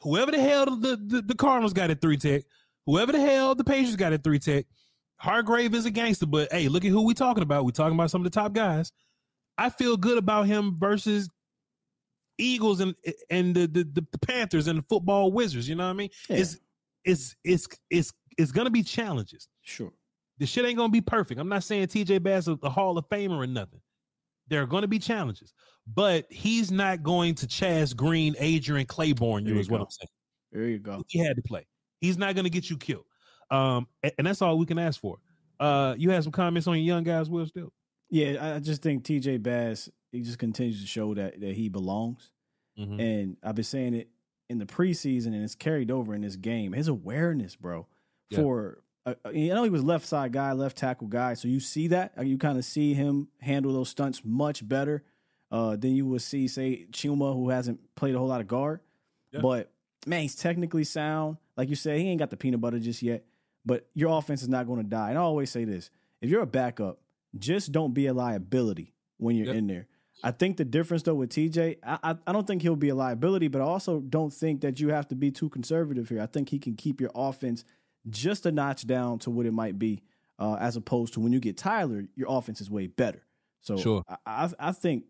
whoever 0.00 0.30
the 0.30 0.40
hell 0.40 0.64
the, 0.64 0.98
the, 1.06 1.22
the 1.22 1.34
Cardinals 1.34 1.74
got 1.74 1.90
at 1.90 2.00
three 2.00 2.16
tech, 2.16 2.44
whoever 2.86 3.12
the 3.12 3.20
hell 3.20 3.54
the 3.54 3.62
Patriots 3.62 3.96
got 3.96 4.14
at 4.14 4.24
three 4.24 4.38
tech, 4.38 4.64
Hargrave 5.18 5.74
is 5.74 5.84
a 5.84 5.90
gangster, 5.90 6.26
but 6.26 6.50
hey, 6.50 6.68
look 6.68 6.84
at 6.84 6.90
who 6.90 7.02
we 7.02 7.12
talking 7.12 7.42
about. 7.42 7.66
we 7.66 7.72
talking 7.72 7.94
about 7.94 8.10
some 8.10 8.22
of 8.22 8.24
the 8.24 8.40
top 8.40 8.54
guys. 8.54 8.90
I 9.56 9.70
feel 9.70 9.96
good 9.96 10.18
about 10.18 10.46
him 10.46 10.76
versus 10.78 11.28
Eagles 12.38 12.80
and 12.80 12.94
and 13.30 13.54
the 13.54 13.66
the, 13.66 13.84
the 13.84 14.18
Panthers 14.18 14.66
and 14.68 14.78
the 14.78 14.84
football 14.88 15.32
Wizards. 15.32 15.68
You 15.68 15.74
know 15.74 15.84
what 15.84 15.90
I 15.90 15.94
mean? 15.94 16.10
It's 16.28 16.58
it's 17.04 17.36
it's 17.44 17.68
it's 17.90 18.12
it's 18.38 18.52
gonna 18.52 18.70
be 18.70 18.82
challenges. 18.82 19.48
Sure. 19.62 19.92
The 20.38 20.46
shit 20.46 20.64
ain't 20.64 20.76
gonna 20.76 20.88
be 20.90 21.00
perfect. 21.00 21.40
I'm 21.40 21.48
not 21.48 21.62
saying 21.62 21.86
TJ 21.88 22.22
Bass 22.22 22.48
is 22.48 22.56
a 22.62 22.70
Hall 22.70 22.98
of 22.98 23.08
Famer 23.08 23.36
or 23.36 23.46
nothing. 23.46 23.80
There 24.48 24.60
are 24.62 24.66
gonna 24.66 24.88
be 24.88 24.98
challenges, 24.98 25.54
but 25.94 26.26
he's 26.30 26.70
not 26.70 27.02
going 27.02 27.34
to 27.36 27.46
Chaz 27.46 27.94
Green, 27.96 28.34
Adrian 28.38 28.86
Clayborn. 28.86 29.40
You 29.40 29.46
There 29.46 29.54
you 29.54 29.60
is 29.60 29.70
what. 29.70 29.80
I'm 29.80 29.86
saying. 29.90 30.08
There 30.52 30.68
you 30.68 30.78
go. 30.78 31.02
He 31.08 31.18
had 31.20 31.36
to 31.36 31.42
play. 31.42 31.66
He's 32.00 32.18
not 32.18 32.34
gonna 32.34 32.50
get 32.50 32.68
you 32.68 32.76
killed. 32.76 33.04
Um, 33.50 33.86
a- 34.02 34.12
and, 34.18 34.26
that's 34.26 34.42
all 34.42 34.58
we 34.58 34.66
can 34.66 34.78
ask 34.78 35.00
for. 35.00 35.18
Uh, 35.60 35.94
you 35.98 36.10
had 36.10 36.22
some 36.24 36.32
comments 36.32 36.66
on 36.66 36.76
your 36.76 36.84
young 36.84 37.04
guys, 37.04 37.28
Will 37.30 37.46
Steele. 37.46 37.72
Yeah, 38.10 38.36
I- 38.40 38.54
I 38.56 38.58
just 38.58 38.82
think 38.82 39.04
TJ 39.04 39.42
Bass 39.42 39.88
he 40.14 40.22
just 40.22 40.38
continues 40.38 40.80
to 40.80 40.86
show 40.86 41.14
that 41.14 41.40
that 41.40 41.54
he 41.54 41.68
belongs. 41.68 42.30
Mhm. 42.78 43.00
And 43.00 43.36
I've 43.42 43.54
been 43.54 43.64
saying 43.64 43.94
it 43.94 44.08
in 44.48 44.58
the 44.58 44.66
preseason, 44.66 45.28
and 45.28 45.42
it's 45.42 45.54
carried 45.54 45.90
over 45.90 46.14
in 46.14 46.20
this 46.22 46.36
game. 46.36 46.72
His 46.72 46.88
awareness, 46.88 47.56
bro, 47.56 47.86
Yeah. 48.30 48.38
for 48.38 48.82
uh, 49.06 49.14
you 49.32 49.48
know 49.54 49.64
he 49.64 49.70
was 49.70 49.82
left 49.84 50.06
side 50.06 50.32
guy, 50.32 50.52
left 50.52 50.76
tackle 50.78 51.06
guy, 51.08 51.34
so 51.34 51.46
you 51.48 51.60
see 51.60 51.88
that 51.88 52.12
uh, 52.18 52.22
you 52.22 52.38
kind 52.38 52.56
of 52.58 52.64
see 52.64 52.94
him 52.94 53.28
handle 53.40 53.72
those 53.72 53.90
stunts 53.90 54.22
much 54.24 54.66
better 54.66 55.02
uh, 55.50 55.76
than 55.76 55.94
you 55.94 56.06
would 56.06 56.22
see, 56.22 56.48
say 56.48 56.86
Chuma, 56.90 57.32
who 57.34 57.50
hasn't 57.50 57.78
played 57.96 58.14
a 58.14 58.18
whole 58.18 58.28
lot 58.28 58.40
of 58.40 58.48
guard. 58.48 58.80
Yeah. 59.30 59.40
But 59.40 59.70
man, 60.06 60.22
he's 60.22 60.34
technically 60.36 60.84
sound. 60.84 61.36
Like 61.56 61.68
you 61.68 61.76
said, 61.76 61.98
he 62.00 62.08
ain't 62.08 62.18
got 62.18 62.30
the 62.30 62.36
peanut 62.36 62.60
butter 62.60 62.78
just 62.78 63.02
yet. 63.02 63.24
But 63.66 63.86
your 63.94 64.18
offense 64.18 64.42
is 64.42 64.48
not 64.48 64.66
going 64.66 64.82
to 64.82 64.88
die. 64.88 65.10
And 65.10 65.18
I 65.18 65.22
always 65.22 65.50
say 65.50 65.64
this: 65.64 65.90
if 66.20 66.28
you're 66.30 66.42
a 66.42 66.46
backup, 66.46 66.98
just 67.38 67.72
don't 67.72 67.92
be 67.94 68.06
a 68.06 68.14
liability 68.14 68.94
when 69.18 69.36
you're 69.36 69.46
Yep. 69.48 69.56
in 69.56 69.66
there. 69.68 69.86
I 70.22 70.30
think 70.30 70.56
the 70.56 70.64
difference 70.64 71.02
though 71.02 71.14
with 71.14 71.30
TJ, 71.30 71.78
I, 71.82 71.98
I, 72.02 72.16
I 72.26 72.32
don't 72.32 72.46
think 72.46 72.62
he'll 72.62 72.76
be 72.76 72.88
a 72.88 72.94
liability, 72.94 73.48
but 73.48 73.60
I 73.60 73.64
also 73.64 74.00
don't 74.00 74.32
think 74.32 74.60
that 74.62 74.80
you 74.80 74.88
have 74.88 75.08
to 75.08 75.14
be 75.14 75.30
too 75.30 75.48
conservative 75.48 76.08
here. 76.08 76.20
I 76.20 76.26
think 76.26 76.48
he 76.48 76.58
can 76.58 76.76
keep 76.76 77.00
your 77.00 77.10
offense 77.14 77.64
just 78.08 78.46
a 78.46 78.52
notch 78.52 78.86
down 78.86 79.18
to 79.20 79.30
what 79.30 79.46
it 79.46 79.52
might 79.52 79.78
be, 79.78 80.02
uh, 80.38 80.56
as 80.60 80.76
opposed 80.76 81.14
to 81.14 81.20
when 81.20 81.32
you 81.32 81.40
get 81.40 81.56
Tyler, 81.56 82.04
your 82.14 82.28
offense 82.30 82.60
is 82.60 82.70
way 82.70 82.86
better. 82.86 83.24
So 83.60 83.76
Sure. 83.76 84.02
I, 84.08 84.16
I, 84.26 84.50
I 84.58 84.72
think 84.72 85.04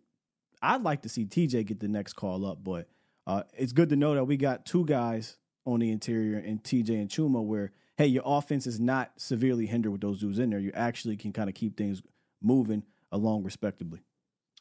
I'd 0.63 0.83
like 0.83 1.03
to 1.03 1.09
see 1.09 1.27
TJ 1.27 1.67
get 1.67 1.81
the 1.81 1.89
next 1.89 2.15
call 2.15 2.47
up, 2.47 2.63
but 2.63 2.89
uh, 3.27 3.43
it's 3.57 3.73
good 3.73 3.89
to 3.91 3.97
know 3.97 4.15
that 4.15 4.25
we 4.25 4.37
got 4.37 4.65
two 4.65 4.85
guys 4.85 5.37
on 5.67 5.81
the 5.81 5.91
interior 5.91 6.39
in 6.39 6.59
TJ 6.59 6.91
and 6.91 7.09
Chuma 7.09 7.43
where, 7.43 7.73
hey, 7.97 8.07
your 8.07 8.23
offense 8.25 8.67
is 8.67 8.79
not 8.79 9.13
severely 9.17 9.67
hindered 9.67 9.93
with 9.93 10.01
those 10.01 10.21
dudes 10.21 10.39
in 10.39 10.51
there. 10.51 10.59
You 10.59 10.73
actually 10.75 11.17
can 11.17 11.33
kind 11.33 11.49
of 11.49 11.55
keep 11.55 11.77
things 11.77 12.03
moving 12.43 12.83
along 13.13 13.45
respectably. 13.45 14.01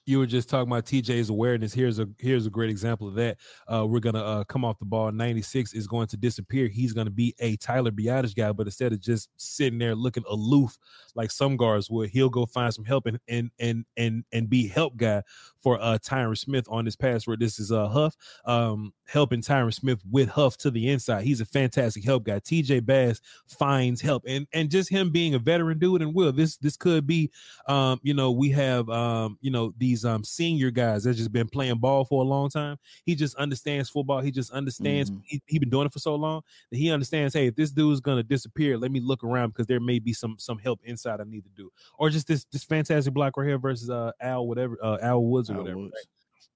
You 0.06 0.20
were 0.20 0.26
just 0.26 0.49
talking 0.49 0.70
about 0.70 0.86
TJ's 0.86 1.30
awareness. 1.30 1.74
Here's 1.74 1.97
a 1.99 2.08
here's 2.18 2.45
a 2.45 2.49
great 2.49 2.70
example 2.70 3.08
of 3.08 3.16
that. 3.16 3.38
Uh, 3.72 3.86
we're 3.88 4.01
gonna 4.01 4.24
uh, 4.24 4.43
come 4.43 4.66
off 4.66 4.78
the 4.80 4.86
ball. 4.86 5.12
96 5.12 5.74
is 5.74 5.88
going 5.88 6.08
to 6.08 6.18
disappear. 6.18 6.68
He's 6.68 6.91
gonna 6.91 7.10
be 7.10 7.34
a 7.39 7.56
Tyler 7.56 7.91
Biadasz 7.91 8.36
guy, 8.36 8.51
but 8.51 8.68
instead 8.68 8.91
of 8.91 8.99
just 8.99 9.30
sitting 9.38 9.80
there 9.80 9.95
looking 9.95 10.24
aloof 10.30 10.78
like 11.16 11.32
some 11.32 11.56
guards 11.56 11.89
would, 11.89 12.10
he'll 12.10 12.30
go 12.30 12.45
find 12.45 12.74
some 12.74 12.84
help 12.84 13.06
and 13.06 13.18
and 13.30 13.49
and 13.60 13.86
and 13.95 14.26
and 14.34 14.49
be 14.49 14.68
help 14.68 14.97
guy 14.97 15.22
for 15.64 15.82
uh 15.82 15.97
Tyron 15.97 16.38
Smith 16.38 16.66
on 16.70 16.86
this 16.86 16.95
pass 16.95 17.26
where 17.26 17.38
this 17.38 17.57
is 17.57 17.72
uh 17.72 17.88
Huff 17.88 18.16
um 18.45 18.93
helping 19.05 19.41
Tyron 19.41 19.74
Smith 19.74 19.99
with 20.11 20.30
Huff 20.30 20.57
to 20.57 20.72
the 20.72 20.89
inside. 20.89 21.24
He's 21.24 21.41
a 21.41 21.45
fantastic 21.45 22.03
help 22.03 22.24
guy. 22.24 22.39
TJ 22.39 22.86
Bass 22.86 23.22
finds 23.47 24.01
help 24.01 24.24
and 24.28 24.45
and 24.53 24.70
just 24.70 24.89
him 24.89 25.09
being 25.09 25.34
a 25.34 25.39
veteran 25.39 25.80
dude 25.80 26.01
and 26.01 26.14
will 26.14 26.32
this 26.32 26.57
this 26.57 26.78
could 26.78 27.07
be 27.07 27.32
um 27.68 27.99
you 28.03 28.14
know 28.14 28.32
we 28.32 28.49
have 28.49 28.89
um 28.89 29.38
you 29.41 29.51
know 29.51 29.74
these 29.78 30.05
um 30.05 30.24
senior 30.24 30.72
guys 30.72 31.03
that's 31.03 31.18
just 31.18 31.32
been 31.32 31.47
playing 31.47 31.78
ball 31.78 32.05
for 32.05 32.22
a 32.22 32.28
long 32.28 32.49
time. 32.49 32.78
He 33.05 33.16
just 33.16 33.36
understands 33.36 33.89
football. 33.89 34.22
He 34.22 34.32
just 34.32 34.51
understands 34.51 35.11
he, 35.24 35.41
he 35.45 35.59
been 35.59 35.70
doing 35.70 35.86
it 35.86 35.93
for 35.93 35.99
so 35.99 36.16
long 36.16 36.41
that 36.72 36.78
he 36.78 36.91
understands 36.91 37.34
hey 37.34 37.47
if 37.47 37.55
this 37.55 37.72
dude's 37.72 38.01
gonna 38.01 38.24
disappear 38.24 38.78
let 38.78 38.91
me 38.91 38.99
look 38.99 39.24
around 39.24 39.49
because 39.49 39.68
there 39.68 39.80
may 39.80 39.99
be 39.99 40.14
some 40.14 40.36
some 40.38 40.57
help 40.57 40.80
inside 40.84 41.22
I 41.22 41.24
need 41.26 41.43
to 41.43 41.49
do 41.55 41.72
or 41.97 42.09
just 42.09 42.28
this 42.28 42.45
this 42.51 42.64
fantastic 42.64 43.14
block 43.14 43.38
right 43.38 43.47
here 43.47 43.57
versus 43.57 43.89
uh 43.89 44.11
Al 44.22 44.47
whatever 44.47 44.78
uh 44.84 44.97
Al 45.01 45.24
Woods 45.24 45.49
or 45.54 45.62
whatever. 45.62 45.80
right? 45.82 45.91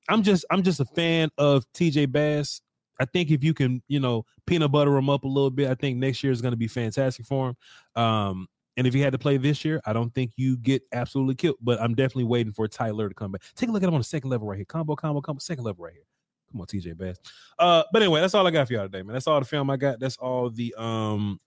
I'm 0.10 0.24
just 0.24 0.46
I'm 0.50 0.64
just 0.64 0.80
a 0.80 0.86
fan 0.86 1.30
of 1.38 1.66
TJ 1.74 2.12
Bass. 2.12 2.62
I 3.00 3.06
think 3.06 3.30
if 3.30 3.44
you 3.44 3.54
can, 3.54 3.84
you 3.88 4.00
know, 4.00 4.26
peanut 4.46 4.72
butter 4.72 4.96
him 4.98 5.10
up 5.10 5.24
a 5.24 5.28
little 5.28 5.52
bit, 5.52 5.70
I 5.70 5.76
think 5.76 5.98
next 5.98 6.24
year 6.24 6.32
is 6.32 6.42
going 6.42 6.54
to 6.54 6.58
be 6.58 6.68
fantastic 6.68 7.26
for 7.26 7.50
him. 7.50 8.02
Um, 8.02 8.48
and 8.76 8.88
if 8.88 8.94
he 8.94 9.00
had 9.00 9.14
to 9.14 9.20
play 9.20 9.38
this 9.38 9.66
year, 9.66 9.82
I 9.86 9.94
don't 9.94 10.14
think 10.14 10.32
you 10.36 10.58
get 10.58 10.84
absolutely 10.94 11.36
killed. 11.36 11.58
But 11.62 11.82
I'm 11.82 11.96
definitely 11.96 12.26
waiting 12.26 12.54
for 12.54 12.68
Tyler 12.68 13.10
to 13.10 13.16
come 13.16 13.32
back. 13.32 13.42
Take 13.56 13.70
a 13.70 13.72
look 13.72 13.84
at 13.84 13.88
him 13.88 13.96
on 13.96 14.00
the 14.00 14.06
second 14.06 14.30
level 14.30 14.48
right 14.48 14.56
here. 14.56 14.66
Combo, 14.66 14.96
combo, 14.96 15.22
combo, 15.22 15.40
second 15.40 15.64
level 15.64 15.86
right 15.86 15.94
here. 15.94 16.04
Come 16.52 16.62
on, 16.62 16.68
TJ 16.68 16.98
Bass. 16.98 17.18
Uh, 17.60 17.84
but 17.92 18.02
anyway, 18.02 18.22
that's 18.22 18.34
all 18.34 18.48
I 18.48 18.52
got 18.52 18.68
for 18.68 18.74
y'all 18.74 18.84
today, 18.84 19.02
man. 19.02 19.14
That's 19.14 19.28
all 19.28 19.40
the 19.40 19.46
film 19.46 19.70
I 19.70 19.78
got. 19.78 20.00
That's 20.00 20.18
all 20.18 20.50
the 20.50 20.74
um 20.78 21.40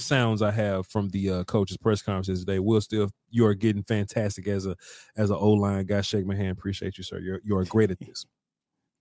sounds 0.00 0.42
I 0.42 0.50
have 0.50 0.86
from 0.86 1.08
the 1.10 1.30
uh, 1.30 1.44
coaches 1.44 1.76
press 1.76 2.02
conferences 2.02 2.40
today. 2.40 2.58
Will 2.58 2.80
Steele 2.80 3.10
you 3.30 3.46
are 3.46 3.54
getting 3.54 3.82
fantastic 3.82 4.46
as 4.48 4.66
a 4.66 4.76
as 5.16 5.30
an 5.30 5.36
O 5.38 5.50
line 5.52 5.86
guy. 5.86 6.00
Shake 6.00 6.26
my 6.26 6.34
hand. 6.34 6.52
Appreciate 6.52 6.98
you, 6.98 7.04
sir. 7.04 7.18
You're 7.18 7.40
you 7.44 7.56
are 7.56 7.64
great 7.64 7.90
at 7.90 7.98
this. 7.98 8.26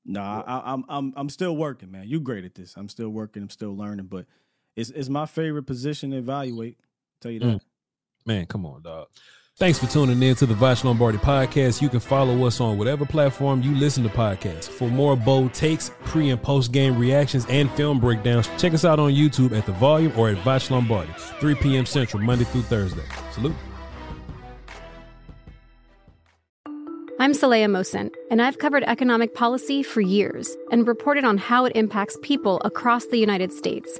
No, 0.06 0.22
I, 0.22 0.74
I'm 0.74 0.86
I'm 0.88 1.14
I'm 1.16 1.30
still 1.30 1.56
working, 1.56 1.92
man. 1.92 2.08
You 2.08 2.20
great 2.20 2.46
at 2.46 2.56
this. 2.56 2.76
I'm 2.78 2.90
still 2.90 3.10
working. 3.10 3.44
I'm 3.44 3.50
still 3.50 3.76
learning, 3.76 4.08
but 4.08 4.26
it's 4.76 4.90
it's 4.92 5.10
my 5.10 5.26
favorite 5.26 5.64
position 5.64 6.12
to 6.12 6.18
evaluate. 6.18 6.78
tell 7.22 7.32
you 7.32 7.40
that. 7.40 7.46
Mm. 7.46 7.62
Man, 8.26 8.46
come 8.46 8.66
on, 8.66 8.82
dog. 8.82 9.08
Thanks 9.60 9.80
for 9.80 9.88
tuning 9.88 10.22
in 10.22 10.36
to 10.36 10.46
the 10.46 10.54
Voch 10.54 10.84
Lombardi 10.84 11.18
podcast. 11.18 11.82
You 11.82 11.90
can 11.90 12.00
follow 12.00 12.46
us 12.46 12.62
on 12.62 12.78
whatever 12.78 13.08
platform 13.08 13.64
you 13.64 13.74
listen 13.74 14.04
to 14.04 14.10
podcasts. 14.10 14.70
For 14.70 14.88
more 14.88 15.18
bold 15.18 15.56
takes, 15.56 15.90
pre 16.06 16.30
and 16.30 16.40
post 16.40 16.72
game 16.72 16.96
reactions, 16.96 17.44
and 17.50 17.68
film 17.72 18.00
breakdowns, 18.00 18.48
check 18.60 18.76
us 18.76 18.86
out 18.86 19.00
on 19.00 19.14
YouTube 19.14 19.58
at 19.58 19.66
The 19.66 19.72
Volume 19.72 20.14
or 20.16 20.30
at 20.30 20.38
Voch 20.44 20.70
Lombardi, 20.70 21.12
3 21.40 21.56
p.m. 21.56 21.88
Central, 21.88 22.22
Monday 22.22 22.44
through 22.46 22.62
Thursday. 22.62 23.02
Salute. 23.32 23.56
I'm 27.20 27.32
Saleha 27.32 27.66
Mohsin, 27.66 28.14
and 28.30 28.44
I've 28.44 28.60
covered 28.60 28.84
economic 28.84 29.34
policy 29.34 29.82
for 29.82 30.02
years 30.02 30.56
and 30.72 30.88
reported 30.88 31.24
on 31.24 31.40
how 31.40 31.66
it 31.66 31.76
impacts 31.76 32.16
people 32.22 32.62
across 32.64 33.08
the 33.08 33.18
United 33.18 33.52
States. 33.52 34.00